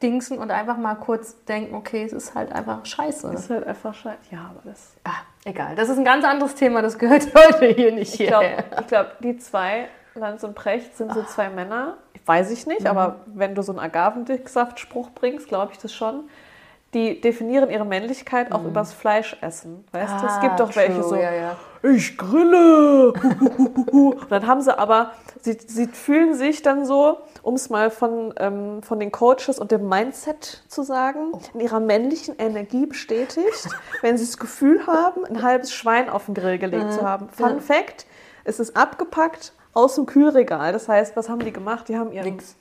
zusammendingsen 0.00 0.38
und 0.38 0.50
einfach 0.50 0.76
mal 0.76 0.94
kurz 0.94 1.44
denken, 1.44 1.74
okay, 1.74 2.04
es 2.04 2.12
ist 2.12 2.34
halt 2.34 2.52
einfach 2.52 2.84
scheiße. 2.84 3.30
Das 3.30 3.42
ist 3.42 3.50
halt 3.50 3.66
einfach 3.66 3.94
Scheiße. 3.94 4.18
Ja, 4.30 4.50
aber 4.50 4.60
das... 4.64 4.94
Ah, 5.04 5.22
egal, 5.44 5.74
das 5.76 5.88
ist 5.88 5.98
ein 5.98 6.04
ganz 6.04 6.24
anderes 6.24 6.54
Thema, 6.54 6.82
das 6.82 6.98
gehört 6.98 7.26
heute 7.34 7.66
hier 7.66 7.92
nicht 7.92 8.18
Ich 8.18 8.26
glaube, 8.26 8.46
hierher. 8.46 8.84
glaub, 8.88 9.18
die 9.20 9.36
zwei, 9.38 9.88
Lanz 10.14 10.42
und 10.42 10.54
Precht, 10.54 10.96
sind 10.96 11.12
so 11.12 11.22
zwei 11.22 11.50
Männer. 11.50 11.98
Weiß 12.26 12.50
ich 12.50 12.66
nicht, 12.66 12.86
aber 12.86 13.20
wenn 13.26 13.54
du 13.54 13.62
so 13.62 13.72
einen 13.72 13.80
Agavendicksaft-Spruch 13.80 15.10
bringst, 15.14 15.48
glaube 15.48 15.72
ich 15.72 15.78
das 15.78 15.92
schon. 15.92 16.28
Die 16.92 17.20
definieren 17.20 17.70
ihre 17.70 17.84
Männlichkeit 17.84 18.50
auch 18.50 18.64
übers 18.64 18.92
Fleischessen. 18.92 19.84
Weißt 19.92 20.22
du? 20.22 20.26
Es 20.26 20.40
gibt 20.40 20.58
doch 20.58 20.74
welche 20.74 20.94
true, 21.00 21.08
so, 21.08 21.14
Ja, 21.14 21.32
ja. 21.32 21.56
Ich 21.82 22.16
grille. 22.18 23.12
Und 23.12 24.26
dann 24.30 24.46
haben 24.46 24.60
sie 24.60 24.76
aber, 24.76 25.12
sie, 25.40 25.58
sie 25.66 25.86
fühlen 25.86 26.34
sich 26.34 26.62
dann 26.62 26.84
so, 26.84 27.18
um 27.42 27.54
es 27.54 27.70
mal 27.70 27.90
von, 27.90 28.34
ähm, 28.36 28.82
von 28.82 29.00
den 29.00 29.12
Coaches 29.12 29.58
und 29.58 29.70
dem 29.70 29.88
Mindset 29.88 30.62
zu 30.68 30.82
sagen, 30.82 31.32
in 31.54 31.60
ihrer 31.60 31.80
männlichen 31.80 32.36
Energie 32.38 32.86
bestätigt, 32.86 33.68
wenn 34.02 34.18
sie 34.18 34.26
das 34.26 34.38
Gefühl 34.38 34.86
haben, 34.86 35.24
ein 35.24 35.42
halbes 35.42 35.72
Schwein 35.72 36.08
auf 36.10 36.26
den 36.26 36.34
Grill 36.34 36.58
gelegt 36.58 36.92
zu 36.92 37.02
haben. 37.02 37.28
Fun 37.30 37.60
Fact, 37.60 38.06
es 38.44 38.60
ist 38.60 38.76
abgepackt 38.76 39.52
aus 39.72 39.94
dem 39.94 40.06
Kühlregal. 40.06 40.72
Das 40.72 40.88
heißt, 40.88 41.16
was 41.16 41.28
haben 41.28 41.40
die 41.40 41.52
gemacht? 41.52 41.88
Die 41.88 41.96
haben 41.96 42.12
ihren 42.12 42.34
Nix. 42.34 42.56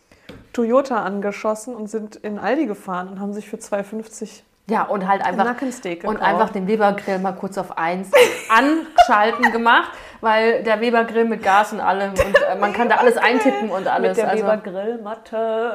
Toyota 0.54 1.04
angeschossen 1.04 1.76
und 1.76 1.90
sind 1.90 2.16
in 2.18 2.40
Aldi 2.40 2.66
gefahren 2.66 3.10
und 3.10 3.20
haben 3.20 3.34
sich 3.34 3.50
für 3.50 3.58
2,50 3.58 4.42
Ja, 4.70 4.84
und 4.84 5.08
halt 5.08 5.24
einfach, 5.24 5.46
Nackensteak 5.46 6.04
und 6.04 6.16
gekauft. 6.16 6.30
einfach 6.30 6.50
den 6.50 6.68
Weber-Grill 6.68 7.20
mal 7.20 7.34
kurz 7.34 7.58
auf 7.58 7.78
eins 7.78 8.12
anschalten 8.50 9.52
gemacht, 9.52 9.92
weil 10.22 10.64
der 10.64 10.80
Weber-Grill 10.80 11.26
mit 11.26 11.44
Gas 11.44 11.74
und 11.74 11.82
allem 11.82 12.12
und 12.12 12.20
äh, 12.20 12.56
man 12.60 12.74
kann 12.74 12.88
da 12.88 12.96
alles 12.96 13.18
eintippen 13.18 13.70
und 13.70 13.88
alles. 13.88 14.10
Mit 14.10 14.18
der 14.18 14.30
also, 14.30 14.44
Weber 14.44 14.58
Grillmatte. 14.58 15.74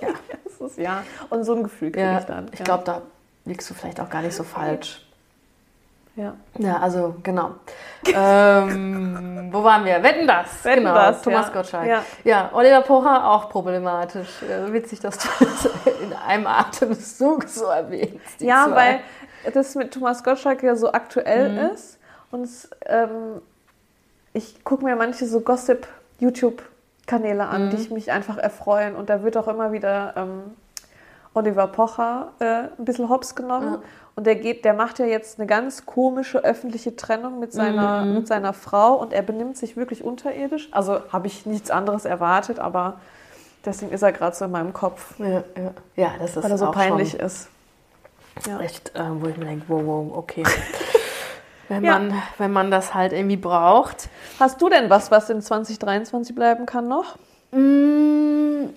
Ja. 0.00 0.08
Ja. 0.76 1.02
Und 1.28 1.44
so 1.44 1.54
ein 1.54 1.64
Gefühl 1.64 1.90
kriege 1.90 2.06
ja, 2.06 2.20
ich 2.20 2.24
dann. 2.24 2.48
ich 2.52 2.62
glaube, 2.62 2.84
da 2.84 3.02
liegst 3.44 3.68
du 3.68 3.74
vielleicht 3.74 4.00
auch 4.00 4.08
gar 4.08 4.22
nicht 4.22 4.34
so 4.34 4.44
falsch. 4.44 5.04
Ja. 6.14 6.34
Ja, 6.58 6.76
also 6.78 7.16
genau. 7.22 7.52
ähm, 8.14 9.48
wo 9.50 9.64
waren 9.64 9.84
wir? 9.84 10.02
Wetten 10.02 10.26
das. 10.26 10.62
Wetten, 10.64 10.80
genau. 10.84 10.94
das, 10.94 11.22
Thomas 11.22 11.46
ja. 11.48 11.52
Gottschalk. 11.52 11.88
Ja. 11.88 12.04
Ja. 12.24 12.50
Oliver 12.52 12.82
Pocher 12.82 13.30
auch 13.30 13.48
problematisch. 13.48 14.42
Äh, 14.42 14.72
witzig, 14.72 15.00
dass 15.00 15.18
du 15.18 15.28
das 15.40 15.68
in 16.02 16.12
einem 16.12 16.46
Atemzug 16.46 17.44
so 17.48 17.64
erwähnst. 17.66 18.40
ja, 18.40 18.66
zwei. 18.68 19.00
weil 19.44 19.52
das 19.52 19.74
mit 19.74 19.92
Thomas 19.94 20.22
Gottschalk 20.22 20.62
ja 20.62 20.76
so 20.76 20.92
aktuell 20.92 21.50
Mhm. 21.52 21.58
ist. 21.72 21.98
Und 22.30 22.48
ähm, 22.86 23.40
ich 24.34 24.64
gucke 24.64 24.84
mir 24.84 24.96
manche 24.96 25.26
so 25.26 25.40
Gossip-YouTube-Kanäle 25.40 27.46
an, 27.46 27.66
Mhm. 27.66 27.70
die 27.70 27.76
ich 27.76 27.90
mich 27.90 28.10
einfach 28.12 28.36
erfreuen. 28.38 28.96
Und 28.96 29.10
da 29.10 29.22
wird 29.22 29.36
auch 29.36 29.48
immer 29.48 29.72
wieder 29.72 30.14
ähm, 30.16 30.42
Oliver 31.34 31.66
Pocher 31.66 32.32
äh, 32.40 32.44
ein 32.78 32.84
bisschen 32.84 33.08
hops 33.08 33.34
genommen. 33.34 33.74
Ja. 33.74 33.82
Und 34.14 34.26
der 34.26 34.36
geht, 34.36 34.64
der 34.66 34.74
macht 34.74 34.98
ja 34.98 35.06
jetzt 35.06 35.38
eine 35.38 35.46
ganz 35.46 35.86
komische 35.86 36.44
öffentliche 36.44 36.94
Trennung 36.96 37.38
mit 37.40 37.52
seiner, 37.52 38.02
Mhm. 38.02 38.14
mit 38.14 38.26
seiner 38.28 38.52
Frau 38.52 38.94
und 38.94 39.12
er 39.14 39.22
benimmt 39.22 39.56
sich 39.56 39.76
wirklich 39.76 40.04
unterirdisch. 40.04 40.68
Also 40.72 41.00
habe 41.10 41.26
ich 41.28 41.46
nichts 41.46 41.70
anderes 41.70 42.04
erwartet, 42.04 42.58
aber 42.58 43.00
deswegen 43.64 43.90
ist 43.92 44.02
er 44.02 44.12
gerade 44.12 44.36
so 44.36 44.44
in 44.44 44.50
meinem 44.50 44.74
Kopf, 44.74 45.14
Ja, 45.18 45.26
ja. 45.26 45.42
ja, 45.96 46.10
das 46.20 46.36
ist 46.36 46.44
weil 46.44 46.50
er 46.50 46.58
so 46.58 46.70
peinlich 46.70 47.14
ist. 47.14 47.48
Ja. 48.46 48.60
echt, 48.60 48.94
äh, 48.94 49.00
wo 49.20 49.26
ich 49.28 49.36
mir 49.38 49.46
denke, 49.46 49.64
wow, 49.68 49.82
wow, 49.84 50.16
okay. 50.18 50.42
wenn, 51.68 51.82
Ja. 51.84 51.92
man, 51.98 52.22
wenn 52.38 52.52
man 52.52 52.70
das 52.70 52.92
halt 52.92 53.12
irgendwie 53.14 53.36
braucht. 53.38 54.10
Hast 54.38 54.60
du 54.60 54.68
denn 54.68 54.90
was, 54.90 55.10
was 55.10 55.30
in 55.30 55.40
2023 55.40 56.34
bleiben 56.34 56.66
kann 56.66 56.86
noch? 56.88 57.16
Mm, 57.52 58.70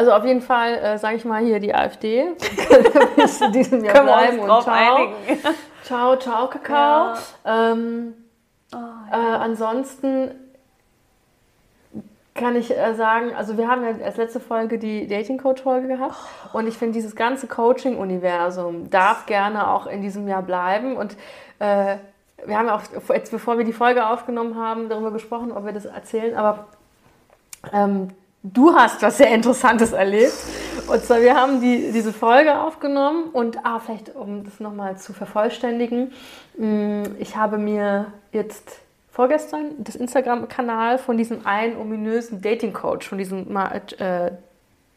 Also 0.00 0.12
auf 0.12 0.24
jeden 0.24 0.40
Fall, 0.40 0.78
äh, 0.78 0.96
sage 0.96 1.16
ich 1.16 1.26
mal, 1.26 1.44
hier 1.44 1.60
die 1.60 1.74
AfD. 1.74 2.24
Bis 3.16 3.38
diesem 3.52 3.84
Jahr 3.84 4.02
bleiben 4.02 4.38
und 4.38 4.62
ciao. 4.62 5.12
Ciao, 5.82 6.16
ciao, 6.16 6.48
Kakao. 6.48 7.16
Ähm, 7.44 8.14
äh, 8.72 8.76
ansonsten 9.14 10.30
kann 12.34 12.56
ich 12.56 12.74
äh, 12.74 12.94
sagen, 12.94 13.34
also 13.34 13.58
wir 13.58 13.68
haben 13.68 13.82
ja 13.82 14.02
als 14.02 14.16
letzte 14.16 14.40
Folge 14.40 14.78
die 14.78 15.06
Dating-Coach-Folge 15.06 15.88
gehabt. 15.88 16.16
Und 16.54 16.66
ich 16.66 16.78
finde, 16.78 16.94
dieses 16.94 17.14
ganze 17.14 17.46
Coaching-Universum 17.46 18.88
darf 18.88 19.26
gerne 19.26 19.70
auch 19.70 19.86
in 19.86 20.00
diesem 20.00 20.26
Jahr 20.26 20.42
bleiben. 20.42 20.96
Und 20.96 21.12
äh, 21.58 21.98
wir 22.46 22.56
haben 22.56 22.68
ja 22.68 22.76
auch, 22.76 23.14
jetzt 23.14 23.32
bevor 23.32 23.58
wir 23.58 23.66
die 23.66 23.74
Folge 23.74 24.06
aufgenommen 24.06 24.56
haben, 24.56 24.88
darüber 24.88 25.10
gesprochen, 25.10 25.52
ob 25.52 25.66
wir 25.66 25.74
das 25.74 25.84
erzählen, 25.84 26.34
aber 26.38 26.68
ähm, 27.70 28.08
du 28.42 28.74
hast 28.74 29.02
was 29.02 29.18
sehr 29.18 29.28
Interessantes 29.34 29.92
erlebt. 29.92 30.32
Und 30.86 31.04
zwar, 31.04 31.20
wir 31.20 31.34
haben 31.36 31.60
die, 31.60 31.92
diese 31.92 32.12
Folge 32.12 32.58
aufgenommen 32.60 33.24
und, 33.32 33.58
ah, 33.64 33.78
vielleicht 33.78 34.14
um 34.16 34.44
das 34.44 34.58
nochmal 34.60 34.96
zu 34.98 35.12
vervollständigen, 35.12 36.12
mh, 36.56 37.02
ich 37.18 37.36
habe 37.36 37.58
mir 37.58 38.06
jetzt 38.32 38.80
vorgestern 39.12 39.72
das 39.78 39.94
Instagram-Kanal 39.96 40.98
von 40.98 41.16
diesem 41.16 41.46
einen 41.46 41.76
ominösen 41.76 42.40
Dating-Coach, 42.42 43.08
von 43.08 43.18
diesem, 43.18 43.54
äh, 43.56 44.30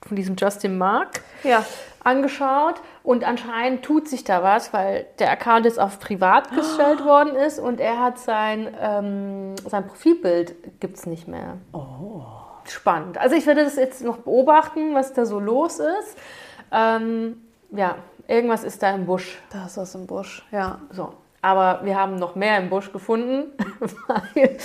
von 0.02 0.16
diesem 0.16 0.36
Justin 0.36 0.78
Mark, 0.78 1.22
Ja. 1.44 1.64
angeschaut 2.04 2.76
und 3.04 3.24
anscheinend 3.24 3.84
tut 3.84 4.08
sich 4.08 4.24
da 4.24 4.42
was, 4.44 4.74
weil 4.74 5.06
der 5.20 5.32
Account 5.32 5.66
jetzt 5.66 5.80
auf 5.80 6.00
privat 6.00 6.50
gestellt 6.56 7.04
worden 7.06 7.36
ist 7.36 7.60
und 7.60 7.80
er 7.80 8.00
hat 8.00 8.18
sein, 8.20 8.68
ähm, 8.82 9.56
sein 9.70 9.86
Profilbild 9.88 10.80
gibt 10.80 10.98
es 10.98 11.06
nicht 11.06 11.28
mehr. 11.28 11.58
Spannend. 12.66 13.18
Also 13.18 13.36
ich 13.36 13.46
werde 13.46 13.64
das 13.64 13.76
jetzt 13.76 14.04
noch 14.04 14.18
beobachten, 14.18 14.94
was 14.96 15.14
da 15.14 15.26
so 15.26 15.40
los 15.40 15.80
ist. 15.80 16.18
Ähm, 16.72 17.42
ja, 17.72 17.96
irgendwas 18.28 18.64
ist 18.64 18.82
da 18.84 18.92
im 18.92 19.06
Busch. 19.06 19.40
Da 19.52 19.66
ist 19.66 19.78
was 19.78 19.96
im 19.96 20.08
Busch, 20.08 20.46
ja. 20.52 20.80
So. 20.92 21.14
Aber 21.42 21.82
wir 21.84 22.00
haben 22.00 22.16
noch 22.16 22.36
mehr 22.36 22.58
im 22.60 22.70
Busch 22.70 22.92
gefunden. 22.94 23.52
weil, 24.08 24.58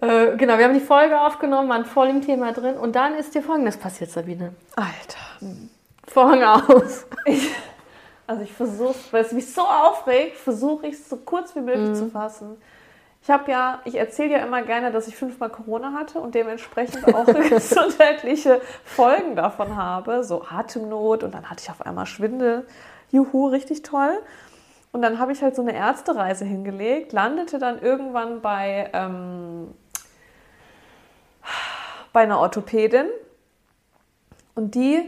äh, 0.00 0.36
genau, 0.36 0.56
wir 0.56 0.64
haben 0.66 0.74
die 0.74 0.80
Folge 0.80 1.20
aufgenommen, 1.20 1.68
waren 1.68 1.84
voll 1.84 2.08
im 2.08 2.22
Thema 2.22 2.52
drin. 2.52 2.76
Und 2.76 2.94
dann 2.94 3.14
ist 3.16 3.34
dir 3.34 3.42
Folgendes 3.42 3.76
passiert, 3.76 4.10
Sabine. 4.10 4.54
Alter. 4.76 5.18
Vorhang 6.06 6.42
aus. 6.44 7.06
Also 8.28 8.42
ich 8.42 8.52
versuche, 8.52 8.94
weil 9.10 9.24
es 9.24 9.32
mich 9.32 9.52
so 9.52 9.62
aufregt, 9.62 10.36
versuche 10.36 10.86
ich 10.86 10.94
es 10.94 11.08
so 11.08 11.16
kurz 11.16 11.54
wie 11.56 11.60
möglich 11.60 11.90
Mhm. 11.90 11.94
zu 11.94 12.10
fassen. 12.10 12.56
Ich 13.26 13.30
habe 13.32 13.50
ja, 13.50 13.80
ich 13.84 13.96
erzähle 13.96 14.34
ja 14.34 14.38
immer 14.38 14.62
gerne, 14.62 14.92
dass 14.92 15.08
ich 15.08 15.16
fünfmal 15.16 15.50
Corona 15.50 15.92
hatte 15.94 16.20
und 16.20 16.36
dementsprechend 16.36 17.12
auch 17.12 17.26
gesundheitliche 17.48 18.60
Folgen 18.84 19.34
davon 19.34 19.74
habe. 19.74 20.22
So 20.22 20.44
Atemnot 20.48 21.24
und 21.24 21.34
dann 21.34 21.50
hatte 21.50 21.60
ich 21.64 21.68
auf 21.68 21.84
einmal 21.84 22.06
Schwindel. 22.06 22.68
Juhu, 23.10 23.48
richtig 23.48 23.82
toll. 23.82 24.16
Und 24.92 25.02
dann 25.02 25.18
habe 25.18 25.32
ich 25.32 25.42
halt 25.42 25.56
so 25.56 25.62
eine 25.62 25.74
Ärztereise 25.74 26.44
hingelegt, 26.44 27.12
landete 27.12 27.58
dann 27.58 27.82
irgendwann 27.82 28.42
bei, 28.42 28.90
ähm, 28.92 29.74
bei 32.12 32.20
einer 32.20 32.38
Orthopädin 32.38 33.06
und 34.54 34.76
die 34.76 35.02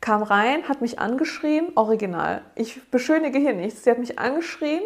kam 0.00 0.24
rein, 0.24 0.68
hat 0.68 0.80
mich 0.80 0.98
angeschrien, 0.98 1.68
original. 1.76 2.42
Ich 2.56 2.90
beschönige 2.90 3.38
hier 3.38 3.54
nichts. 3.54 3.84
Sie 3.84 3.90
hat 3.92 3.98
mich 3.98 4.18
angeschrien 4.18 4.82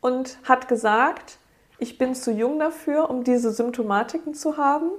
und 0.00 0.38
hat 0.48 0.68
gesagt, 0.68 1.36
ich 1.82 1.98
bin 1.98 2.14
zu 2.14 2.30
jung 2.30 2.60
dafür, 2.60 3.10
um 3.10 3.24
diese 3.24 3.50
Symptomatiken 3.50 4.34
zu 4.34 4.56
haben. 4.56 4.92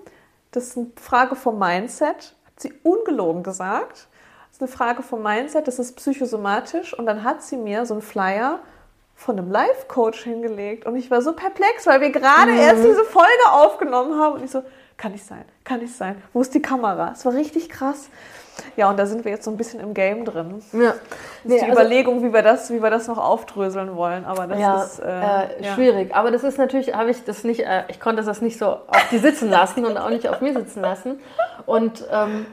Das 0.51 0.67
ist 0.67 0.77
eine 0.77 0.91
Frage 0.97 1.37
vom 1.37 1.57
Mindset. 1.57 2.35
Hat 2.45 2.59
sie 2.59 2.73
ungelogen 2.83 3.41
gesagt. 3.41 4.09
Das 4.49 4.57
ist 4.57 4.61
eine 4.61 4.67
Frage 4.67 5.01
vom 5.01 5.23
Mindset, 5.23 5.67
das 5.67 5.79
ist 5.79 5.95
psychosomatisch. 5.95 6.93
Und 6.93 7.05
dann 7.05 7.23
hat 7.23 7.41
sie 7.41 7.55
mir 7.55 7.85
so 7.85 7.93
einen 7.93 8.03
Flyer 8.03 8.59
von 9.23 9.37
einem 9.37 9.51
Life-Coach 9.51 10.23
hingelegt. 10.23 10.85
Und 10.85 10.95
ich 10.95 11.09
war 11.09 11.21
so 11.21 11.33
perplex, 11.33 11.87
weil 11.87 12.01
wir 12.01 12.11
gerade 12.11 12.51
Mhm. 12.51 12.59
erst 12.59 12.83
diese 12.83 13.03
Folge 13.05 13.29
aufgenommen 13.51 14.19
haben. 14.21 14.33
Und 14.35 14.43
ich 14.43 14.51
so, 14.51 14.63
kann 14.97 15.11
nicht 15.13 15.25
sein, 15.25 15.45
kann 15.63 15.79
nicht 15.79 15.95
sein. 15.95 16.21
Wo 16.33 16.41
ist 16.41 16.53
die 16.53 16.61
Kamera? 16.61 17.11
Es 17.13 17.25
war 17.25 17.33
richtig 17.33 17.69
krass. 17.69 18.09
Ja, 18.77 18.87
und 18.89 18.99
da 18.99 19.07
sind 19.07 19.25
wir 19.25 19.31
jetzt 19.31 19.45
so 19.45 19.49
ein 19.51 19.57
bisschen 19.57 19.79
im 19.79 19.95
Game 19.95 20.25
drin. 20.25 20.61
Ja. 20.73 20.91
Das 20.91 20.95
Nee, 21.43 21.55
ist 21.55 21.61
die 21.65 21.69
also- 21.71 21.81
Überlegung, 21.81 22.21
wie 22.21 22.31
wir, 22.31 22.43
das, 22.43 22.69
wie 22.71 22.83
wir 22.83 22.91
das 22.91 23.07
noch 23.07 23.17
aufdröseln 23.17 23.95
wollen. 23.95 24.25
Aber 24.25 24.45
das 24.45 24.59
ja, 24.59 24.83
ist 24.83 24.99
äh, 24.99 25.63
ja. 25.63 25.73
schwierig. 25.73 26.13
Aber 26.13 26.29
das 26.29 26.43
ist 26.43 26.59
natürlich, 26.59 26.93
habe 26.93 27.09
ich 27.09 27.23
das 27.23 27.43
nicht, 27.43 27.61
äh, 27.61 27.83
ich 27.87 27.99
konnte 27.99 28.21
das 28.23 28.41
nicht 28.41 28.59
so 28.59 28.67
auf 28.67 29.09
die 29.09 29.17
sitzen 29.17 29.49
lassen 29.49 29.85
und 29.85 29.97
auch 29.97 30.09
nicht 30.09 30.27
auf 30.29 30.39
mir 30.41 30.53
sitzen 30.53 30.81
lassen. 30.81 31.19
Und, 31.65 32.05
ähm, 32.11 32.45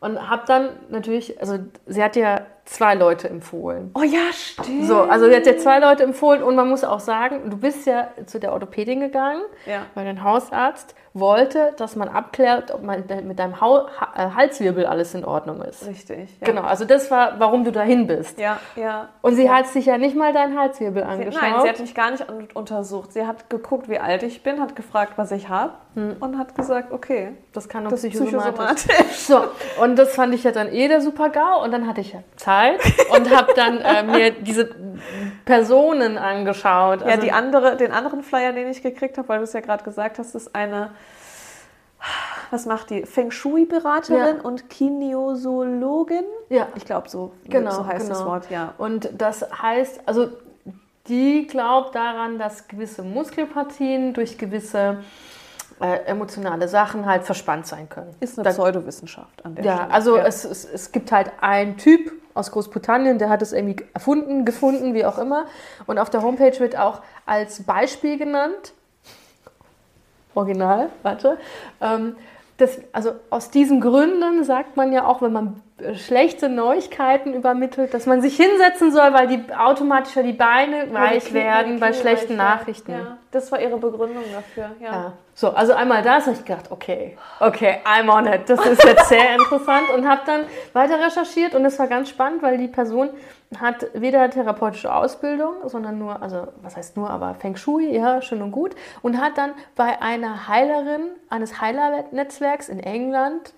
und 0.00 0.30
habe 0.30 0.42
dann 0.46 0.68
natürlich, 0.90 1.40
also 1.40 1.58
sie 1.86 2.04
hat 2.04 2.14
ja 2.14 2.42
zwei 2.68 2.94
Leute 2.94 3.28
empfohlen. 3.30 3.90
Oh 3.94 4.02
ja, 4.02 4.30
stimmt. 4.32 4.86
So, 4.86 5.00
also 5.00 5.26
sie 5.28 5.34
hat 5.34 5.46
ja 5.46 5.56
zwei 5.56 5.78
Leute 5.78 6.02
empfohlen 6.02 6.42
und 6.42 6.54
man 6.54 6.68
muss 6.68 6.84
auch 6.84 7.00
sagen, 7.00 7.48
du 7.50 7.56
bist 7.56 7.86
ja 7.86 8.08
zu 8.26 8.38
der 8.38 8.52
Orthopädin 8.52 9.00
gegangen, 9.00 9.42
Ja. 9.66 9.86
weil 9.94 10.04
dein 10.04 10.22
Hausarzt 10.22 10.94
wollte, 11.20 11.72
dass 11.76 11.96
man 11.96 12.08
abklärt, 12.08 12.72
ob 12.72 12.82
man 12.82 13.04
mit 13.24 13.38
deinem 13.38 13.54
äh, 13.54 13.56
Halswirbel 14.34 14.86
alles 14.86 15.14
in 15.14 15.24
Ordnung 15.24 15.62
ist. 15.62 15.86
Richtig. 15.86 16.30
Ja. 16.40 16.46
Genau, 16.46 16.62
also 16.62 16.84
das 16.84 17.10
war, 17.10 17.38
warum 17.38 17.64
du 17.64 17.72
dahin 17.72 18.06
bist. 18.06 18.38
Ja, 18.38 18.58
ja. 18.76 19.08
Und 19.22 19.34
sie 19.34 19.44
ja. 19.44 19.54
hat 19.56 19.66
sich 19.68 19.86
ja 19.86 19.98
nicht 19.98 20.16
mal 20.16 20.32
deinen 20.32 20.58
Halswirbel 20.58 21.02
angeschaut. 21.02 21.42
nein, 21.42 21.54
sie 21.62 21.68
hat 21.68 21.80
mich 21.80 21.94
gar 21.94 22.10
nicht 22.10 22.28
un- 22.28 22.48
untersucht. 22.54 23.12
Sie 23.12 23.26
hat 23.26 23.48
geguckt, 23.50 23.88
wie 23.88 23.98
alt 23.98 24.22
ich 24.22 24.42
bin, 24.42 24.60
hat 24.60 24.76
gefragt, 24.76 25.12
was 25.16 25.30
ich 25.32 25.48
habe 25.48 25.72
und 26.20 26.38
hat 26.38 26.54
gesagt, 26.54 26.92
okay, 26.92 27.32
das 27.52 27.68
kann 27.68 27.84
auch 27.84 27.90
das 27.90 28.02
psychosomatisch. 28.02 28.84
psychosomatisch. 28.84 29.16
So, 29.18 29.40
und 29.82 29.96
das 29.98 30.14
fand 30.14 30.32
ich 30.32 30.44
ja 30.44 30.52
dann 30.52 30.72
eh 30.72 30.86
der 30.86 31.00
Super-GAU. 31.00 31.64
Und 31.64 31.72
dann 31.72 31.88
hatte 31.88 32.00
ich 32.02 32.12
ja 32.12 32.20
Zeit 32.36 32.80
und 33.12 33.34
habe 33.34 33.52
dann 33.56 33.78
äh, 33.80 34.02
mir 34.04 34.30
diese 34.30 34.70
Personen 35.44 36.18
angeschaut. 36.18 37.00
Ja, 37.00 37.06
Also- 37.08 37.22
die 37.22 37.32
andere, 37.32 37.76
den 37.76 37.92
anderen 37.92 38.22
Flyer, 38.22 38.52
den 38.52 38.68
ich 38.68 38.82
gekriegt 38.82 39.18
habe, 39.18 39.28
weil 39.28 39.38
du 39.38 39.44
es 39.44 39.52
ja 39.52 39.60
gerade 39.60 39.82
gesagt 39.84 40.18
hast, 40.18 40.34
ist 40.34 40.54
eine, 40.54 40.90
was 42.50 42.64
macht 42.66 42.90
die? 42.90 43.04
Feng 43.04 43.30
Shui-Beraterin 43.30 44.36
Ja. 44.38 44.42
und 44.42 44.70
Kinesiologin. 44.70 46.24
Ja. 46.48 46.68
Ich 46.76 46.84
glaube, 46.84 47.08
so, 47.08 47.32
Genau, 47.44 47.70
so 47.70 47.86
heißt 47.86 48.08
das 48.08 48.18
genau. 48.18 48.30
Wort, 48.30 48.50
ja. 48.50 48.74
Und 48.78 49.10
das 49.16 49.44
heißt, 49.62 50.00
also 50.06 50.28
die 51.08 51.46
glaubt 51.46 51.94
daran, 51.94 52.38
dass 52.38 52.68
gewisse 52.68 53.02
Muskelpartien 53.02 54.12
durch 54.14 54.36
gewisse 54.38 54.98
äh, 55.80 56.04
emotionale 56.06 56.68
Sachen 56.68 57.06
halt 57.06 57.24
verspannt 57.24 57.66
sein 57.66 57.88
können. 57.88 58.14
Ist 58.20 58.38
eine 58.38 58.44
Da- 58.44 58.50
Pseudowissenschaft 58.50 59.44
an 59.44 59.54
der 59.54 59.64
Ja, 59.64 59.76
Stelle. 59.76 59.90
also 59.92 60.16
ja. 60.16 60.24
Es, 60.26 60.44
es, 60.44 60.64
es 60.64 60.92
gibt 60.92 61.12
halt 61.12 61.30
einen 61.40 61.76
Typ 61.76 62.12
aus 62.34 62.50
Großbritannien, 62.50 63.18
der 63.18 63.28
hat 63.30 63.42
es 63.42 63.52
irgendwie 63.52 63.84
erfunden, 63.94 64.44
gefunden, 64.44 64.94
wie 64.94 65.04
auch 65.04 65.18
immer. 65.18 65.46
Und 65.86 65.98
auf 65.98 66.10
der 66.10 66.22
Homepage 66.22 66.58
wird 66.60 66.76
auch 66.78 67.00
als 67.26 67.62
Beispiel 67.64 68.16
genannt, 68.18 68.74
original, 70.38 70.90
warte, 71.02 71.38
ähm, 71.80 72.16
das, 72.56 72.80
also 72.92 73.12
aus 73.30 73.50
diesen 73.50 73.80
Gründen 73.80 74.44
sagt 74.44 74.76
man 74.76 74.92
ja 74.92 75.06
auch, 75.06 75.22
wenn 75.22 75.32
man 75.32 75.62
schlechte 75.94 76.48
Neuigkeiten 76.48 77.34
übermittelt, 77.34 77.94
dass 77.94 78.06
man 78.06 78.20
sich 78.20 78.36
hinsetzen 78.36 78.92
soll, 78.92 79.12
weil 79.12 79.28
die 79.28 79.44
automatischer 79.54 80.22
die 80.22 80.32
Beine 80.32 80.92
weich 80.92 81.26
Knie- 81.26 81.34
werden 81.34 81.74
die 81.74 81.80
bei 81.80 81.92
schlechten. 81.92 82.36
Nachrichten. 82.36 82.92
Ja, 82.92 83.18
das 83.30 83.52
war 83.52 83.60
ihre 83.60 83.76
Begründung 83.76 84.24
dafür, 84.32 84.70
ja. 84.80 84.92
Ja. 84.92 85.12
So, 85.34 85.50
also 85.50 85.72
einmal 85.74 86.02
das 86.02 86.26
habe 86.26 86.36
ich 86.36 86.44
gedacht, 86.44 86.70
okay, 86.70 87.16
okay, 87.38 87.76
I'm 87.84 88.12
on 88.12 88.26
it. 88.26 88.48
Das 88.48 88.64
ist 88.66 88.82
jetzt 88.82 89.08
sehr 89.08 89.34
interessant 89.36 89.88
und 89.94 90.08
habe 90.08 90.22
dann 90.26 90.40
weiter 90.72 90.98
recherchiert 91.04 91.54
und 91.54 91.64
es 91.64 91.78
war 91.78 91.86
ganz 91.86 92.08
spannend, 92.08 92.42
weil 92.42 92.58
die 92.58 92.66
Person 92.66 93.10
hat 93.60 93.86
weder 93.94 94.28
therapeutische 94.30 94.92
Ausbildung, 94.92 95.54
sondern 95.66 95.98
nur, 95.98 96.20
also 96.20 96.48
was 96.60 96.76
heißt 96.76 96.96
nur, 96.96 97.08
aber 97.08 97.34
Feng 97.34 97.56
Shui, 97.56 97.94
ja, 97.96 98.20
schön 98.20 98.42
und 98.42 98.50
gut 98.50 98.74
und 99.00 99.20
hat 99.20 99.38
dann 99.38 99.52
bei 99.76 100.02
einer 100.02 100.48
Heilerin 100.48 101.02
eines 101.30 101.60
Heilernetzwerks 101.60 102.68
in 102.68 102.80
England 102.80 103.54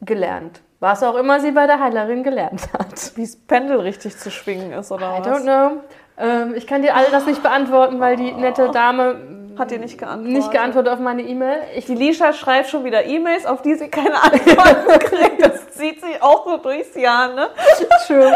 gelernt. 0.00 0.62
Was 0.80 1.02
auch 1.02 1.16
immer 1.16 1.40
sie 1.40 1.50
bei 1.50 1.66
der 1.66 1.80
Heilerin 1.80 2.22
gelernt 2.22 2.68
hat. 2.72 3.12
Wie 3.16 3.22
das 3.22 3.36
Pendel 3.36 3.80
richtig 3.80 4.16
zu 4.16 4.30
schwingen 4.30 4.72
ist, 4.72 4.92
oder 4.92 5.16
I 5.16 5.20
was? 5.20 5.26
don't 5.26 5.42
know. 5.42 5.80
Ähm, 6.18 6.54
ich 6.56 6.66
kann 6.66 6.82
dir 6.82 6.94
all 6.96 7.06
das 7.10 7.26
nicht 7.26 7.42
beantworten, 7.42 8.00
weil 8.00 8.16
die 8.16 8.32
nette 8.32 8.70
Dame 8.70 9.16
Hat 9.58 9.70
ihr 9.72 9.78
nicht 9.78 9.98
geantwortet? 9.98 10.32
nicht 10.36 10.50
geantwortet 10.50 10.92
auf 10.92 10.98
meine 11.00 11.22
E-Mail. 11.22 11.62
Die 11.86 11.94
Lisha 11.94 12.32
schreibt 12.32 12.68
schon 12.68 12.84
wieder 12.84 13.04
E-Mails, 13.04 13.46
auf 13.46 13.62
die 13.62 13.74
sie 13.74 13.88
keine 13.88 14.20
Antworten 14.22 14.98
kriegt. 15.00 15.44
Das 15.44 15.70
zieht 15.70 16.00
sich 16.00 16.20
auch 16.22 16.44
so 16.44 16.56
durchs 16.58 16.94
Jahr, 16.96 17.34
ne? 17.34 17.48
True. 18.06 18.32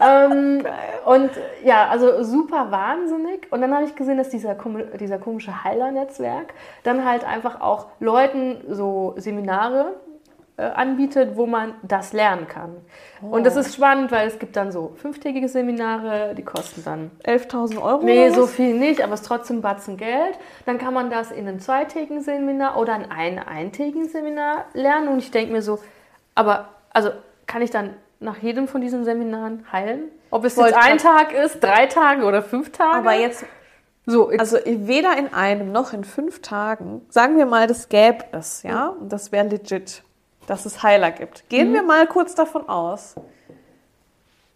ähm, 0.00 0.64
und 1.06 1.30
ja, 1.64 1.88
also 1.88 2.22
super 2.22 2.70
wahnsinnig. 2.70 3.48
Und 3.50 3.60
dann 3.60 3.74
habe 3.74 3.84
ich 3.84 3.94
gesehen, 3.96 4.16
dass 4.18 4.28
dieser, 4.30 4.56
dieser 5.00 5.18
komische 5.18 5.64
Heiler-Netzwerk 5.64 6.54
dann 6.84 7.04
halt 7.04 7.24
einfach 7.24 7.60
auch 7.60 7.86
Leuten 8.00 8.58
so 8.68 9.14
Seminare 9.16 9.94
anbietet, 10.62 11.36
wo 11.36 11.46
man 11.46 11.74
das 11.82 12.12
lernen 12.12 12.46
kann. 12.46 12.76
Und 13.20 13.44
das 13.44 13.56
ist 13.56 13.74
spannend, 13.74 14.12
weil 14.12 14.28
es 14.28 14.38
gibt 14.38 14.54
dann 14.54 14.70
so 14.70 14.92
fünftägige 14.96 15.48
Seminare, 15.48 16.34
die 16.36 16.44
kosten 16.44 16.84
dann 16.84 17.10
11.000 17.24 17.82
Euro? 17.82 18.04
Nee, 18.04 18.30
so 18.30 18.46
viel 18.46 18.74
nicht, 18.74 19.02
aber 19.02 19.14
es 19.14 19.22
ist 19.22 19.26
trotzdem 19.26 19.62
Batzen 19.62 19.96
Geld. 19.96 20.38
Dann 20.64 20.78
kann 20.78 20.94
man 20.94 21.10
das 21.10 21.32
in 21.32 21.48
einem 21.48 21.58
zweitägigen 21.58 22.20
Seminar 22.20 22.78
oder 22.78 22.94
in 22.94 23.10
einem 23.10 23.40
eintägigen 23.44 24.08
Seminar 24.08 24.66
lernen. 24.74 25.08
Und 25.08 25.18
ich 25.18 25.32
denke 25.32 25.52
mir 25.52 25.62
so, 25.62 25.80
aber 26.36 26.68
also 26.92 27.10
kann 27.46 27.60
ich 27.60 27.70
dann 27.70 27.94
nach 28.20 28.38
jedem 28.38 28.68
von 28.68 28.80
diesen 28.80 29.04
Seminaren 29.04 29.64
heilen? 29.72 30.04
Ob 30.30 30.44
es 30.44 30.54
jetzt 30.54 30.64
Wollte 30.64 30.78
ich 30.78 30.84
ein 30.84 30.98
Tag 30.98 31.32
ist, 31.32 31.60
drei 31.60 31.86
Tage 31.86 32.24
oder 32.24 32.42
fünf 32.42 32.70
Tage? 32.70 32.98
Aber 32.98 33.14
jetzt, 33.14 33.44
so, 34.06 34.30
jetzt, 34.30 34.40
also 34.40 34.58
weder 34.64 35.16
in 35.16 35.32
einem 35.32 35.72
noch 35.72 35.92
in 35.92 36.04
fünf 36.04 36.42
Tagen, 36.42 37.02
sagen 37.08 37.36
wir 37.36 37.46
mal, 37.46 37.66
das 37.66 37.88
gäbe 37.88 38.24
es, 38.32 38.62
ja? 38.62 38.88
Und 38.88 39.12
das 39.12 39.32
wäre 39.32 39.46
legit, 39.48 40.02
dass 40.46 40.66
es 40.66 40.82
Heiler 40.82 41.10
gibt. 41.10 41.48
Gehen 41.48 41.72
wir 41.72 41.82
mal 41.82 42.06
kurz 42.06 42.34
davon 42.34 42.68
aus, 42.68 43.14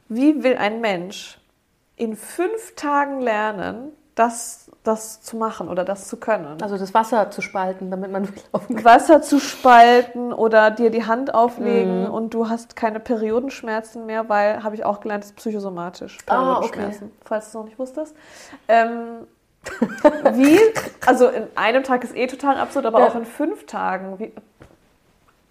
wie 0.08 0.42
will 0.42 0.56
ein 0.56 0.80
Mensch 0.80 1.38
in 1.96 2.16
fünf 2.16 2.74
Tagen 2.76 3.20
lernen, 3.20 3.92
das, 4.14 4.70
das 4.82 5.20
zu 5.20 5.36
machen 5.36 5.68
oder 5.68 5.84
das 5.84 6.08
zu 6.08 6.16
können? 6.16 6.60
also 6.62 6.76
das 6.76 6.92
Wasser 6.94 7.30
zu 7.30 7.40
spalten, 7.40 7.90
damit 7.90 8.10
man 8.10 8.24
laufen 8.52 8.76
kann. 8.76 8.84
Wasser 8.84 9.22
zu 9.22 9.38
spalten 9.38 10.32
oder 10.32 10.70
dir 10.70 10.90
die 10.90 11.06
Hand 11.06 11.34
auflegen 11.34 12.04
Mhm. 12.06 12.10
und 12.10 12.34
du 12.34 12.48
hast 12.48 12.74
keine 12.74 13.00
Periodenschmerzen 13.00 14.06
mehr, 14.06 14.28
weil, 14.28 14.62
habe 14.64 14.74
ich 14.74 14.84
auch 14.84 15.00
gelernt, 15.00 15.24
ist 15.24 15.36
psychosomatisch. 15.36 16.18
Ah, 16.26 16.56
okay. 16.58 16.68
Periodenschmerzen, 16.70 17.12
falls 17.24 17.44
du 17.44 17.48
es 17.48 17.54
noch 17.54 17.64
nicht 17.64 17.78
wusstest. 17.78 18.16
Ähm, 18.66 19.26
wie, 20.32 20.58
also 21.06 21.28
in 21.28 21.46
einem 21.56 21.82
Tag 21.82 22.02
ist 22.02 22.16
eh 22.16 22.26
total 22.26 22.56
absurd, 22.58 22.86
aber 22.86 23.00
Ja. 23.00 23.06
auch 23.08 23.14
in 23.16 23.24
fünf 23.26 23.66
Tagen. 23.66 24.18
Wie, 24.18 24.32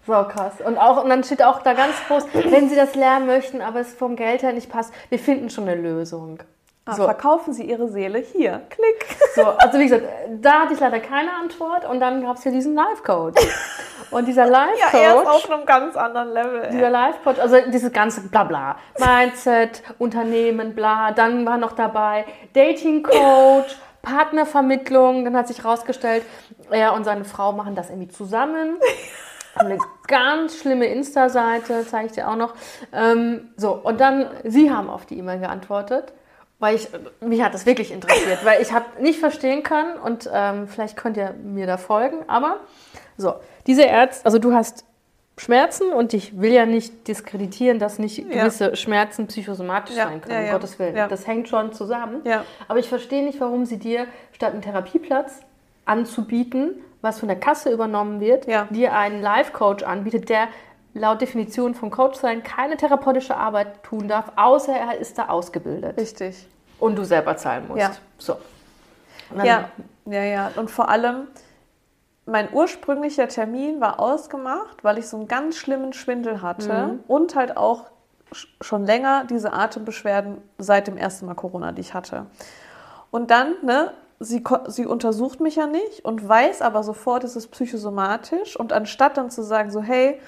So 0.08 0.24
krass. 0.24 0.54
Und, 0.64 0.78
auch, 0.78 1.02
und 1.04 1.10
dann 1.10 1.22
steht 1.22 1.42
auch 1.42 1.62
da 1.62 1.74
ganz 1.74 1.94
groß, 2.08 2.24
wenn 2.50 2.68
Sie 2.68 2.74
das 2.76 2.94
lernen 2.94 3.26
möchten, 3.26 3.60
aber 3.60 3.80
es 3.80 3.92
vom 3.94 4.16
Geld 4.16 4.42
her 4.42 4.52
nicht 4.52 4.70
passt, 4.70 4.92
wir 5.10 5.18
finden 5.18 5.50
schon 5.50 5.68
eine 5.68 5.80
Lösung. 5.80 6.38
ah, 6.86 6.94
So. 6.94 7.04
Verkaufen 7.04 7.52
Sie 7.52 7.64
Ihre 7.64 7.88
Seele 7.88 8.18
hier. 8.18 8.62
Klick. 8.70 9.06
So, 9.34 9.44
also 9.44 9.78
wie 9.78 9.84
gesagt, 9.84 10.04
da 10.40 10.60
hatte 10.62 10.72
ich 10.74 10.80
leider 10.80 10.98
keine 11.00 11.30
Antwort 11.40 11.84
und 11.88 12.00
dann 12.00 12.22
gab 12.22 12.36
es 12.38 12.44
ja 12.44 12.50
diesen 12.50 12.74
Live-Coach. 12.74 13.40
Und 14.10 14.26
dieser 14.26 14.46
Ja, 14.50 14.62
er 14.62 14.70
ist 14.70 14.94
Live-Coach, 14.94 15.28
auf 15.44 15.50
einem 15.50 15.66
ganz 15.66 15.94
anderen 15.96 16.32
Level. 16.32 16.62
ey. 16.64 16.70
dieser 16.70 16.88
Live-Coach, 16.90 17.38
also 17.38 17.56
dieses 17.70 17.92
ganze 17.92 18.22
Blabla, 18.22 18.76
Mindset, 18.98 19.82
Unternehmen, 19.98 20.74
bla, 20.74 21.12
dann 21.12 21.44
war 21.44 21.58
noch 21.58 21.72
dabei 21.72 22.24
Dating-Coach, 22.54 23.76
Partnervermittlung, 24.00 25.24
dann 25.26 25.36
hat 25.36 25.48
sich 25.48 25.62
rausgestellt, 25.64 26.24
er 26.70 26.94
und 26.94 27.04
seine 27.04 27.26
Frau 27.26 27.52
machen 27.52 27.74
das 27.74 27.90
irgendwie 27.90 28.08
zusammen. 28.08 28.78
Eine 29.58 29.78
ganz 30.06 30.58
schlimme 30.58 30.86
Insta-Seite, 30.86 31.84
zeige 31.88 32.06
ich 32.06 32.12
dir 32.12 32.28
auch 32.28 32.36
noch. 32.36 32.54
Ähm, 32.92 33.48
so, 33.56 33.72
und 33.72 34.00
dann, 34.00 34.26
sie 34.44 34.70
haben 34.70 34.88
auf 34.88 35.06
die 35.06 35.18
E-Mail 35.18 35.40
geantwortet, 35.40 36.12
weil 36.58 36.74
ich, 36.76 36.88
mich 37.20 37.42
hat 37.42 37.54
das 37.54 37.66
wirklich 37.66 37.92
interessiert, 37.92 38.44
weil 38.44 38.60
ich 38.62 38.72
habe 38.72 38.86
nicht 39.00 39.18
verstehen 39.20 39.62
können 39.62 39.98
und 39.98 40.28
ähm, 40.32 40.66
vielleicht 40.68 40.96
könnt 40.96 41.16
ihr 41.16 41.34
mir 41.42 41.66
da 41.66 41.76
folgen, 41.76 42.18
aber 42.26 42.58
so, 43.16 43.34
diese 43.66 43.82
Ärzte, 43.82 44.24
also 44.26 44.38
du 44.38 44.52
hast 44.54 44.84
Schmerzen 45.36 45.92
und 45.92 46.14
ich 46.14 46.40
will 46.40 46.52
ja 46.52 46.66
nicht 46.66 47.06
diskreditieren, 47.06 47.78
dass 47.78 48.00
nicht 48.00 48.18
Ja. 48.18 48.24
gewisse 48.42 48.74
Schmerzen 48.74 49.28
psychosomatisch 49.28 49.96
Ja, 49.96 50.08
sein 50.08 50.20
können, 50.20 50.34
ja, 50.34 50.40
um 50.40 50.46
ja. 50.46 50.52
Gottes 50.52 50.78
Willen. 50.80 50.96
Ja. 50.96 51.06
Das 51.06 51.28
hängt 51.28 51.48
schon 51.48 51.72
zusammen. 51.72 52.22
Ja. 52.24 52.44
Aber 52.66 52.80
ich 52.80 52.88
verstehe 52.88 53.24
nicht, 53.24 53.40
warum 53.40 53.64
sie 53.64 53.78
dir 53.78 54.06
statt 54.32 54.52
einen 54.52 54.62
Therapieplatz 54.62 55.40
anzubieten, 55.84 56.74
was 57.02 57.18
von 57.20 57.28
der 57.28 57.38
Kasse 57.38 57.70
übernommen 57.70 58.20
wird, 58.20 58.46
Ja. 58.46 58.66
dir 58.70 58.92
einen 58.94 59.22
Life-Coach 59.22 59.84
anbietet, 59.84 60.28
der 60.28 60.48
laut 60.94 61.20
Definition 61.20 61.74
vom 61.74 61.90
Coach 61.90 62.18
sein 62.18 62.42
keine 62.42 62.76
therapeutische 62.76 63.36
Arbeit 63.36 63.82
tun 63.84 64.08
darf, 64.08 64.32
außer 64.36 64.72
er 64.74 64.98
ist 64.98 65.16
da 65.18 65.28
ausgebildet 65.28 65.96
Richtig. 65.96 66.46
und 66.80 66.96
du 66.96 67.04
selber 67.04 67.36
zahlen 67.36 67.68
musst. 67.68 67.80
Ja. 67.80 67.90
So. 68.18 68.36
Ja, 69.44 69.68
ja, 70.06 70.22
ja. 70.24 70.50
Und 70.56 70.70
vor 70.70 70.88
allem, 70.88 71.28
mein 72.26 72.48
ursprünglicher 72.52 73.28
Termin 73.28 73.80
war 73.80 74.00
ausgemacht, 74.00 74.82
weil 74.82 74.98
ich 74.98 75.06
so 75.06 75.16
einen 75.18 75.28
ganz 75.28 75.56
schlimmen 75.56 75.92
Schwindel 75.92 76.42
hatte 76.42 76.72
Mhm. 76.72 77.00
und 77.06 77.36
halt 77.36 77.56
auch 77.56 77.84
sch- 78.32 78.48
schon 78.62 78.84
länger 78.86 79.24
diese 79.24 79.52
Atembeschwerden 79.52 80.38
seit 80.58 80.86
dem 80.86 80.96
ersten 80.96 81.26
Mal 81.26 81.34
Corona, 81.34 81.72
die 81.72 81.80
ich 81.82 81.94
hatte. 81.94 82.26
Und 83.10 83.30
dann, 83.30 83.54
ne, 83.62 83.92
sie, 84.20 84.42
sie 84.66 84.86
untersucht 84.86 85.40
mich 85.40 85.56
ja 85.56 85.66
nicht 85.66 86.04
und 86.04 86.26
weiß 86.28 86.62
aber 86.62 86.82
sofort, 86.82 87.24
es 87.24 87.36
ist 87.36 87.48
psychosomatisch. 87.48 88.58
Und 88.58 88.72
anstatt 88.72 89.16
dann 89.16 89.30
zu 89.30 89.42
sagen, 89.42 89.70
so, 89.70 89.80
hey, 89.80 90.20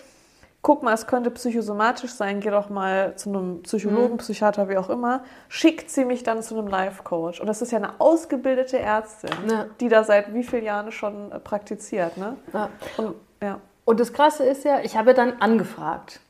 guck 0.63 0.83
mal, 0.83 0.93
es 0.93 1.07
könnte 1.07 1.31
psychosomatisch 1.31 2.13
sein, 2.13 2.41
geh 2.41 2.51
doch 2.51 2.69
mal 2.69 3.17
zu 3.17 3.31
einem 3.31 3.63
Psychologen, 3.63 4.19
Psychiater, 4.19 4.69
wie 4.69 4.77
auch 4.77 4.91
immer, 4.91 5.25
schickt 5.49 5.91
sie 5.91 6.05
mich 6.05 6.23
dann 6.23 6.43
zu 6.43 6.57
einem 6.57 6.69
Life-Coach. 6.69 7.41
Und 7.41 7.47
das 7.47 7.63
ist 7.63 7.73
ja 7.73 7.79
eine 7.79 7.99
ausgebildete 8.01 8.79
Ärztin, 8.79 9.31
Ja. 9.49 9.67
die 9.81 9.89
da 9.89 10.05
seit 10.05 10.35
wie 10.35 10.45
vielen 10.45 10.65
Jahren 10.65 10.93
schon 10.93 11.33
äh, 11.33 11.39
praktiziert. 11.39 12.17
Ne? 12.17 12.37
Ja. 12.53 12.69
Und, 12.99 13.15
ja. 13.43 13.61
Und 13.87 14.01
das 14.01 14.13
Krasse 14.13 14.45
ist 14.45 14.65
ja, 14.65 14.81
ich 14.81 14.97
habe 14.97 15.15
dann 15.15 15.41
angefragt. 15.41 16.21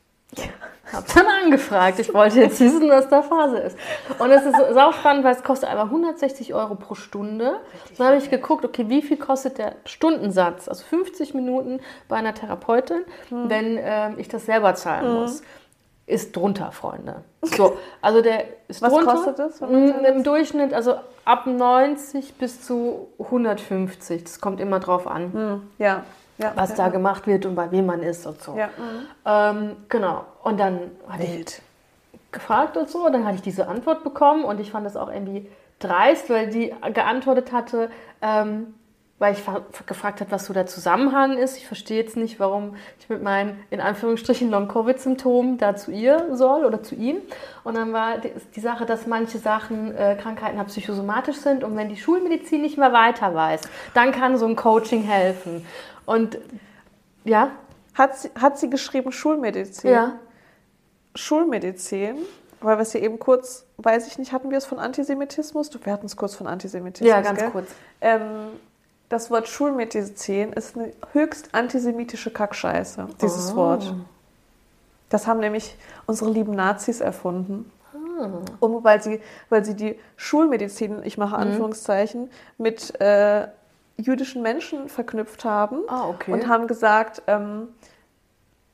Habe 0.92 1.06
dann 1.14 1.26
angefragt. 1.44 1.98
Ich 2.00 2.12
wollte 2.12 2.40
jetzt 2.40 2.60
wissen, 2.60 2.88
was 2.88 3.08
da 3.08 3.22
Phase 3.22 3.58
ist. 3.58 3.78
Und 4.18 4.30
es 4.30 4.44
ist 4.44 4.56
sau 4.72 4.92
spannend, 4.92 5.24
weil 5.24 5.34
es 5.34 5.42
kostet 5.42 5.68
einfach 5.68 5.84
160 5.84 6.52
Euro 6.54 6.74
pro 6.74 6.94
Stunde. 6.94 7.60
Dann 7.96 8.08
habe 8.08 8.16
ich 8.16 8.30
geguckt, 8.30 8.64
okay, 8.64 8.88
wie 8.88 9.02
viel 9.02 9.16
kostet 9.16 9.58
der 9.58 9.76
Stundensatz? 9.84 10.68
Also 10.68 10.84
50 10.84 11.34
Minuten 11.34 11.80
bei 12.08 12.16
einer 12.16 12.34
Therapeutin, 12.34 13.02
wenn 13.30 13.78
ähm, 13.80 14.14
ich 14.18 14.28
das 14.28 14.46
selber 14.46 14.74
zahlen 14.74 15.14
muss. 15.14 15.42
Ist 16.06 16.34
drunter, 16.34 16.72
Freunde. 16.72 17.22
So, 17.42 17.76
also 18.02 18.20
der 18.20 18.44
ist 18.66 18.82
Was 18.82 18.92
drunter. 18.92 19.12
kostet 19.12 19.38
das, 19.38 19.60
selber 19.60 20.04
Im 20.04 20.24
Durchschnitt, 20.24 20.74
also 20.74 20.96
ab 21.24 21.46
90 21.46 22.34
bis 22.34 22.62
zu 22.66 23.06
150. 23.20 24.24
Das 24.24 24.40
kommt 24.40 24.58
immer 24.58 24.80
drauf 24.80 25.06
an 25.06 25.32
Hm, 25.32 25.62
ja. 25.78 26.02
Ja. 26.41 26.53
was 26.55 26.70
ja, 26.70 26.76
da 26.76 26.82
ja. 26.84 26.88
gemacht 26.91 27.26
wird 27.26 27.47
und 27.47 27.55
bei 27.55 27.70
wem 27.70 27.86
man 27.86 28.03
ist 28.03 28.26
und 28.26 28.43
so. 28.43 28.57
Ähm, 29.26 29.76
genau. 29.88 30.24
Und 30.43 30.59
dann 30.59 30.91
hatte 31.09 31.24
ich 31.24 31.62
gefragt 32.32 32.76
und 32.76 32.88
so, 32.88 33.07
und 33.07 33.12
dann 33.12 33.24
hatte 33.24 33.36
ich 33.36 33.43
diese 33.43 33.68
Antwort 33.68 34.05
bekommen 34.05 34.45
und 34.45 34.61
ich 34.61 34.70
fand 34.70 34.86
das 34.86 34.97
auch 34.97 35.11
irgendwie 35.12 35.49
dreist, 35.78 36.30
weil 36.30 36.49
die 36.49 36.72
geantwortet 36.93 37.53
hatte, 37.53 37.91
ähm, 38.22 38.74
weil 39.20 39.34
ich 39.34 39.43
gefragt 39.84 40.20
habe, 40.20 40.30
was 40.30 40.47
so 40.47 40.55
der 40.55 40.64
Zusammenhang 40.64 41.36
ist. 41.36 41.59
Ich 41.59 41.66
verstehe 41.66 41.99
jetzt 41.99 42.16
nicht, 42.16 42.41
warum 42.41 42.74
ich 42.99 43.09
mit 43.11 43.22
meinen, 43.22 43.62
in 43.68 43.78
Anführungsstrichen, 43.78 44.51
Long-Covid-Symptomen 44.51 45.59
da 45.59 45.76
zu 45.76 45.91
ihr 45.91 46.34
soll 46.34 46.64
oder 46.64 46.82
zu 46.82 46.95
ihm. 46.95 47.18
Und 47.62 47.76
dann 47.76 47.93
war 47.93 48.16
die, 48.16 48.32
die 48.57 48.61
Sache, 48.61 48.86
dass 48.86 49.07
manche 49.07 49.36
Sachen, 49.36 49.95
äh, 49.95 50.16
Krankheiten 50.18 50.57
halt 50.57 50.68
psychosomatisch 50.68 51.36
sind 51.36 51.64
und 51.64 51.76
wenn 51.76 51.91
die 51.91 51.99
Schulmedizin 51.99 52.62
nicht 52.62 52.78
mehr 52.78 52.95
weiter 52.95 53.34
weiß, 53.34 53.61
dann 53.93 54.12
kann 54.12 54.38
so 54.38 54.47
ein 54.47 54.57
Coaching 54.57 55.03
helfen. 55.03 55.66
Und 56.07 56.38
ja, 57.24 57.51
Hat, 57.94 58.16
sie, 58.18 58.30
hat 58.40 58.59
sie 58.59 58.70
geschrieben 58.70 59.12
Schulmedizin? 59.12 59.90
ja. 59.90 60.14
Schulmedizin, 61.14 62.16
weil 62.61 62.78
wir 62.78 62.82
es 62.82 62.92
ja 62.92 63.01
eben 63.01 63.18
kurz, 63.18 63.64
weiß 63.78 64.07
ich 64.07 64.18
nicht, 64.18 64.32
hatten 64.32 64.51
wir 64.51 64.59
es 64.59 64.66
von 64.66 64.78
Antisemitismus? 64.78 65.70
Du, 65.70 65.78
wir 65.84 65.92
hatten 65.92 66.07
es 66.07 66.16
kurz 66.16 66.34
von 66.34 66.46
Antisemitismus. 66.46 67.09
Ja, 67.11 67.20
ganz 67.20 67.40
gell? 67.40 67.51
kurz. 67.51 67.68
Ähm, 68.01 68.20
das 69.09 69.30
Wort 69.30 69.48
Schulmedizin 69.48 70.53
ist 70.53 70.76
eine 70.76 70.92
höchst 71.12 71.53
antisemitische 71.53 72.30
Kackscheiße, 72.30 73.09
dieses 73.20 73.53
Oh. 73.53 73.57
Wort. 73.57 73.92
Das 75.09 75.26
haben 75.26 75.40
nämlich 75.40 75.76
unsere 76.07 76.30
lieben 76.30 76.55
Nazis 76.55 77.01
erfunden. 77.01 77.70
Ah. 77.92 78.28
Und 78.61 78.84
weil 78.84 79.03
sie, 79.03 79.20
weil 79.48 79.64
sie 79.64 79.74
die 79.74 79.98
Schulmedizin, 80.16 81.03
ich 81.03 81.16
Mhm. 81.18 81.24
mache 81.24 81.36
Anführungszeichen, 81.36 82.30
mit 82.57 83.01
äh, 83.01 83.48
jüdischen 84.01 84.42
Menschen 84.42 84.88
verknüpft 84.88 85.44
haben 85.44 85.78
Ah, 85.88 86.09
okay. 86.09 86.32
und 86.32 86.48
haben 86.48 86.66
gesagt, 86.66 87.22
ähm, 87.26 87.68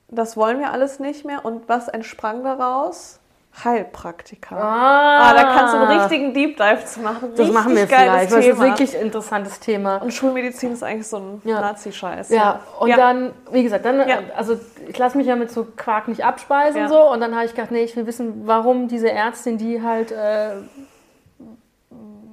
das 0.08 0.36
wollen 0.36 0.58
wir 0.60 0.70
alles 0.72 0.98
nicht 1.00 1.24
mehr. 1.24 1.44
Und 1.44 1.68
was 1.68 1.88
entsprang 1.88 2.42
daraus? 2.44 3.18
Heilpraktiker. 3.64 4.54
Ah, 4.56 5.30
Ah, 5.30 5.34
da 5.34 5.44
kannst 5.44 5.72
du 5.74 5.78
einen 5.78 5.98
richtigen 6.00 6.34
Deep 6.34 6.58
Dive 6.58 6.84
zu 6.84 7.00
machen. 7.00 7.32
Das 7.36 7.50
machen 7.50 7.74
wir 7.74 7.82
Richtig 7.84 7.98
vielleicht, 7.98 8.30
weil 8.32 8.38
es 8.40 8.46
ist 8.46 8.52
Thema. 8.52 8.64
wirklich 8.66 8.96
ein 8.96 9.02
interessantes 9.02 9.60
Thema. 9.60 9.96
Und 9.96 10.12
Schulmedizin 10.12 10.72
ist 10.72 10.82
eigentlich 10.82 11.06
so 11.08 11.16
ein 11.16 11.42
Ja. 11.44 11.60
Nazi-Scheiß. 11.62 12.28
Ja, 12.28 12.60
und 12.78 12.88
ja. 12.90 12.96
dann, 12.98 13.32
wie 13.50 13.62
gesagt, 13.62 13.86
dann, 13.86 14.06
Ja. 14.06 14.18
also 14.36 14.60
ich 14.86 14.98
lasse 14.98 15.16
mich 15.16 15.26
ja 15.26 15.36
mit 15.36 15.50
so 15.50 15.66
Quark 15.76 16.06
nicht 16.08 16.22
abspeisen 16.22 16.82
Ja. 16.82 16.88
so 16.88 17.10
und 17.10 17.20
dann 17.20 17.34
habe 17.34 17.46
ich 17.46 17.54
gedacht, 17.54 17.70
nee, 17.70 17.82
ich 17.82 17.96
will 17.96 18.06
wissen, 18.06 18.42
warum 18.46 18.88
diese 18.88 19.10
Ärztin, 19.10 19.56
die 19.56 19.82
halt 19.82 20.12
äh, 20.12 20.50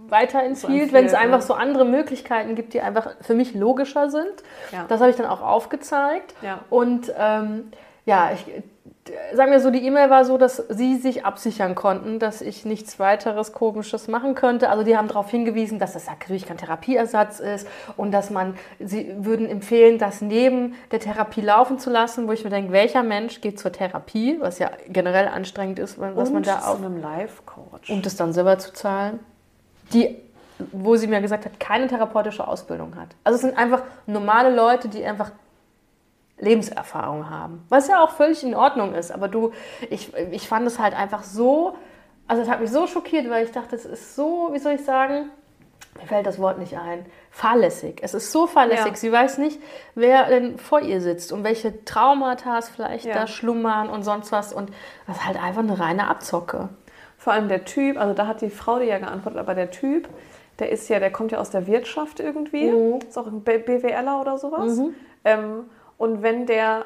weiterempfiehlt, 0.10 0.94
wenn 0.94 1.06
es 1.06 1.14
einfach 1.14 1.42
so 1.42 1.54
andere 1.54 1.86
Möglichkeiten 1.86 2.56
gibt, 2.56 2.74
die 2.74 2.82
einfach 2.82 3.16
für 3.22 3.34
mich 3.34 3.54
logischer 3.54 4.10
sind. 4.10 4.44
Ja. 4.72 4.86
Das 4.88 5.00
habe 5.02 5.10
ich 5.10 5.16
dann 5.16 5.28
auch 5.28 5.42
aufgezeigt. 5.42 6.34
Ja. 6.42 6.60
Und 6.70 7.12
ähm, 7.18 7.72
ja, 8.06 8.32
ich 8.34 8.46
sagen 9.34 9.52
wir 9.52 9.60
so, 9.60 9.70
die 9.70 9.86
E-Mail 9.86 10.10
war 10.10 10.26
so, 10.26 10.38
dass 10.38 10.58
sie 10.70 10.96
sich 10.96 11.26
absichern 11.26 11.76
konnten, 11.76 12.20
dass 12.20 12.42
ich 12.42 12.66
nichts 12.66 13.00
weiteres 13.00 13.52
Komisches 13.52 14.08
machen 14.08 14.36
könnte. 14.36 14.70
Also 14.70 14.84
die 14.84 14.98
haben 14.98 15.08
darauf 15.08 15.30
hingewiesen, 15.30 15.80
dass 15.80 15.94
das 15.94 16.08
natürlich 16.08 16.46
kein 16.46 16.58
Therapieersatz 16.58 17.40
ist 17.40 17.68
und 17.98 18.12
dass 18.12 18.30
man, 18.30 18.56
sie 18.80 19.14
würden 19.18 19.48
empfehlen, 19.48 19.98
das 19.98 20.22
neben 20.22 20.76
der 20.92 21.00
Therapie 21.00 21.42
laufen 21.42 21.80
zu 21.80 21.90
lassen, 21.90 22.28
wo 22.28 22.32
ich 22.32 22.44
mir 22.44 22.50
denke, 22.50 22.72
welcher 22.72 23.04
Mensch 23.04 23.42
geht 23.42 23.60
zur 23.60 23.72
Therapie, 23.72 24.38
was 24.40 24.60
ja 24.60 24.72
generell 24.88 25.28
anstrengend 25.28 25.80
ist, 25.80 26.00
was 26.00 26.30
und 26.30 26.34
man 26.34 26.44
da 26.44 26.62
zu 26.62 26.68
auf, 26.70 26.78
einem 26.78 27.02
Life-Coach. 27.02 27.90
um 27.90 28.02
das 28.02 28.16
dann 28.16 28.34
selber 28.34 28.58
zu 28.60 28.74
zahlen, 28.74 29.20
die, 29.94 30.18
wo 30.72 30.96
sie 30.96 31.08
mir 31.08 31.22
gesagt 31.22 31.46
hat, 31.46 31.60
keine 31.60 31.88
therapeutische 31.88 32.48
Ausbildung 32.48 32.96
hat. 32.96 33.10
Also 33.24 33.36
es 33.36 33.42
sind 33.42 33.58
einfach 33.58 33.84
normale 34.06 34.54
Leute, 34.54 34.88
die 34.88 35.04
einfach 35.04 35.32
Lebenserfahrung 36.40 37.30
haben. 37.30 37.66
Was 37.70 37.88
ja 37.88 38.04
auch 38.04 38.12
völlig 38.12 38.44
in 38.44 38.56
Ordnung 38.56 38.94
ist. 38.94 39.12
Aber 39.12 39.28
du, 39.28 39.52
ich, 39.90 40.14
ich 40.32 40.48
fand 40.48 40.68
es 40.68 40.80
halt 40.80 40.96
einfach 40.98 41.24
so, 41.24 41.76
also 42.28 42.42
es 42.42 42.50
hat 42.50 42.60
mich 42.62 42.72
so 42.72 42.88
schockiert, 42.88 43.30
weil 43.30 43.46
ich 43.46 43.52
dachte, 43.52 43.76
es 43.76 43.86
ist 43.86 44.16
so, 44.16 44.50
wie 44.52 44.60
soll 44.60 44.74
ich 44.74 44.84
sagen, 44.84 45.30
mir 46.00 46.08
fällt 46.08 46.26
das 46.26 46.40
Wort 46.40 46.58
nicht 46.58 46.76
ein, 46.78 47.06
fahrlässig. 47.30 48.00
Es 48.02 48.14
ist 48.14 48.32
so 48.32 48.48
fahrlässig. 48.48 48.88
Ja. 48.88 48.96
Sie 48.96 49.12
weiß 49.12 49.38
nicht, 49.38 49.60
wer 49.96 50.26
denn 50.26 50.58
vor 50.58 50.82
ihr 50.82 51.02
sitzt 51.02 51.32
und 51.32 51.44
welche 51.44 51.86
Traumata 51.86 52.60
vielleicht 52.62 53.06
Ja. 53.06 53.14
da 53.14 53.28
schlummern 53.28 53.90
und 53.90 54.04
sonst 54.04 54.32
was. 54.32 54.54
Und 54.54 54.72
das 55.08 55.18
ist 55.18 55.26
halt 55.26 55.42
einfach 55.42 55.62
eine 55.62 55.80
reine 55.80 56.08
Abzocke. 56.08 56.70
Vor 57.24 57.32
allem 57.32 57.48
der 57.48 57.64
Typ, 57.64 57.98
also 57.98 58.14
da 58.14 58.28
hat 58.28 58.42
die 58.42 58.50
Frau 58.50 58.80
dir 58.80 58.86
ja 58.86 58.98
geantwortet, 58.98 59.40
aber 59.40 59.56
der 59.56 59.72
Typ, 59.72 60.10
der 60.60 60.70
ist 60.72 60.90
ja, 60.90 61.00
der 61.00 61.10
kommt 61.10 61.32
ja 61.32 61.38
aus 61.40 61.52
der 61.52 61.68
Wirtschaft 61.68 62.20
irgendwie, 62.20 62.70
Mhm. 62.70 63.00
ist 63.08 63.18
auch 63.18 63.28
ein 63.28 63.42
BWLer 63.46 64.20
oder 64.20 64.38
sowas. 64.38 64.82
Ähm, 65.24 65.70
und 65.98 66.22
wenn 66.22 66.46
der 66.48 66.84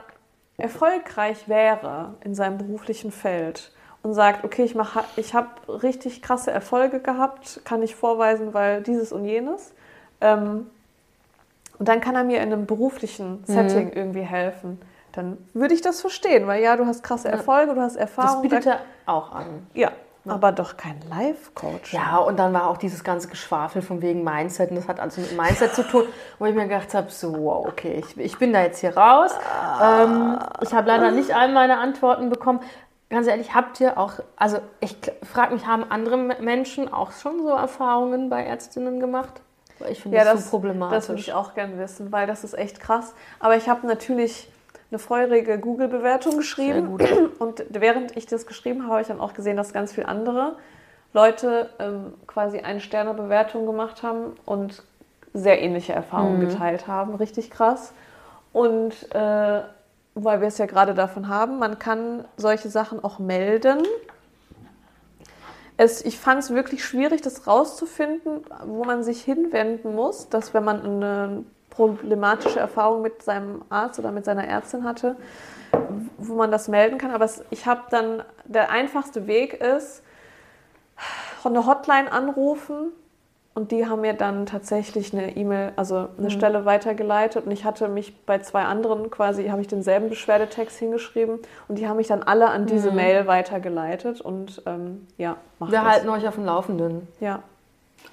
erfolgreich 0.57 1.49
wäre 1.49 2.13
in 2.23 2.35
seinem 2.35 2.59
beruflichen 2.59 3.11
Feld 3.11 3.71
und 4.03 4.13
sagt, 4.13 4.43
okay, 4.43 4.63
ich, 4.63 4.75
mach, 4.75 5.03
ich 5.15 5.33
habe 5.33 5.49
richtig 5.81 6.21
krasse 6.21 6.51
Erfolge 6.51 6.99
gehabt, 6.99 7.61
kann 7.65 7.81
ich 7.81 7.95
vorweisen, 7.95 8.53
weil 8.53 8.83
dieses 8.83 9.11
und 9.11 9.25
jenes, 9.25 9.73
ähm, 10.21 10.67
und 11.79 11.88
dann 11.88 11.99
kann 11.99 12.13
er 12.15 12.23
mir 12.23 12.38
in 12.41 12.53
einem 12.53 12.67
beruflichen 12.67 13.43
Setting 13.45 13.91
irgendwie 13.91 14.21
helfen, 14.21 14.79
dann 15.13 15.38
würde 15.53 15.73
ich 15.73 15.81
das 15.81 15.99
verstehen, 16.01 16.45
weil 16.45 16.61
ja, 16.61 16.75
du 16.75 16.85
hast 16.85 17.01
krasse 17.03 17.27
Erfolge, 17.27 17.73
du 17.73 17.81
hast 17.81 17.95
Das 17.95 18.01
Erfahrung. 18.01 18.41
bietet 18.43 18.65
da- 18.67 18.71
er 18.73 18.79
auch 19.07 19.31
an. 19.31 19.65
ja, 19.73 19.91
aber 20.30 20.51
doch 20.51 20.78
kein 20.78 20.99
Life-Coach. 21.09 21.93
Ja, 21.93 22.17
und 22.17 22.38
dann 22.38 22.53
war 22.53 22.67
auch 22.67 22.78
dieses 22.78 23.03
ganze 23.03 23.28
Geschwafel 23.28 23.82
von 23.82 24.01
wegen 24.01 24.23
Mindset. 24.23 24.69
Und 24.71 24.78
das 24.78 24.88
hat 24.88 24.99
also 24.99 25.21
mit 25.21 25.38
Mindset 25.38 25.73
zu 25.73 25.84
tun, 25.84 26.03
wo 26.39 26.45
ich 26.45 26.55
mir 26.55 26.67
gedacht 26.67 26.93
habe, 26.93 27.09
so, 27.11 27.34
wow, 27.34 27.65
okay, 27.67 28.03
ich, 28.05 28.17
ich 28.17 28.38
bin 28.38 28.53
da 28.53 28.61
jetzt 28.61 28.80
hier 28.80 28.95
raus. 28.97 29.32
Ähm, 29.82 30.39
ich 30.61 30.73
habe 30.73 30.88
leider 30.88 31.11
nicht 31.11 31.34
all 31.36 31.51
meine 31.51 31.78
Antworten 31.80 32.30
bekommen. 32.30 32.59
Ganz 33.09 33.28
ehrlich, 33.28 33.55
habt 33.55 33.80
ihr 33.80 33.97
auch, 33.97 34.13
also 34.36 34.59
ich 34.82 34.97
frage 35.23 35.53
mich, 35.53 35.65
haben 35.65 35.86
andere 35.89 36.17
Menschen 36.17 36.91
auch 36.91 37.11
schon 37.13 37.39
so 37.41 37.49
Erfahrungen 37.49 38.30
bei 38.30 38.43
Ärztinnen 38.43 38.99
gemacht? 38.99 39.41
Weil 39.80 39.91
ich 39.91 40.01
finde 40.01 40.17
Ja, 40.17 40.23
das, 40.25 40.34
das, 40.36 40.43
so 40.45 40.49
problematisch. 40.49 40.95
das 40.97 41.09
würde 41.09 41.21
ich 41.21 41.34
auch 41.34 41.53
gerne 41.53 41.78
wissen, 41.78 42.11
weil 42.11 42.28
das 42.28 42.43
ist 42.43 42.53
echt 42.53 42.80
krass. 42.80 43.13
Aber 43.39 43.55
ich 43.55 43.69
habe 43.69 43.88
natürlich 43.88 44.49
eine 44.89 44.99
feurige 44.99 45.59
Google-Bewertung 45.59 46.38
geschrieben. 46.38 46.97
Und 47.39 47.65
während 47.69 48.15
ich 48.15 48.25
das 48.25 48.45
geschrieben 48.45 48.83
habe, 48.83 48.91
habe 48.93 49.01
ich 49.01 49.07
dann 49.07 49.19
auch 49.19 49.33
gesehen, 49.33 49.57
dass 49.57 49.73
ganz 49.73 49.93
viele 49.93 50.07
andere 50.07 50.55
Leute 51.13 51.69
ähm, 51.79 52.13
quasi 52.25 52.59
eine 52.59 52.79
Sterne-Bewertung 52.79 53.65
gemacht 53.65 54.03
haben 54.03 54.33
und 54.45 54.83
sehr 55.33 55.61
ähnliche 55.61 55.93
Erfahrungen 55.93 56.38
Mhm. 56.39 56.49
geteilt 56.49 56.88
haben. 56.88 57.15
Richtig 57.15 57.51
krass. 57.51 57.93
Und 58.53 58.93
äh, 59.13 59.61
weil 60.15 60.41
wir 60.41 60.47
es 60.47 60.57
ja 60.57 60.65
gerade 60.65 60.93
davon 60.93 61.27
haben, 61.27 61.59
man 61.59 61.77
kann 61.79 62.25
solche 62.38 62.69
Sachen 62.69 63.03
auch 63.03 63.19
melden. 63.19 63.83
Es, 65.75 66.03
ich 66.03 66.17
fand 66.17 66.39
es 66.41 66.49
wirklich 66.53 66.83
schwierig, 66.83 67.21
das 67.21 67.45
rauszufinden, 67.45 68.41
wo 68.65 68.83
man 68.83 69.03
sich 69.03 69.21
hinwenden 69.21 69.93
muss, 69.93 70.27
dass 70.29 70.55
wenn 70.55 70.63
man 70.63 70.81
eine 70.83 71.43
problematische 71.78 72.59
Erfahrung 72.59 73.01
mit 73.03 73.21
seinem 73.23 73.61
Arzt 73.69 73.99
oder 73.99 74.11
mit 74.11 74.25
seiner 74.25 74.45
Ärztin 74.47 74.84
hatte, 74.84 75.15
wo 76.17 76.34
man 76.36 76.51
das 76.51 76.67
melden 76.67 76.97
kann. 76.97 77.11
Aber 77.11 77.25
es, 77.25 77.43
ich 77.51 77.65
habe 77.67 77.82
dann, 77.91 78.23
der 78.45 78.71
einfachste 78.71 79.28
Weg 79.28 79.53
ist, 79.53 80.03
eine 81.45 81.65
Hotline 81.65 82.11
anrufen 82.11 82.91
Und 83.53 83.71
die 83.71 83.88
haben 83.88 84.01
mir 84.01 84.13
dann 84.13 84.45
tatsächlich 84.45 85.13
eine 85.13 85.36
E-Mail, 85.36 85.71
also 85.78 86.09
eine 86.19 86.28
Mhm. 86.28 86.30
Stelle 86.30 86.65
weitergeleitet. 86.65 87.45
Und 87.47 87.51
ich 87.51 87.65
hatte 87.65 87.88
mich 87.88 88.15
bei 88.25 88.38
zwei 88.39 88.63
anderen 88.65 89.09
quasi, 89.09 89.47
habe 89.47 89.61
ich 89.61 89.67
denselben 89.67 90.09
Beschwerdetext 90.09 90.78
hingeschrieben. 90.78 91.39
Und 91.67 91.80
die 91.80 91.88
haben 91.88 91.97
mich 91.97 92.05
dann 92.07 92.21
alle 92.21 92.49
an 92.49 92.67
diese 92.67 92.91
Mail 92.91 93.25
weitergeleitet. 93.25 94.21
Und 94.21 94.61
ähm, 94.67 95.07
ja, 95.17 95.38
macht 95.57 95.71
Mhm. 95.71 95.75
Wir 95.75 95.82
das. 95.82 95.91
halten 95.91 96.09
euch 96.09 96.28
auf 96.28 96.36
dem 96.36 96.45
Laufenden. 96.45 97.07
Ja. 97.19 97.41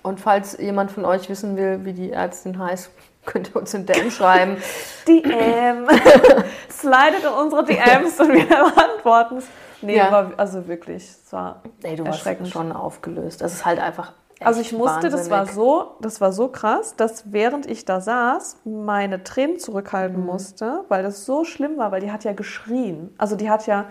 Und 0.02 0.18
falls 0.20 0.56
jemand 0.58 0.90
von 0.92 1.04
euch 1.04 1.28
wissen 1.28 1.56
will, 1.58 1.84
wie 1.84 1.92
die 1.92 2.10
Ärztin 2.12 2.58
heißt, 2.58 2.90
könnt 3.26 3.50
ihr 3.50 3.56
uns 3.56 3.72
in 3.74 3.86
DM 3.86 4.10
schreiben. 4.10 4.56
DM. 5.08 5.86
Slidet 6.70 7.22
in 7.24 7.28
unsere 7.40 7.64
DMs 7.64 8.18
und 8.20 8.32
wir 8.32 8.46
beantworten 8.46 9.38
es. 9.38 9.46
Nee, 9.82 9.96
Ja. 9.96 10.08
aber 10.08 10.32
also 10.38 10.66
wirklich, 10.66 11.02
es 11.04 11.32
war 11.32 11.62
Ey, 11.82 11.96
du 11.96 12.04
erschreckend. 12.04 12.48
schon 12.48 12.72
aufgelöst. 12.72 13.40
Das 13.42 13.52
ist 13.52 13.64
halt 13.66 13.78
einfach. 13.78 14.12
Also 14.40 14.60
ich 14.60 14.72
musste, 14.72 15.08
das 15.10 15.30
war 15.30 15.40
wahnsinnig. 15.40 15.54
so, 15.54 15.96
das 16.00 16.20
war 16.20 16.32
so 16.32 16.48
krass, 16.48 16.96
dass 16.96 17.32
während 17.32 17.66
ich 17.66 17.84
da 17.84 18.00
saß, 18.00 18.56
meine 18.64 19.22
Tränen 19.24 19.58
zurückhalten 19.58 20.20
Mhm. 20.20 20.26
musste, 20.26 20.80
weil 20.88 21.02
das 21.02 21.24
so 21.24 21.44
schlimm 21.44 21.76
war, 21.78 21.92
weil 21.92 22.00
die 22.00 22.10
hat 22.12 22.24
ja 22.24 22.32
geschrien. 22.32 23.14
Also 23.16 23.36
die 23.36 23.48
hat 23.48 23.66
ja 23.66 23.86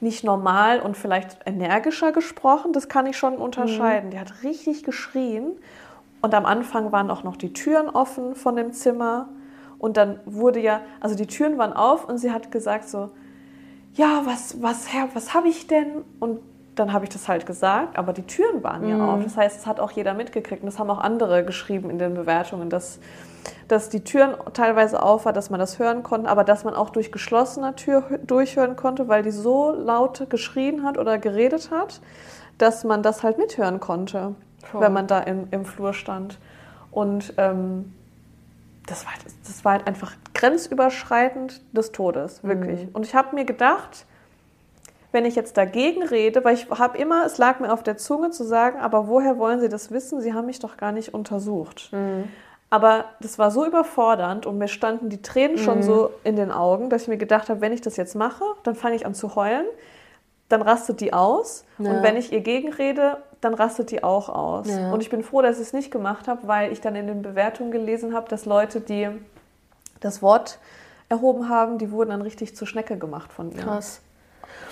nicht 0.00 0.22
normal 0.24 0.80
und 0.80 0.96
vielleicht 0.96 1.38
energischer 1.44 2.12
gesprochen, 2.12 2.72
das 2.72 2.88
kann 2.88 3.06
ich 3.06 3.16
schon 3.18 3.36
unterscheiden. 3.36 4.10
Die 4.10 4.18
hat 4.20 4.42
richtig 4.44 4.84
geschrien 4.84 5.52
und 6.20 6.34
am 6.34 6.46
Anfang 6.46 6.92
waren 6.92 7.10
auch 7.10 7.22
noch 7.22 7.36
die 7.36 7.52
Türen 7.52 7.88
offen 7.88 8.34
von 8.34 8.56
dem 8.56 8.72
Zimmer 8.72 9.28
und 9.78 9.96
dann 9.96 10.20
wurde 10.24 10.60
ja, 10.60 10.80
also 11.00 11.14
die 11.14 11.26
Türen 11.26 11.58
waren 11.58 11.72
auf 11.72 12.08
und 12.08 12.18
sie 12.18 12.32
hat 12.32 12.50
gesagt 12.50 12.88
so, 12.88 13.10
ja, 13.94 14.22
was, 14.24 14.60
was, 14.62 14.92
Herr, 14.92 15.08
was 15.14 15.34
habe 15.34 15.48
ich 15.48 15.66
denn? 15.66 16.04
Und 16.20 16.40
dann 16.74 16.92
habe 16.92 17.04
ich 17.04 17.10
das 17.10 17.26
halt 17.28 17.46
gesagt, 17.46 17.98
aber 17.98 18.12
die 18.12 18.22
Türen 18.22 18.62
waren 18.62 18.86
ja 18.86 18.96
auf. 19.00 19.24
Das 19.24 19.36
heißt, 19.36 19.58
es 19.58 19.66
hat 19.66 19.80
auch 19.80 19.90
jeder 19.90 20.14
mitgekriegt. 20.14 20.62
Und 20.62 20.66
das 20.66 20.78
haben 20.78 20.90
auch 20.90 21.00
andere 21.00 21.44
geschrieben 21.44 21.90
in 21.90 21.98
den 21.98 22.14
Bewertungen, 22.14 22.70
dass, 22.70 23.00
dass 23.66 23.88
die 23.88 24.04
Türen 24.04 24.34
teilweise 24.52 25.02
auf 25.02 25.24
war, 25.24 25.32
dass 25.32 25.50
man 25.50 25.58
das 25.58 25.78
hören 25.80 26.04
konnte, 26.04 26.28
aber 26.28 26.44
dass 26.44 26.64
man 26.64 26.74
auch 26.74 26.90
durch 26.90 27.10
geschlossene 27.10 27.74
Tür 27.74 28.04
hö- 28.08 28.18
durchhören 28.24 28.76
konnte, 28.76 29.08
weil 29.08 29.22
die 29.24 29.32
so 29.32 29.72
laut 29.72 30.26
geschrien 30.30 30.84
hat 30.84 30.98
oder 30.98 31.18
geredet 31.18 31.70
hat, 31.72 32.00
dass 32.58 32.84
man 32.84 33.02
das 33.02 33.24
halt 33.24 33.38
mithören 33.38 33.80
konnte, 33.80 34.34
Voll. 34.64 34.80
wenn 34.80 34.92
man 34.92 35.06
da 35.06 35.20
im, 35.20 35.48
im 35.50 35.64
Flur 35.64 35.92
stand. 35.94 36.38
Und 36.90 37.34
ähm, 37.36 37.94
das 38.86 39.04
war, 39.04 39.12
das 39.46 39.64
war 39.64 39.72
halt 39.72 39.86
einfach 39.86 40.14
grenzüberschreitend 40.34 41.60
des 41.76 41.92
Todes, 41.92 42.42
wirklich. 42.42 42.88
Und 42.94 43.04
ich 43.04 43.14
habe 43.14 43.34
mir 43.34 43.44
gedacht, 43.44 44.06
wenn 45.12 45.24
ich 45.24 45.36
jetzt 45.36 45.56
dagegen 45.56 46.02
rede, 46.02 46.44
weil 46.44 46.54
ich 46.54 46.70
habe 46.70 46.98
immer, 46.98 47.24
es 47.24 47.38
lag 47.38 47.60
mir 47.60 47.72
auf 47.72 47.82
der 47.82 47.96
Zunge 47.96 48.30
zu 48.30 48.44
sagen, 48.44 48.78
aber 48.78 49.08
woher 49.08 49.38
wollen 49.38 49.60
Sie 49.60 49.68
das 49.68 49.90
wissen? 49.90 50.20
Sie 50.20 50.34
haben 50.34 50.46
mich 50.46 50.58
doch 50.58 50.76
gar 50.76 50.92
nicht 50.92 51.14
untersucht. 51.14 51.90
Aber 52.70 53.06
das 53.20 53.38
war 53.38 53.50
so 53.50 53.64
überfordernd 53.66 54.44
und 54.44 54.58
mir 54.58 54.68
standen 54.68 55.08
die 55.08 55.22
Tränen 55.22 55.56
schon 55.56 55.82
so 55.82 56.10
in 56.24 56.36
den 56.36 56.50
Augen, 56.50 56.90
dass 56.90 57.02
ich 57.02 57.08
mir 57.08 57.16
gedacht 57.16 57.48
habe, 57.48 57.62
wenn 57.62 57.72
ich 57.72 57.80
das 57.80 57.96
jetzt 57.96 58.14
mache, 58.14 58.44
dann 58.62 58.74
fange 58.74 58.96
ich 58.96 59.06
an 59.06 59.14
zu 59.14 59.34
heulen, 59.34 59.64
dann 60.50 60.60
rastet 60.60 61.00
die 61.00 61.14
aus. 61.14 61.64
Ja. 61.78 61.90
Und 61.90 62.02
wenn 62.02 62.16
ich 62.16 62.32
ihr 62.32 62.40
gegenrede, 62.40 63.18
dann 63.40 63.54
rastet 63.54 63.90
die 63.90 64.02
auch 64.02 64.28
aus. 64.28 64.68
Ja. 64.68 64.92
Und 64.92 65.00
ich 65.00 65.10
bin 65.10 65.22
froh, 65.22 65.42
dass 65.42 65.56
ich 65.56 65.62
es 65.62 65.72
nicht 65.72 65.90
gemacht 65.90 66.26
habe, 66.28 66.46
weil 66.48 66.72
ich 66.72 66.80
dann 66.80 66.96
in 66.96 67.06
den 67.06 67.22
Bewertungen 67.22 67.70
gelesen 67.70 68.14
habe, 68.14 68.28
dass 68.28 68.46
Leute, 68.46 68.80
die 68.80 69.08
das 70.00 70.22
Wort 70.22 70.58
erhoben 71.08 71.48
haben, 71.48 71.78
die 71.78 71.90
wurden 71.90 72.10
dann 72.10 72.22
richtig 72.22 72.56
zur 72.56 72.66
Schnecke 72.66 72.98
gemacht 72.98 73.32
von 73.32 73.50
ihr. 73.52 73.62
Krass. 73.62 74.00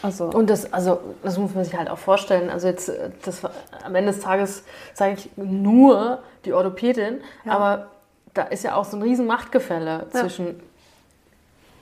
Also, 0.03 0.27
Und 0.27 0.51
das, 0.51 0.73
also, 0.73 0.99
das 1.23 1.39
muss 1.39 1.55
man 1.55 1.65
sich 1.65 1.77
halt 1.77 1.89
auch 1.89 1.99
vorstellen. 1.99 2.51
Also 2.51 2.67
jetzt, 2.67 2.89
äh, 2.89 3.11
das 3.25 3.43
war, 3.43 3.51
am 3.85 3.95
Ende 3.95 4.13
des 4.13 4.21
Tages 4.21 4.63
sage 4.95 5.15
ich 5.15 5.31
nur 5.37 6.19
die 6.45 6.53
Orthopädin, 6.53 7.21
Ja. 7.45 7.53
aber 7.53 7.87
da 8.35 8.43
ist 8.43 8.65
ja 8.65 8.75
auch 8.75 8.85
so 8.85 8.97
ein 8.97 9.03
riesen 9.03 9.27
Machtgefälle 9.27 10.07
Ja. 10.13 10.21
zwischen 10.21 10.61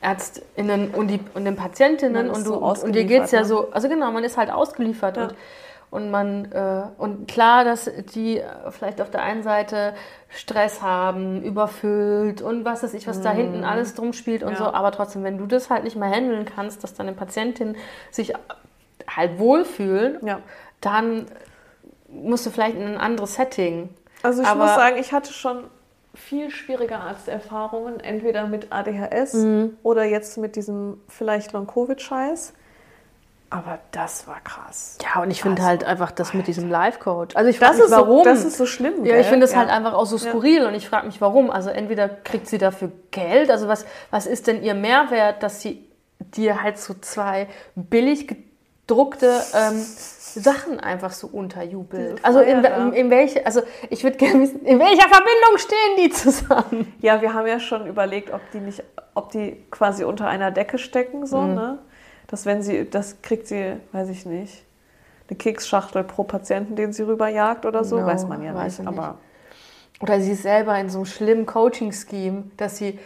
Ärztinnen 0.01 0.91
und, 0.91 1.09
die, 1.09 1.19
und 1.35 1.45
den 1.45 1.57
Patientinnen 1.57 2.29
und, 2.29 2.45
so 2.45 2.61
du, 2.61 2.85
und 2.85 2.93
dir 2.95 3.05
geht 3.05 3.23
es 3.25 3.31
ja 3.31 3.41
ne? 3.41 3.47
so, 3.47 3.71
also 3.73 3.89
genau, 3.89 4.13
man 4.13 4.23
ist 4.23 4.37
halt 4.37 4.51
ausgeliefert 4.51 5.17
Ja. 5.17 5.23
und, 5.25 5.35
und 5.95 6.11
man, 6.11 6.51
äh, 6.53 6.83
und 6.99 7.29
klar, 7.29 7.65
dass 7.65 7.91
die 8.15 8.39
äh, 8.41 8.45
vielleicht 8.71 9.01
auf 9.01 9.11
der 9.11 9.23
einen 9.23 9.43
Seite 9.43 9.95
Stress 10.29 10.83
haben, 10.83 11.43
überfüllt 11.43 12.43
und 12.43 12.65
was 12.65 12.83
weiß 12.83 12.95
ich, 12.95 13.07
was 13.07 13.21
da 13.21 13.31
hinten 13.31 13.63
alles 13.65 13.95
drum 13.95 14.13
spielt 14.13 14.43
und 14.43 14.51
Mhm. 14.51 14.55
Ja. 14.57 14.59
so, 14.65 14.73
aber 14.75 14.91
trotzdem, 14.93 15.23
wenn 15.23 15.39
du 15.39 15.47
das 15.47 15.71
halt 15.71 15.85
nicht 15.85 15.97
mehr 15.97 16.11
handeln 16.11 16.45
kannst, 16.45 16.83
dass 16.83 16.95
deine 16.95 17.13
Patientin 17.13 17.77
sich 18.11 18.33
halt 19.09 19.39
wohlfühlen, 19.39 20.19
ja. 20.27 20.41
dann 20.81 21.27
musst 22.09 22.45
du 22.47 22.51
vielleicht 22.51 22.77
in 22.77 22.83
ein 22.83 22.97
anderes 22.97 23.35
Setting. 23.37 23.91
Also 24.23 24.43
ich 24.43 24.49
Aber- 24.49 24.65
muss 24.65 24.75
sagen, 24.75 24.97
ich 24.99 25.13
hatte 25.13 25.33
schon 25.33 25.65
viel 26.15 26.51
schwierige 26.51 26.97
Arzterfahrungen, 26.97 28.01
entweder 28.01 28.47
mit 28.47 28.73
ADHS 28.73 29.35
Mhm. 29.35 29.77
oder 29.83 30.05
jetzt 30.05 30.39
mit 30.39 30.57
diesem 30.57 31.01
vielleicht 31.09 31.53
Long-Covid-Scheiß. 31.53 32.53
Aber 33.51 33.79
das 33.93 34.27
war 34.27 34.41
krass. 34.43 34.99
Ja, 35.03 35.23
und 35.23 35.31
ich 35.31 35.41
finde 35.43 35.61
Also, 35.63 35.69
halt 35.69 35.85
einfach 35.85 36.11
das 36.11 36.35
mit 36.35 36.47
diesem 36.49 36.69
Life-Coach. 36.71 37.37
Also 37.37 37.51
ich 37.51 37.59
frage 37.59 37.77
mich, 37.77 37.91
warum. 37.91 38.19
so, 38.19 38.25
das 38.25 38.45
ist 38.45 38.57
so 38.57 38.67
schlimm. 38.67 39.05
ja, 39.05 39.15
ich 39.15 39.23
gell? 39.23 39.25
finde 39.25 39.45
es 39.45 39.53
Ja. 39.53 39.59
halt 39.59 39.71
einfach 39.71 39.93
auch 39.93 40.07
so 40.07 40.19
skurril 40.19 40.65
und 40.67 40.75
ich 40.75 40.89
frage 40.89 41.07
mich, 41.07 41.21
warum. 41.21 41.51
Also 41.51 41.71
entweder 41.71 42.09
kriegt 42.09 42.49
sie 42.49 42.59
dafür 42.59 42.91
Geld, 43.13 43.51
also 43.51 43.69
was, 43.69 43.87
was 44.11 44.27
ist 44.27 44.47
denn 44.49 44.63
ihr 44.63 44.75
Mehrwert, 44.75 45.43
dass 45.45 45.61
sie 45.61 45.89
dir 46.19 46.63
halt 46.63 46.79
so 46.79 46.95
zwei 47.01 47.47
billig 47.77 48.27
gedruckte 48.27 49.41
ähm, 49.55 49.79
Sachen 49.79 50.81
einfach 50.81 51.13
so 51.13 51.29
unterjubelt. 51.29 52.25
Also 52.25 52.41
in, 52.41 52.65
in, 52.65 52.93
in 52.93 53.11
welche, 53.11 53.47
also 53.47 53.63
ich 53.89 54.03
würde 54.03 54.17
gerne 54.17 54.41
wissen, 54.43 54.65
in 54.65 54.79
welcher 54.81 55.09
Verbindung 55.09 55.59
stehen 55.59 55.97
die 55.99 56.11
zusammen? 56.11 56.93
Ja, 57.01 57.21
wir 57.23 57.35
haben 57.35 57.47
ja 57.47 57.61
schon 57.61 57.87
überlegt, 57.87 58.33
ob 58.33 58.41
die 58.53 58.59
nicht, 58.59 58.83
ob 59.15 59.31
die 59.31 59.65
quasi 59.71 60.03
unter 60.03 60.27
einer 60.27 60.51
Decke 60.51 60.79
stecken, 60.79 61.25
so, 61.27 61.39
Mhm. 61.41 61.55
ne? 61.55 61.79
Dass 62.27 62.47
wenn 62.47 62.63
sie, 62.63 62.89
das 62.89 63.21
kriegt 63.23 63.47
sie, 63.47 63.77
weiß 63.93 64.09
ich 64.09 64.27
nicht, 64.27 64.65
eine 65.29 65.37
Keksschachtel 65.39 66.05
pro 66.05 66.25
Patienten, 66.25 66.77
den 66.77 66.93
sie 66.93 67.03
rüberjagt 67.03 67.65
oder 67.67 67.85
so, 67.85 68.01
No, 68.01 68.07
weiß 68.07 68.27
man 68.29 68.43
ja 68.43 68.53
nicht. 68.53 68.75
ich 68.75 68.79
nicht. 68.81 68.89
Aber 68.89 69.17
Oder 70.01 70.21
sie 70.21 70.33
ist 70.33 70.43
selber 70.43 70.79
in 70.79 70.89
so 70.91 70.99
einem 70.99 71.07
schlimmen 71.07 71.47
Coaching-Scheme, 71.47 72.45
dass 72.57 72.77
sie, 72.79 72.99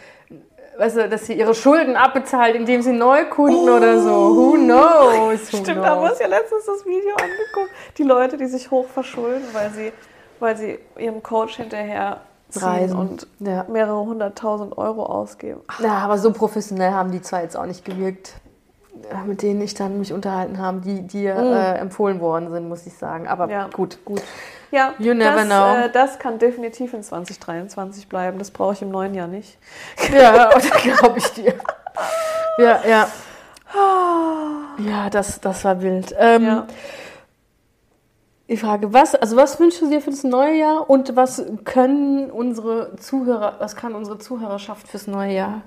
weißt 0.77 0.97
du, 0.97 1.09
dass 1.09 1.25
sie 1.27 1.33
ihre 1.33 1.53
Schulden 1.53 1.95
abbezahlt, 1.95 2.55
indem 2.55 2.81
sie 2.81 2.91
Neukunden 2.93 3.69
oder 3.69 4.01
so. 4.01 4.09
Who 4.35 4.53
knows? 4.55 5.53
Who 5.53 5.57
Stimmt, 5.57 5.67
da 5.67 5.85
haben 5.89 6.01
wir 6.01 6.07
knows? 6.07 6.11
uns 6.11 6.19
ja 6.19 6.27
letztens 6.27 6.65
das 6.65 6.85
Video 6.85 7.11
angeguckt. 7.15 7.71
Die 7.97 8.03
Leute, 8.03 8.37
die 8.37 8.47
sich 8.47 8.71
hoch 8.71 8.87
verschulden, 8.87 9.43
weil 9.53 9.69
sie, 9.71 9.91
weil 10.39 10.57
sie 10.57 10.79
ihrem 10.97 11.21
Coach 11.23 11.55
hinterher 11.57 12.21
Reisen. 12.55 12.97
und 12.97 13.27
Ja. 13.39 13.65
mehrere 13.69 13.99
hunderttausend 13.99 14.77
Euro 14.77 15.05
ausgeben. 15.05 15.61
Ja, 15.81 15.99
aber 15.99 16.17
so 16.17 16.33
professionell 16.33 16.91
haben 16.91 17.11
die 17.11 17.21
zwar 17.21 17.43
jetzt 17.43 17.55
auch 17.55 17.65
nicht 17.67 17.85
gewirkt, 17.85 18.33
mit 19.25 19.41
denen 19.41 19.61
ich 19.61 19.73
dann 19.73 19.99
mich 19.99 20.13
unterhalten 20.13 20.57
habe, 20.59 20.81
die 20.81 21.01
dir 21.01 21.35
äh, 21.35 21.77
empfohlen 21.79 22.19
worden 22.19 22.51
sind, 22.51 22.67
muss 22.69 22.85
ich 22.85 22.93
sagen. 22.97 23.27
Aber 23.27 23.45
Mhm. 23.47 23.51
Ja. 23.51 23.69
gut, 23.73 24.03
gut. 24.05 24.21
Ja, 24.71 24.93
You 24.99 25.13
never 25.15 25.35
das, 25.37 25.45
know. 25.45 25.75
Äh, 25.85 25.89
das 25.91 26.19
kann 26.19 26.37
definitiv 26.37 26.93
in 26.93 27.01
2023 27.01 28.07
bleiben. 28.07 28.37
Das 28.37 28.51
brauche 28.51 28.73
ich 28.73 28.81
im 28.81 28.89
neuen 28.89 29.13
Jahr 29.15 29.27
nicht. 29.27 29.57
Ja, 30.13 30.49
das 30.53 30.69
glaube 30.69 31.17
ich 31.17 31.27
dir. 31.33 31.53
Ja, 32.59 32.79
ja. 32.87 33.07
Ja, 34.79 35.09
das, 35.09 35.39
das 35.41 35.63
war 35.65 35.81
wild. 35.81 36.13
Ähm, 36.17 36.43
Ja. 36.43 36.67
Ich 38.51 38.61
frage, 38.61 38.91
was, 38.93 39.13
also 39.13 39.35
was 39.35 39.59
wünschst 39.59 39.79
du 39.81 39.89
dir 39.91 40.01
für 40.01 40.09
das 40.09 40.23
neue 40.23 40.55
Jahr 40.57 40.89
und 40.89 41.15
was 41.15 41.43
können 41.65 42.31
unsere 42.31 42.95
Zuhörer, 42.95 43.57
was 43.59 43.75
kann 43.75 43.93
unsere 43.93 44.17
Zuhörerschaft 44.17 44.87
fürs 44.87 45.05
neue 45.05 45.33
Jahr 45.35 45.61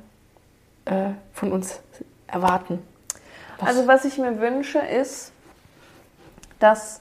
äh, 0.87 1.11
von 1.33 1.53
uns 1.53 1.78
erwarten? 2.26 2.80
Was- 3.63 3.69
Also 3.77 3.87
was 3.89 4.05
ich 4.05 4.19
mir 4.19 4.39
wünsche 4.41 4.79
ist, 4.79 5.33
dass, 6.59 7.01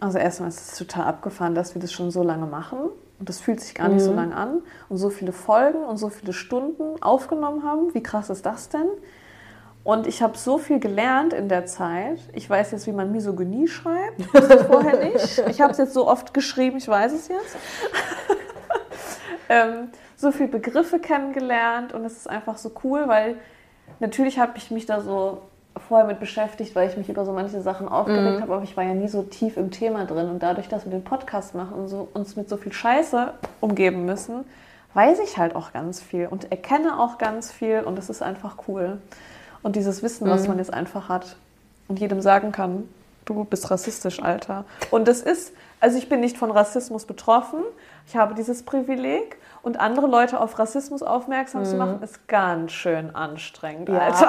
also 0.00 0.18
erstmal 0.18 0.48
ist 0.48 0.72
es 0.72 0.78
total 0.78 1.04
abgefahren, 1.04 1.54
dass 1.54 1.74
wir 1.74 1.80
das 1.82 1.92
schon 1.92 2.10
so 2.10 2.22
lange 2.22 2.46
machen 2.46 2.78
und 3.20 3.28
das 3.28 3.40
fühlt 3.40 3.60
sich 3.60 3.74
gar 3.74 3.88
nicht 3.88 4.02
so 4.02 4.10
Mhm. 4.10 4.16
lange 4.16 4.36
an 4.36 4.62
und 4.88 4.96
so 4.98 5.10
viele 5.10 5.32
Folgen 5.32 5.84
und 5.84 5.96
so 5.98 6.08
viele 6.08 6.32
Stunden 6.32 7.00
aufgenommen 7.02 7.62
haben. 7.62 7.94
Wie 7.94 8.02
krass 8.02 8.30
ist 8.30 8.44
das 8.46 8.68
denn? 8.68 8.86
Und 9.84 10.06
ich 10.06 10.22
habe 10.22 10.36
so 10.38 10.56
viel 10.56 10.80
gelernt 10.80 11.34
in 11.34 11.50
der 11.50 11.66
Zeit. 11.66 12.18
Ich 12.32 12.48
weiß 12.48 12.70
jetzt, 12.70 12.86
wie 12.86 12.92
man 12.92 13.12
Misogynie 13.12 13.68
schreibt. 13.68 14.32
Wusste 14.32 14.54
ich 14.54 14.62
vorher 14.62 15.04
nicht. 15.04 15.38
Ich 15.48 15.60
habe 15.60 15.72
es 15.72 15.78
jetzt 15.78 15.92
so 15.92 16.08
oft 16.08 16.32
geschrieben, 16.32 16.78
ich 16.78 16.88
weiß 16.88 17.12
es 17.12 17.28
jetzt. 17.28 17.56
ähm, 19.50 19.88
so 20.16 20.32
viele 20.32 20.48
Begriffe 20.48 20.98
kennengelernt 20.98 21.92
und 21.92 22.04
es 22.06 22.14
ist 22.16 22.30
einfach 22.30 22.56
so 22.56 22.72
cool, 22.82 23.06
weil 23.08 23.36
natürlich 24.00 24.38
habe 24.38 24.52
ich 24.56 24.70
mich 24.70 24.86
da 24.86 25.00
so 25.00 25.42
vorher 25.88 26.06
mit 26.06 26.20
beschäftigt, 26.20 26.74
weil 26.74 26.88
ich 26.88 26.96
mich 26.96 27.08
über 27.08 27.24
so 27.24 27.32
manche 27.32 27.60
Sachen 27.60 27.88
aufgeregt 27.88 28.40
habe, 28.40 28.54
aber 28.54 28.62
ich 28.62 28.76
war 28.76 28.84
ja 28.84 28.94
nie 28.94 29.08
so 29.08 29.22
tief 29.22 29.56
im 29.56 29.70
Thema 29.70 30.04
drin. 30.04 30.28
Und 30.28 30.42
dadurch, 30.42 30.68
dass 30.68 30.84
wir 30.84 30.92
den 30.92 31.04
Podcast 31.04 31.54
machen 31.54 31.74
und 31.74 31.88
so, 31.88 32.08
uns 32.14 32.36
mit 32.36 32.48
so 32.48 32.56
viel 32.56 32.72
Scheiße 32.72 33.34
umgeben 33.60 34.04
müssen, 34.04 34.44
weiß 34.94 35.18
ich 35.20 35.36
halt 35.36 35.56
auch 35.56 35.72
ganz 35.72 36.00
viel 36.00 36.28
und 36.28 36.50
erkenne 36.52 37.00
auch 37.00 37.18
ganz 37.18 37.50
viel 37.50 37.80
und 37.80 37.98
es 37.98 38.08
ist 38.08 38.22
einfach 38.22 38.56
cool. 38.68 38.98
Und 39.62 39.76
dieses 39.76 40.02
Wissen, 40.02 40.28
was 40.28 40.46
man 40.46 40.58
jetzt 40.58 40.72
einfach 40.72 41.08
hat 41.08 41.36
und 41.88 41.98
jedem 41.98 42.20
sagen 42.20 42.52
kann, 42.52 42.88
du 43.24 43.44
bist 43.44 43.70
rassistisch, 43.70 44.22
Alter. 44.22 44.64
Und 44.90 45.08
das 45.08 45.22
ist, 45.22 45.52
also 45.80 45.98
ich 45.98 46.08
bin 46.08 46.20
nicht 46.20 46.36
von 46.36 46.50
Rassismus 46.50 47.06
betroffen. 47.06 47.60
Ich 48.06 48.14
habe 48.16 48.34
dieses 48.34 48.62
Privileg. 48.62 49.36
Und 49.64 49.80
andere 49.80 50.06
Leute 50.06 50.40
auf 50.40 50.58
Rassismus 50.58 51.02
aufmerksam 51.02 51.62
mhm. 51.62 51.66
zu 51.66 51.76
machen, 51.76 52.02
ist 52.02 52.28
ganz 52.28 52.72
schön 52.72 53.14
anstrengend, 53.14 53.88
ja. 53.88 53.98
Alter. 53.98 54.28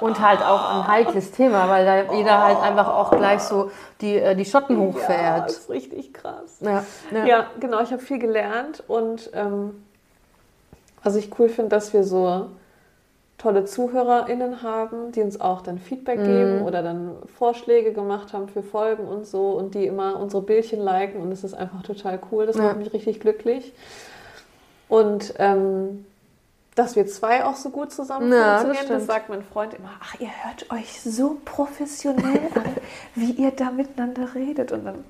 Und 0.00 0.20
halt 0.20 0.40
auch 0.40 0.70
ein 0.70 0.86
heikles 0.86 1.32
Thema, 1.32 1.68
weil 1.68 1.84
da 1.84 2.12
oh. 2.12 2.16
jeder 2.16 2.40
halt 2.44 2.60
einfach 2.62 2.86
auch 2.86 3.10
gleich 3.10 3.40
so 3.40 3.72
die, 4.00 4.14
äh, 4.14 4.36
die 4.36 4.44
Schotten 4.44 4.78
hochfährt. 4.78 5.20
Ja, 5.20 5.40
das 5.40 5.58
ist 5.58 5.70
richtig 5.70 6.14
krass. 6.14 6.58
Ja, 6.60 6.84
ja. 7.10 7.24
ja 7.24 7.46
genau, 7.58 7.80
ich 7.82 7.90
habe 7.90 8.00
viel 8.00 8.20
gelernt 8.20 8.84
und 8.86 9.30
ähm, 9.34 9.84
was 11.02 11.16
ich 11.16 11.36
cool 11.40 11.48
finde, 11.48 11.70
dass 11.70 11.92
wir 11.92 12.04
so 12.04 12.46
tolle 13.36 13.64
ZuhörerInnen 13.64 14.62
haben, 14.62 15.10
die 15.10 15.22
uns 15.22 15.40
auch 15.40 15.62
dann 15.62 15.78
Feedback 15.78 16.20
mhm. 16.20 16.24
geben 16.24 16.62
oder 16.62 16.82
dann 16.84 17.16
Vorschläge 17.36 17.92
gemacht 17.92 18.32
haben 18.32 18.48
für 18.48 18.62
Folgen 18.62 19.08
und 19.08 19.26
so 19.26 19.50
und 19.52 19.74
die 19.74 19.86
immer 19.86 20.20
unsere 20.20 20.42
Bildchen 20.42 20.80
liken 20.80 21.20
und 21.20 21.30
das 21.30 21.42
ist 21.42 21.54
einfach 21.54 21.82
total 21.82 22.20
cool. 22.30 22.46
Das 22.46 22.56
ja. 22.56 22.62
macht 22.62 22.76
mich 22.76 22.92
richtig 22.92 23.18
glücklich. 23.18 23.72
Und 24.90 25.34
ähm, 25.38 26.04
dass 26.74 26.96
wir 26.96 27.06
zwei 27.06 27.44
auch 27.44 27.54
so 27.54 27.70
gut 27.70 27.92
zusammen 27.92 28.32
ja, 28.32 28.58
funktionieren, 28.58 28.88
das, 28.88 28.98
das, 28.98 29.06
sagt 29.06 29.28
mein 29.28 29.42
Freund 29.42 29.72
immer, 29.72 29.90
ach, 30.02 30.16
ihr 30.18 30.30
hört 30.42 30.70
euch 30.70 31.00
so 31.00 31.38
professionell 31.44 32.50
an, 32.54 32.76
wie 33.14 33.30
ihr 33.30 33.52
da 33.52 33.70
miteinander 33.70 34.34
redet 34.34 34.72
und 34.72 34.84
dann 34.84 35.04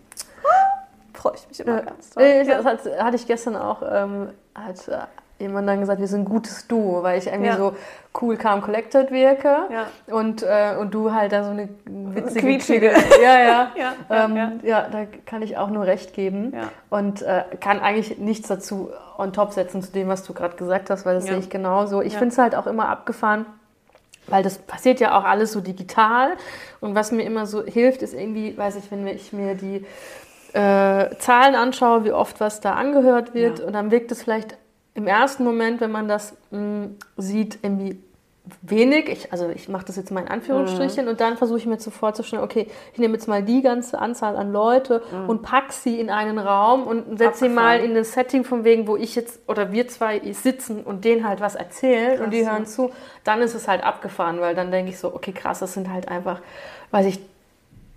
freue 1.14 1.34
ich 1.34 1.48
mich 1.48 1.60
immer 1.60 1.76
ja. 1.76 1.80
ganz 1.80 2.10
toll. 2.10 2.44
Das 2.44 2.64
hatte 2.64 3.16
ich 3.16 3.26
gestern 3.26 3.56
auch, 3.56 3.82
ähm, 3.82 4.28
hat 4.54 4.86
äh, 4.88 4.98
jemand 5.41 5.68
dann 5.68 5.80
gesagt, 5.80 6.01
wir 6.01 6.07
sind 6.07 6.22
ein 6.22 6.24
gutes 6.24 6.66
Duo, 6.68 7.03
weil 7.03 7.18
ich 7.18 7.26
irgendwie 7.26 7.49
ja. 7.49 7.57
so 7.57 7.74
cool, 8.20 8.36
calm, 8.36 8.61
collected 8.61 9.11
wirke 9.11 9.66
ja. 9.70 9.86
und, 10.14 10.43
äh, 10.43 10.76
und 10.78 10.93
du 10.93 11.12
halt 11.12 11.32
da 11.32 11.45
so 11.45 11.51
eine 11.51 11.68
witzige, 11.86 12.41
quietschige. 12.41 12.93
Ja, 13.22 13.38
ja. 13.38 13.72
ja, 13.76 14.24
ähm, 14.24 14.61
ja, 14.62 14.88
da 14.91 15.07
kann 15.26 15.43
ich 15.43 15.57
auch 15.57 15.70
nur 15.70 15.86
recht 15.86 16.14
geben 16.14 16.55
und 16.88 17.22
äh, 17.22 17.45
kann 17.61 17.80
eigentlich 17.80 18.18
nichts 18.18 18.49
dazu 18.49 18.91
on 19.18 19.32
top 19.32 19.53
setzen 19.53 19.82
zu 19.82 19.93
dem, 19.93 20.09
was 20.09 20.22
du 20.24 20.32
gerade 20.32 20.57
gesagt 20.57 20.91
hast, 20.91 21.07
weil 21.07 21.14
das 21.14 21.24
sehe 21.24 21.38
ich 21.38 21.51
genauso. 21.51 22.03
Ich 22.03 22.14
finde 22.14 22.28
es 22.28 22.38
halt 22.38 22.55
auch 22.55 22.66
immer 22.66 22.88
abgefahren, 22.88 23.47
weil 24.26 24.43
das 24.43 24.59
passiert 24.59 25.01
ja 25.01 25.18
auch 25.18 25.24
alles 25.24 25.53
so 25.53 25.61
digital 25.61 26.32
und 26.80 26.95
was 26.95 27.12
mir 27.12 27.22
immer 27.22 27.47
so 27.47 27.64
hilft, 27.64 28.03
ist 28.03 28.14
irgendwie, 28.14 28.57
weiß 28.57 28.76
ich, 28.76 28.91
wenn 28.91 29.07
ich 29.07 29.32
mir 29.32 29.55
die 29.55 29.84
äh, 30.53 31.16
Zahlen 31.18 31.55
anschaue, 31.55 32.05
wie 32.05 32.12
oft 32.12 32.41
was 32.41 32.61
da 32.61 32.74
angehört 32.74 33.34
wird 33.34 33.61
und 33.61 33.72
dann 33.72 33.91
wirkt 33.91 34.11
es 34.12 34.22
vielleicht 34.22 34.57
im 35.01 35.07
ersten 35.07 35.44
Moment, 35.44 35.80
wenn 35.80 35.90
man 35.90 36.09
das 36.09 36.34
mh, 36.51 36.61
mm, 36.61 36.96
sieht, 37.16 37.59
irgendwie 37.62 37.98
wenig. 38.62 39.09
Ich, 39.09 39.32
also 39.32 39.48
ich 39.48 39.68
mache 39.68 39.84
das 39.86 39.96
jetzt 39.96 40.11
mal 40.11 40.20
in 40.20 40.28
Anführungsstrichen 40.28 41.05
mhm. 41.05 41.11
und 41.11 41.20
dann 41.20 41.36
versuche 41.36 41.59
ich 41.59 41.66
mir 41.66 41.78
zu 41.78 41.90
vorzustellen, 41.90 42.42
okay, 42.42 42.66
ich 42.92 42.98
nehme 42.98 43.14
jetzt 43.14 43.28
mal 43.28 43.42
die 43.42 43.62
ganze 43.62 43.98
Anzahl 43.98 44.36
an 44.36 44.53
Leute 44.53 45.03
mhm. 45.12 45.28
und 45.28 45.42
pack 45.42 45.72
sie 45.72 46.01
in 46.01 46.11
einen 46.11 46.38
Raum 46.38 46.84
und 46.84 47.18
setze 47.18 47.44
sie 47.44 47.48
mal 47.48 47.80
in 47.80 47.96
ein 47.96 48.05
Setting 48.05 48.44
von 48.44 48.64
wegen, 48.64 48.86
wo 48.86 48.96
ich 48.96 49.14
jetzt 49.14 49.40
oder 49.46 49.72
wir 49.72 49.88
zwei 49.88 50.20
sitzen 50.32 50.82
und 50.82 51.05
denen 51.05 51.26
halt 51.26 51.40
was 51.40 51.55
erzählen 51.55 52.16
krass, 52.16 52.24
und 52.24 52.30
die 52.32 52.46
hören 52.46 52.64
ja. 52.64 52.68
zu, 52.68 52.90
dann 53.24 53.40
ist 53.40 53.55
es 53.55 53.68
halt 53.68 53.84
abgefahren, 53.84 54.40
weil 54.40 54.55
dann 54.55 54.70
denke 54.70 54.90
ich 54.90 54.98
so, 54.98 55.14
okay, 55.14 55.32
krass, 55.32 55.61
das 55.61 55.74
sind 55.74 55.90
halt 55.90 56.09
einfach, 56.09 56.40
weiß 56.90 57.07
ich, 57.07 57.20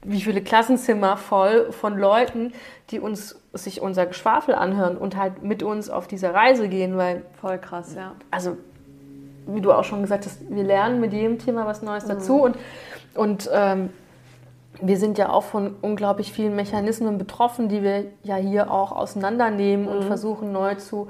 wie 0.04 0.22
viele 0.22 0.42
Klassenzimmer 0.42 1.18
voll 1.18 1.72
von 1.72 1.98
Leuten, 1.98 2.54
die 2.90 3.00
uns 3.00 3.40
sich 3.54 3.82
unser 3.82 4.06
Geschwafel 4.06 4.56
anhören 4.56 4.98
und 4.98 5.16
halt 5.16 5.44
mit 5.44 5.64
uns 5.64 5.90
auf 5.90 6.08
dieser 6.08 6.34
Reise 6.34 6.68
gehen, 6.70 6.98
weil 6.98 7.24
voll 7.40 7.58
krass, 7.60 7.96
ja. 7.96 8.14
Also 8.32 8.58
wie 9.46 9.62
du 9.62 9.72
auch 9.72 9.84
schon 9.84 10.02
gesagt 10.02 10.26
hast, 10.26 10.50
wir 10.50 10.64
lernen 10.64 11.00
mit 11.00 11.14
jedem 11.14 11.38
Thema 11.38 11.66
was 11.66 11.82
Neues 11.82 12.06
mhm. 12.06 12.10
dazu 12.10 12.42
und 12.42 12.58
und 13.16 13.50
ähm, 13.54 13.90
wir 14.82 14.98
sind 14.98 15.18
ja 15.20 15.30
auch 15.30 15.44
von 15.44 15.76
unglaublich 15.82 16.34
vielen 16.34 16.56
Mechanismen 16.56 17.18
betroffen, 17.18 17.70
die 17.70 17.84
wir 17.84 18.06
ja 18.24 18.36
hier 18.36 18.72
auch 18.72 18.92
auseinandernehmen 18.92 19.86
mhm. 19.86 19.92
und 19.92 20.04
versuchen 20.06 20.52
neu 20.52 20.76
zu 20.76 21.10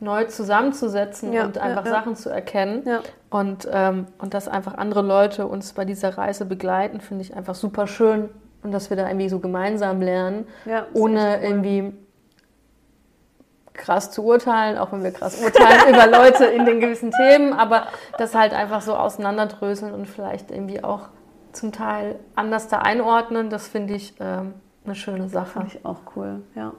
neu 0.00 0.24
zusammenzusetzen 0.26 1.32
ja, 1.32 1.44
und 1.44 1.58
einfach 1.58 1.84
ja, 1.84 1.90
Sachen 1.90 2.14
zu 2.14 2.30
erkennen. 2.30 2.84
Und, 3.30 3.68
ähm, 3.72 4.06
und 4.18 4.32
dass 4.32 4.46
einfach 4.46 4.74
andere 4.74 5.02
Leute 5.02 5.46
uns 5.46 5.72
bei 5.72 5.84
dieser 5.84 6.16
Reise 6.16 6.44
begleiten, 6.44 7.00
finde 7.00 7.22
ich 7.22 7.34
einfach 7.34 7.54
super 7.54 7.86
schön. 7.86 8.28
Und 8.62 8.72
dass 8.72 8.90
wir 8.90 8.96
da 8.96 9.06
irgendwie 9.06 9.28
so 9.28 9.38
gemeinsam 9.38 10.02
lernen, 10.02 10.46
ohne 10.92 11.38
cool. 11.38 11.44
irgendwie 11.44 11.92
krass 13.74 14.10
zu 14.10 14.24
urteilen, 14.24 14.76
auch 14.76 14.92
wenn 14.92 15.04
wir 15.04 15.12
krass 15.12 15.40
urteilen 15.40 15.88
über 15.94 16.06
Leute 16.06 16.46
in 16.46 16.66
den 16.66 16.80
gewissen 16.80 17.12
Themen, 17.12 17.52
aber 17.52 17.86
das 18.18 18.34
halt 18.34 18.52
einfach 18.52 18.82
so 18.82 18.96
auseinanderdröseln 18.96 19.94
und 19.94 20.06
vielleicht 20.06 20.50
irgendwie 20.50 20.82
auch 20.82 21.08
zum 21.52 21.72
Teil 21.72 22.18
anders 22.34 22.68
da 22.68 22.78
einordnen, 22.78 23.48
das 23.48 23.68
finde 23.68 23.94
ich 23.94 24.14
ähm, 24.20 24.54
eine 24.84 24.94
schöne 24.94 25.28
Sache. 25.28 25.60
Finde 25.60 25.68
ich 25.68 25.86
auch 25.86 26.00
cool, 26.16 26.42
ja. 26.54 26.72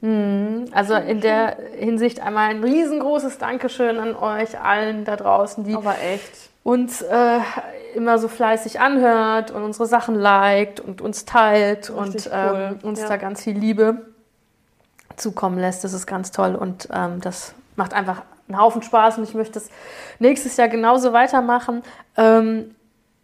Mhm. 0.00 0.66
Also 0.72 0.94
in 0.94 1.20
der 1.20 1.56
Hinsicht 1.78 2.20
einmal 2.20 2.50
ein 2.50 2.64
riesengroßes 2.64 3.38
Dankeschön 3.38 3.98
an 3.98 4.16
euch 4.16 4.58
allen 4.58 5.04
da 5.04 5.16
draußen, 5.16 5.64
die 5.64 5.76
uns 6.62 7.02
äh, 7.02 7.40
immer 7.94 8.18
so 8.18 8.28
fleißig 8.28 8.80
anhört 8.80 9.50
und 9.50 9.62
unsere 9.62 9.86
Sachen 9.86 10.14
liked 10.14 10.80
und 10.80 11.00
uns 11.00 11.24
teilt 11.24 11.90
Richtig 11.90 11.96
und 11.96 12.30
ähm, 12.32 12.78
uns 12.82 13.00
ja. 13.00 13.08
da 13.08 13.16
ganz 13.16 13.42
viel 13.44 13.56
Liebe 13.56 14.06
zukommen 15.16 15.58
lässt. 15.58 15.84
Das 15.84 15.92
ist 15.92 16.06
ganz 16.06 16.30
toll 16.30 16.54
und 16.54 16.88
ähm, 16.92 17.20
das 17.20 17.54
macht 17.76 17.92
einfach 17.92 18.22
einen 18.48 18.58
Haufen 18.58 18.82
Spaß 18.82 19.18
und 19.18 19.24
ich 19.24 19.34
möchte 19.34 19.58
es 19.58 19.68
nächstes 20.18 20.56
Jahr 20.56 20.68
genauso 20.68 21.12
weitermachen. 21.12 21.82
Ähm, 22.16 22.74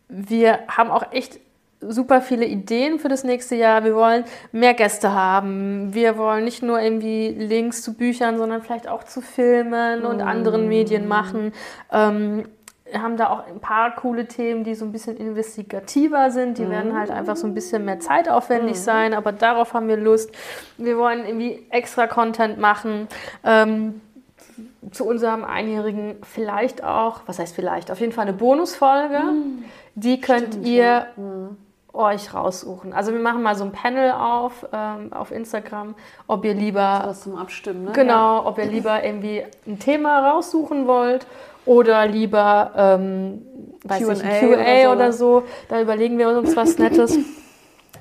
wir 0.09 0.61
haben 0.69 0.91
auch 0.91 1.13
echt 1.13 1.41
super 1.89 2.21
viele 2.21 2.47
Ideen 2.47 2.99
für 2.99 3.09
das 3.09 3.25
nächste 3.25 3.55
Jahr. 3.55 3.85
Wir 3.85 3.95
wollen 3.95 4.25
mehr 4.53 4.75
Gäste 4.75 5.13
haben. 5.13 5.95
Wir 5.95 6.19
wollen 6.19 6.45
nicht 6.45 6.63
nur 6.63 6.81
irgendwie 6.81 7.29
Links 7.29 7.83
zu 7.83 7.95
Büchern, 7.95 8.39
sondern 8.39 8.63
vielleicht 8.63 8.89
auch 8.89 9.05
zu 9.05 9.21
Filmen 9.21 10.05
und 10.05 10.19
mm. 10.19 10.27
anderen 10.27 10.69
Medien 10.69 11.09
machen. 11.09 11.53
Ähm, 11.93 12.45
wir 12.91 13.03
haben 13.03 13.17
da 13.17 13.31
auch 13.31 13.47
ein 13.47 13.61
paar 13.61 13.95
coole 13.97 14.27
Themen, 14.27 14.63
die 14.63 14.75
so 14.75 14.85
ein 14.85 14.93
bisschen 14.93 15.17
investigativer 15.17 16.31
sind. 16.31 16.59
Die 16.59 16.65
mm. 16.65 16.71
werden 16.71 16.99
halt 16.99 17.11
einfach 17.11 17.37
so 17.37 17.47
ein 17.47 17.55
bisschen 17.55 17.85
mehr 17.85 18.01
zeitaufwendig 18.01 18.77
mm. 18.77 18.81
sein, 18.81 19.15
aber 19.15 19.33
darauf 19.33 19.75
haben 19.75 19.89
wir 19.89 19.97
Lust. 19.97 20.31
Wir 20.79 20.97
wollen 20.97 21.27
irgendwie 21.27 21.67
extra 21.71 22.07
Content 22.07 22.59
machen. 22.59 23.09
Ähm, 23.45 24.01
zu 24.91 25.05
unserem 25.05 25.45
Einjährigen 25.45 26.17
vielleicht 26.23 26.83
auch, 26.85 27.23
was 27.27 27.39
heißt 27.39 27.55
vielleicht, 27.55 27.91
auf 27.91 28.01
jeden 28.01 28.13
Fall 28.13 28.23
eine 28.23 28.37
Bonusfolge. 28.37 29.19
Mm. 29.19 29.65
Die 29.95 30.21
könnt 30.21 30.55
Stimmt, 30.55 30.67
ihr 30.67 30.85
ja. 30.85 31.07
Euch 31.97 32.35
raussuchen. 32.35 32.93
Also 32.93 33.13
wir 33.13 33.21
machen 33.21 33.43
mal 33.43 33.57
so 33.57 33.65
ein 33.65 33.73
Panel 33.73 34.13
auf 34.13 34.67
ähm, 34.73 35.13
auf 35.13 35.31
Instagram, 35.31 35.95
ob 36.27 36.45
ihr 36.45 36.55
lieber 36.55 37.03
was 37.07 37.23
zum 37.23 37.37
Abstimmen, 37.37 37.85
ne? 37.85 37.93
Genau, 37.93 38.47
ob 38.47 38.59
ihr 38.59 38.67
lieber 38.67 39.03
irgendwie 39.03 39.45
ein 39.67 39.79
Thema 39.79 40.31
raussuchen 40.31 40.87
wollt 40.87 41.27
oder 41.65 42.07
lieber 42.07 42.73
ähm, 42.77 43.43
weiß 43.85 44.03
Q&A, 44.03 44.13
ich, 44.13 44.21
QA 44.21 44.49
oder, 44.49 44.83
so. 44.83 44.91
oder 44.91 45.13
so. 45.13 45.43
Da 45.69 45.81
überlegen 45.81 46.19
wir 46.19 46.29
uns 46.29 46.57
was 46.57 46.79
Nettes. 46.79 47.19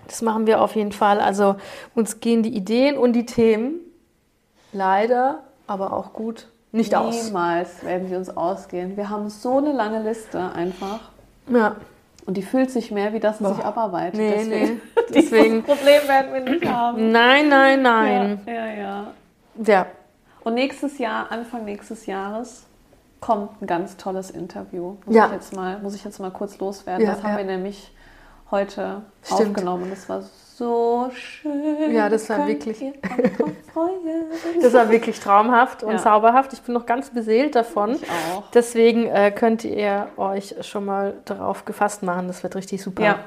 Das 0.07 0.21
machen 0.21 0.45
wir 0.45 0.61
auf 0.61 0.75
jeden 0.75 0.91
Fall. 0.91 1.19
Also 1.19 1.55
uns 1.95 2.19
gehen 2.19 2.43
die 2.43 2.55
Ideen 2.55 2.97
und 2.97 3.13
die 3.13 3.25
Themen 3.25 3.79
leider, 4.71 5.39
aber 5.65 5.93
auch 5.93 6.13
gut 6.13 6.47
nicht 6.71 6.91
Niemals 6.91 7.15
aus. 7.17 7.25
Niemals 7.25 7.83
werden 7.83 8.07
sie 8.09 8.15
uns 8.15 8.35
ausgehen. 8.35 8.97
Wir 8.97 9.09
haben 9.09 9.29
so 9.29 9.57
eine 9.57 9.71
lange 9.71 10.03
Liste 10.03 10.51
einfach. 10.53 10.99
Ja. 11.47 11.77
Und 12.25 12.37
die 12.37 12.41
fühlt 12.41 12.71
sich 12.71 12.91
mehr 12.91 13.13
wie 13.13 13.19
das, 13.19 13.41
was 13.41 13.55
sich 13.55 13.65
abarbeitet. 13.65 14.19
Nee, 14.19 14.31
deswegen, 14.35 14.73
nee. 14.75 14.81
Deswegen. 15.13 15.63
Problem 15.63 16.07
werden 16.07 16.33
wir 16.33 16.41
nicht 16.41 16.65
haben. 16.69 17.11
Nein, 17.11 17.49
nein, 17.49 17.81
nein. 17.83 18.41
Ja, 18.47 18.53
ja, 18.53 18.73
ja. 18.73 19.13
ja. 19.63 19.85
Und 20.43 20.55
nächstes 20.55 20.97
Jahr, 20.97 21.31
Anfang 21.31 21.65
nächstes 21.65 22.07
Jahres, 22.07 22.65
kommt 23.19 23.61
ein 23.61 23.67
ganz 23.67 23.97
tolles 23.97 24.31
Interview. 24.31 24.95
Muss, 25.05 25.15
ja. 25.15 25.27
ich, 25.27 25.33
jetzt 25.33 25.55
mal, 25.55 25.79
muss 25.79 25.95
ich 25.95 26.03
jetzt 26.03 26.19
mal 26.19 26.31
kurz 26.31 26.57
loswerden. 26.59 27.05
Ja, 27.05 27.13
das 27.13 27.23
haben 27.23 27.37
wir 27.37 27.43
nämlich 27.43 27.91
heute 28.51 29.01
Stimmt. 29.23 29.41
aufgenommen. 29.49 29.89
Das 29.89 30.09
war 30.09 30.23
so 30.57 31.11
schön. 31.13 31.93
Ja, 31.93 32.07
das 32.07 32.29
war 32.29 32.47
wirklich. 32.47 32.77
das 34.61 34.73
war 34.73 34.89
wirklich 34.89 35.19
traumhaft 35.19 35.83
und 35.83 35.93
ja. 35.93 35.97
zauberhaft. 35.97 36.53
Ich 36.53 36.61
bin 36.61 36.73
noch 36.73 36.85
ganz 36.85 37.09
beseelt 37.09 37.55
davon. 37.55 37.95
Ich 37.95 38.03
auch. 38.09 38.49
Deswegen 38.53 39.05
äh, 39.07 39.31
könnt 39.31 39.65
ihr 39.65 40.07
euch 40.15 40.55
schon 40.61 40.85
mal 40.85 41.15
darauf 41.25 41.65
gefasst 41.65 42.03
machen. 42.03 42.27
Das 42.27 42.41
wird 42.41 42.55
richtig 42.55 42.81
super. 42.81 43.03
Ja. 43.03 43.19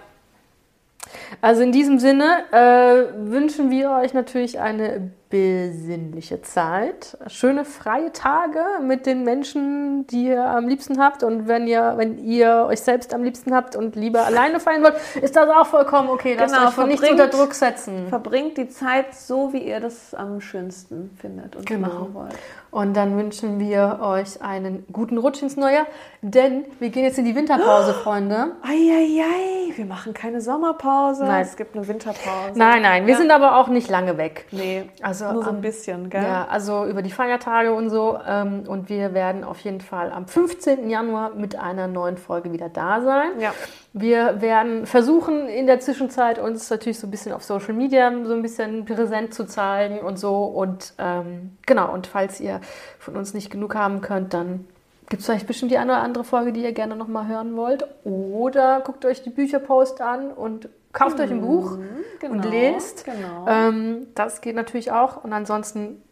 Also 1.42 1.62
in 1.62 1.72
diesem 1.72 1.98
Sinne 1.98 2.44
äh, 2.50 3.30
wünschen 3.30 3.70
wir 3.70 3.90
euch 3.90 4.14
natürlich 4.14 4.58
eine 4.58 5.10
besinnliche 5.30 6.40
Zeit, 6.42 7.16
schöne 7.26 7.64
freie 7.64 8.12
Tage 8.12 8.60
mit 8.82 9.06
den 9.06 9.24
Menschen, 9.24 10.06
die 10.06 10.26
ihr 10.28 10.42
am 10.44 10.66
liebsten 10.68 10.98
habt. 11.02 11.22
Und 11.22 11.46
wenn 11.48 11.66
ihr, 11.66 11.94
wenn 11.96 12.18
ihr 12.18 12.66
euch 12.68 12.80
selbst 12.80 13.12
am 13.14 13.22
liebsten 13.22 13.54
habt 13.54 13.76
und 13.76 13.94
lieber 13.96 14.24
alleine 14.24 14.58
feiern 14.60 14.82
wollt, 14.82 14.94
ist 15.20 15.36
das 15.36 15.48
auch 15.48 15.66
vollkommen 15.66 16.08
okay. 16.08 16.36
Lasst 16.38 16.54
Genau, 16.54 16.68
euch 16.68 16.74
von 16.74 16.88
nichts 16.88 17.08
unter 17.10 17.26
Druck 17.28 17.54
setzen. 17.54 18.06
Verbringt 18.08 18.56
die 18.56 18.68
Zeit 18.68 19.14
so, 19.14 19.52
wie 19.52 19.58
ihr 19.68 19.80
das 19.80 20.14
am 20.14 20.40
schönsten 20.40 21.10
findet 21.20 21.56
und 21.56 21.66
Genau. 21.66 21.88
machen 21.88 22.14
wollt. 22.14 22.34
Und 22.70 22.94
dann 22.96 23.16
wünschen 23.16 23.58
wir 23.60 24.00
euch 24.02 24.42
einen 24.42 24.84
guten 24.92 25.16
Rutsch 25.16 25.40
ins 25.42 25.56
neue 25.56 25.74
Jahr, 25.76 25.86
denn 26.20 26.66
wir 26.80 26.90
gehen 26.90 27.02
jetzt 27.04 27.18
in 27.18 27.24
die 27.24 27.34
Winterpause, 27.34 27.94
Freunde. 28.04 28.52
Eieiei, 28.62 29.74
wir 29.76 29.86
machen 29.86 30.12
keine 30.12 30.40
Sommerpause. 30.40 31.24
Nein. 31.24 31.42
Es 31.42 31.56
gibt 31.56 31.74
eine 31.76 31.88
Winterpause. 31.88 32.52
Nein, 32.56 32.82
nein, 32.82 33.06
wir 33.06 33.12
Ja. 33.14 33.18
sind 33.18 33.30
aber 33.30 33.56
auch 33.56 33.68
nicht 33.68 33.88
lange 33.90 34.18
weg. 34.18 34.46
Nee, 34.50 34.84
Also 35.02 35.17
nur 35.20 35.42
so 35.42 35.50
ein 35.50 35.60
bisschen, 35.60 36.10
gell? 36.10 36.22
Ja, 36.22 36.46
also 36.48 36.86
über 36.86 37.02
die 37.02 37.10
Feiertage 37.10 37.72
und 37.72 37.90
so. 37.90 38.18
Ähm, 38.26 38.64
und 38.66 38.88
wir 38.88 39.14
werden 39.14 39.44
auf 39.44 39.60
jeden 39.60 39.80
Fall 39.80 40.12
am 40.12 40.26
15. 40.26 40.88
Januar 40.88 41.34
mit 41.34 41.56
einer 41.56 41.88
neuen 41.88 42.16
Folge 42.16 42.52
wieder 42.52 42.68
da 42.68 43.00
sein. 43.00 43.40
Ja. 43.40 43.52
Wir 43.92 44.40
werden 44.40 44.86
versuchen, 44.86 45.48
in 45.48 45.66
der 45.66 45.80
Zwischenzeit 45.80 46.38
uns 46.38 46.68
natürlich 46.70 46.98
so 46.98 47.06
ein 47.06 47.10
bisschen 47.10 47.32
auf 47.32 47.42
Social 47.42 47.74
Media 47.74 48.12
so 48.24 48.32
ein 48.32 48.42
bisschen 48.42 48.84
präsent 48.84 49.34
zu 49.34 49.46
zeigen 49.46 50.00
und 50.00 50.18
so. 50.18 50.44
Und 50.44 50.94
ähm, 50.98 51.56
genau, 51.66 51.92
und 51.92 52.06
falls 52.06 52.40
ihr 52.40 52.60
von 52.98 53.16
uns 53.16 53.34
nicht 53.34 53.50
genug 53.50 53.74
haben 53.74 54.00
könnt, 54.00 54.34
dann 54.34 54.66
gibt 55.08 55.20
es 55.20 55.26
vielleicht 55.26 55.46
bestimmt 55.46 55.70
die 55.70 55.78
eine 55.78 55.92
oder 55.92 56.02
andere 56.02 56.24
Folge, 56.24 56.52
die 56.52 56.62
ihr 56.62 56.72
gerne 56.72 56.96
nochmal 56.96 57.26
hören 57.28 57.56
wollt. 57.56 57.84
Oder 58.04 58.80
guckt 58.84 59.04
euch 59.04 59.22
die 59.22 59.30
Bücherpost 59.30 60.00
an 60.00 60.30
und 60.30 60.68
kauft 60.92 61.20
euch 61.20 61.30
ein 61.30 61.40
Buch 61.40 61.72
und 61.72 62.42
genau, 62.42 62.48
lest. 62.48 63.04
genau. 63.04 63.46
Ähm, 63.48 64.06
das 64.14 64.40
geht 64.40 64.56
natürlich 64.56 64.90
auch. 64.92 65.22
Und 65.22 65.32
ansonsten, 65.32 66.02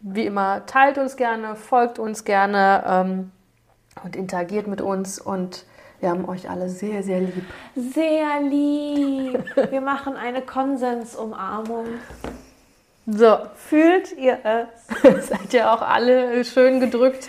wie 0.00 0.26
immer, 0.26 0.66
teilt 0.66 0.98
uns 0.98 1.16
gerne, 1.16 1.56
folgt 1.56 1.98
uns 1.98 2.24
gerne 2.24 2.84
ähm, 2.86 3.30
und 4.02 4.16
interagiert 4.16 4.66
mit 4.66 4.80
uns. 4.80 5.18
Und 5.20 5.64
wir 6.00 6.10
haben 6.10 6.28
euch 6.28 6.50
alle 6.50 6.68
sehr, 6.68 7.02
sehr 7.02 7.20
lieb. 7.20 7.44
Sehr 7.76 8.40
lieb. 8.42 9.42
Wir 9.70 9.80
machen 9.80 10.16
eine 10.16 10.42
Konsensumarmung. 10.42 11.86
So, 13.06 13.36
Fühlt 13.54 14.16
ihr 14.16 14.38
es? 14.44 15.28
seid 15.28 15.52
ihr 15.52 15.70
auch 15.70 15.82
alle 15.82 16.42
schön 16.44 16.80
gedrückt. 16.80 17.28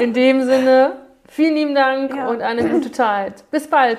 In 0.00 0.12
dem 0.12 0.42
Sinne, 0.42 0.92
vielen 1.28 1.54
lieben 1.54 1.74
Dank 1.74 2.14
Ja. 2.16 2.28
und 2.28 2.42
eine 2.42 2.68
gute 2.68 2.90
Zeit. 2.90 3.48
Bis 3.50 3.68
bald. 3.68 3.98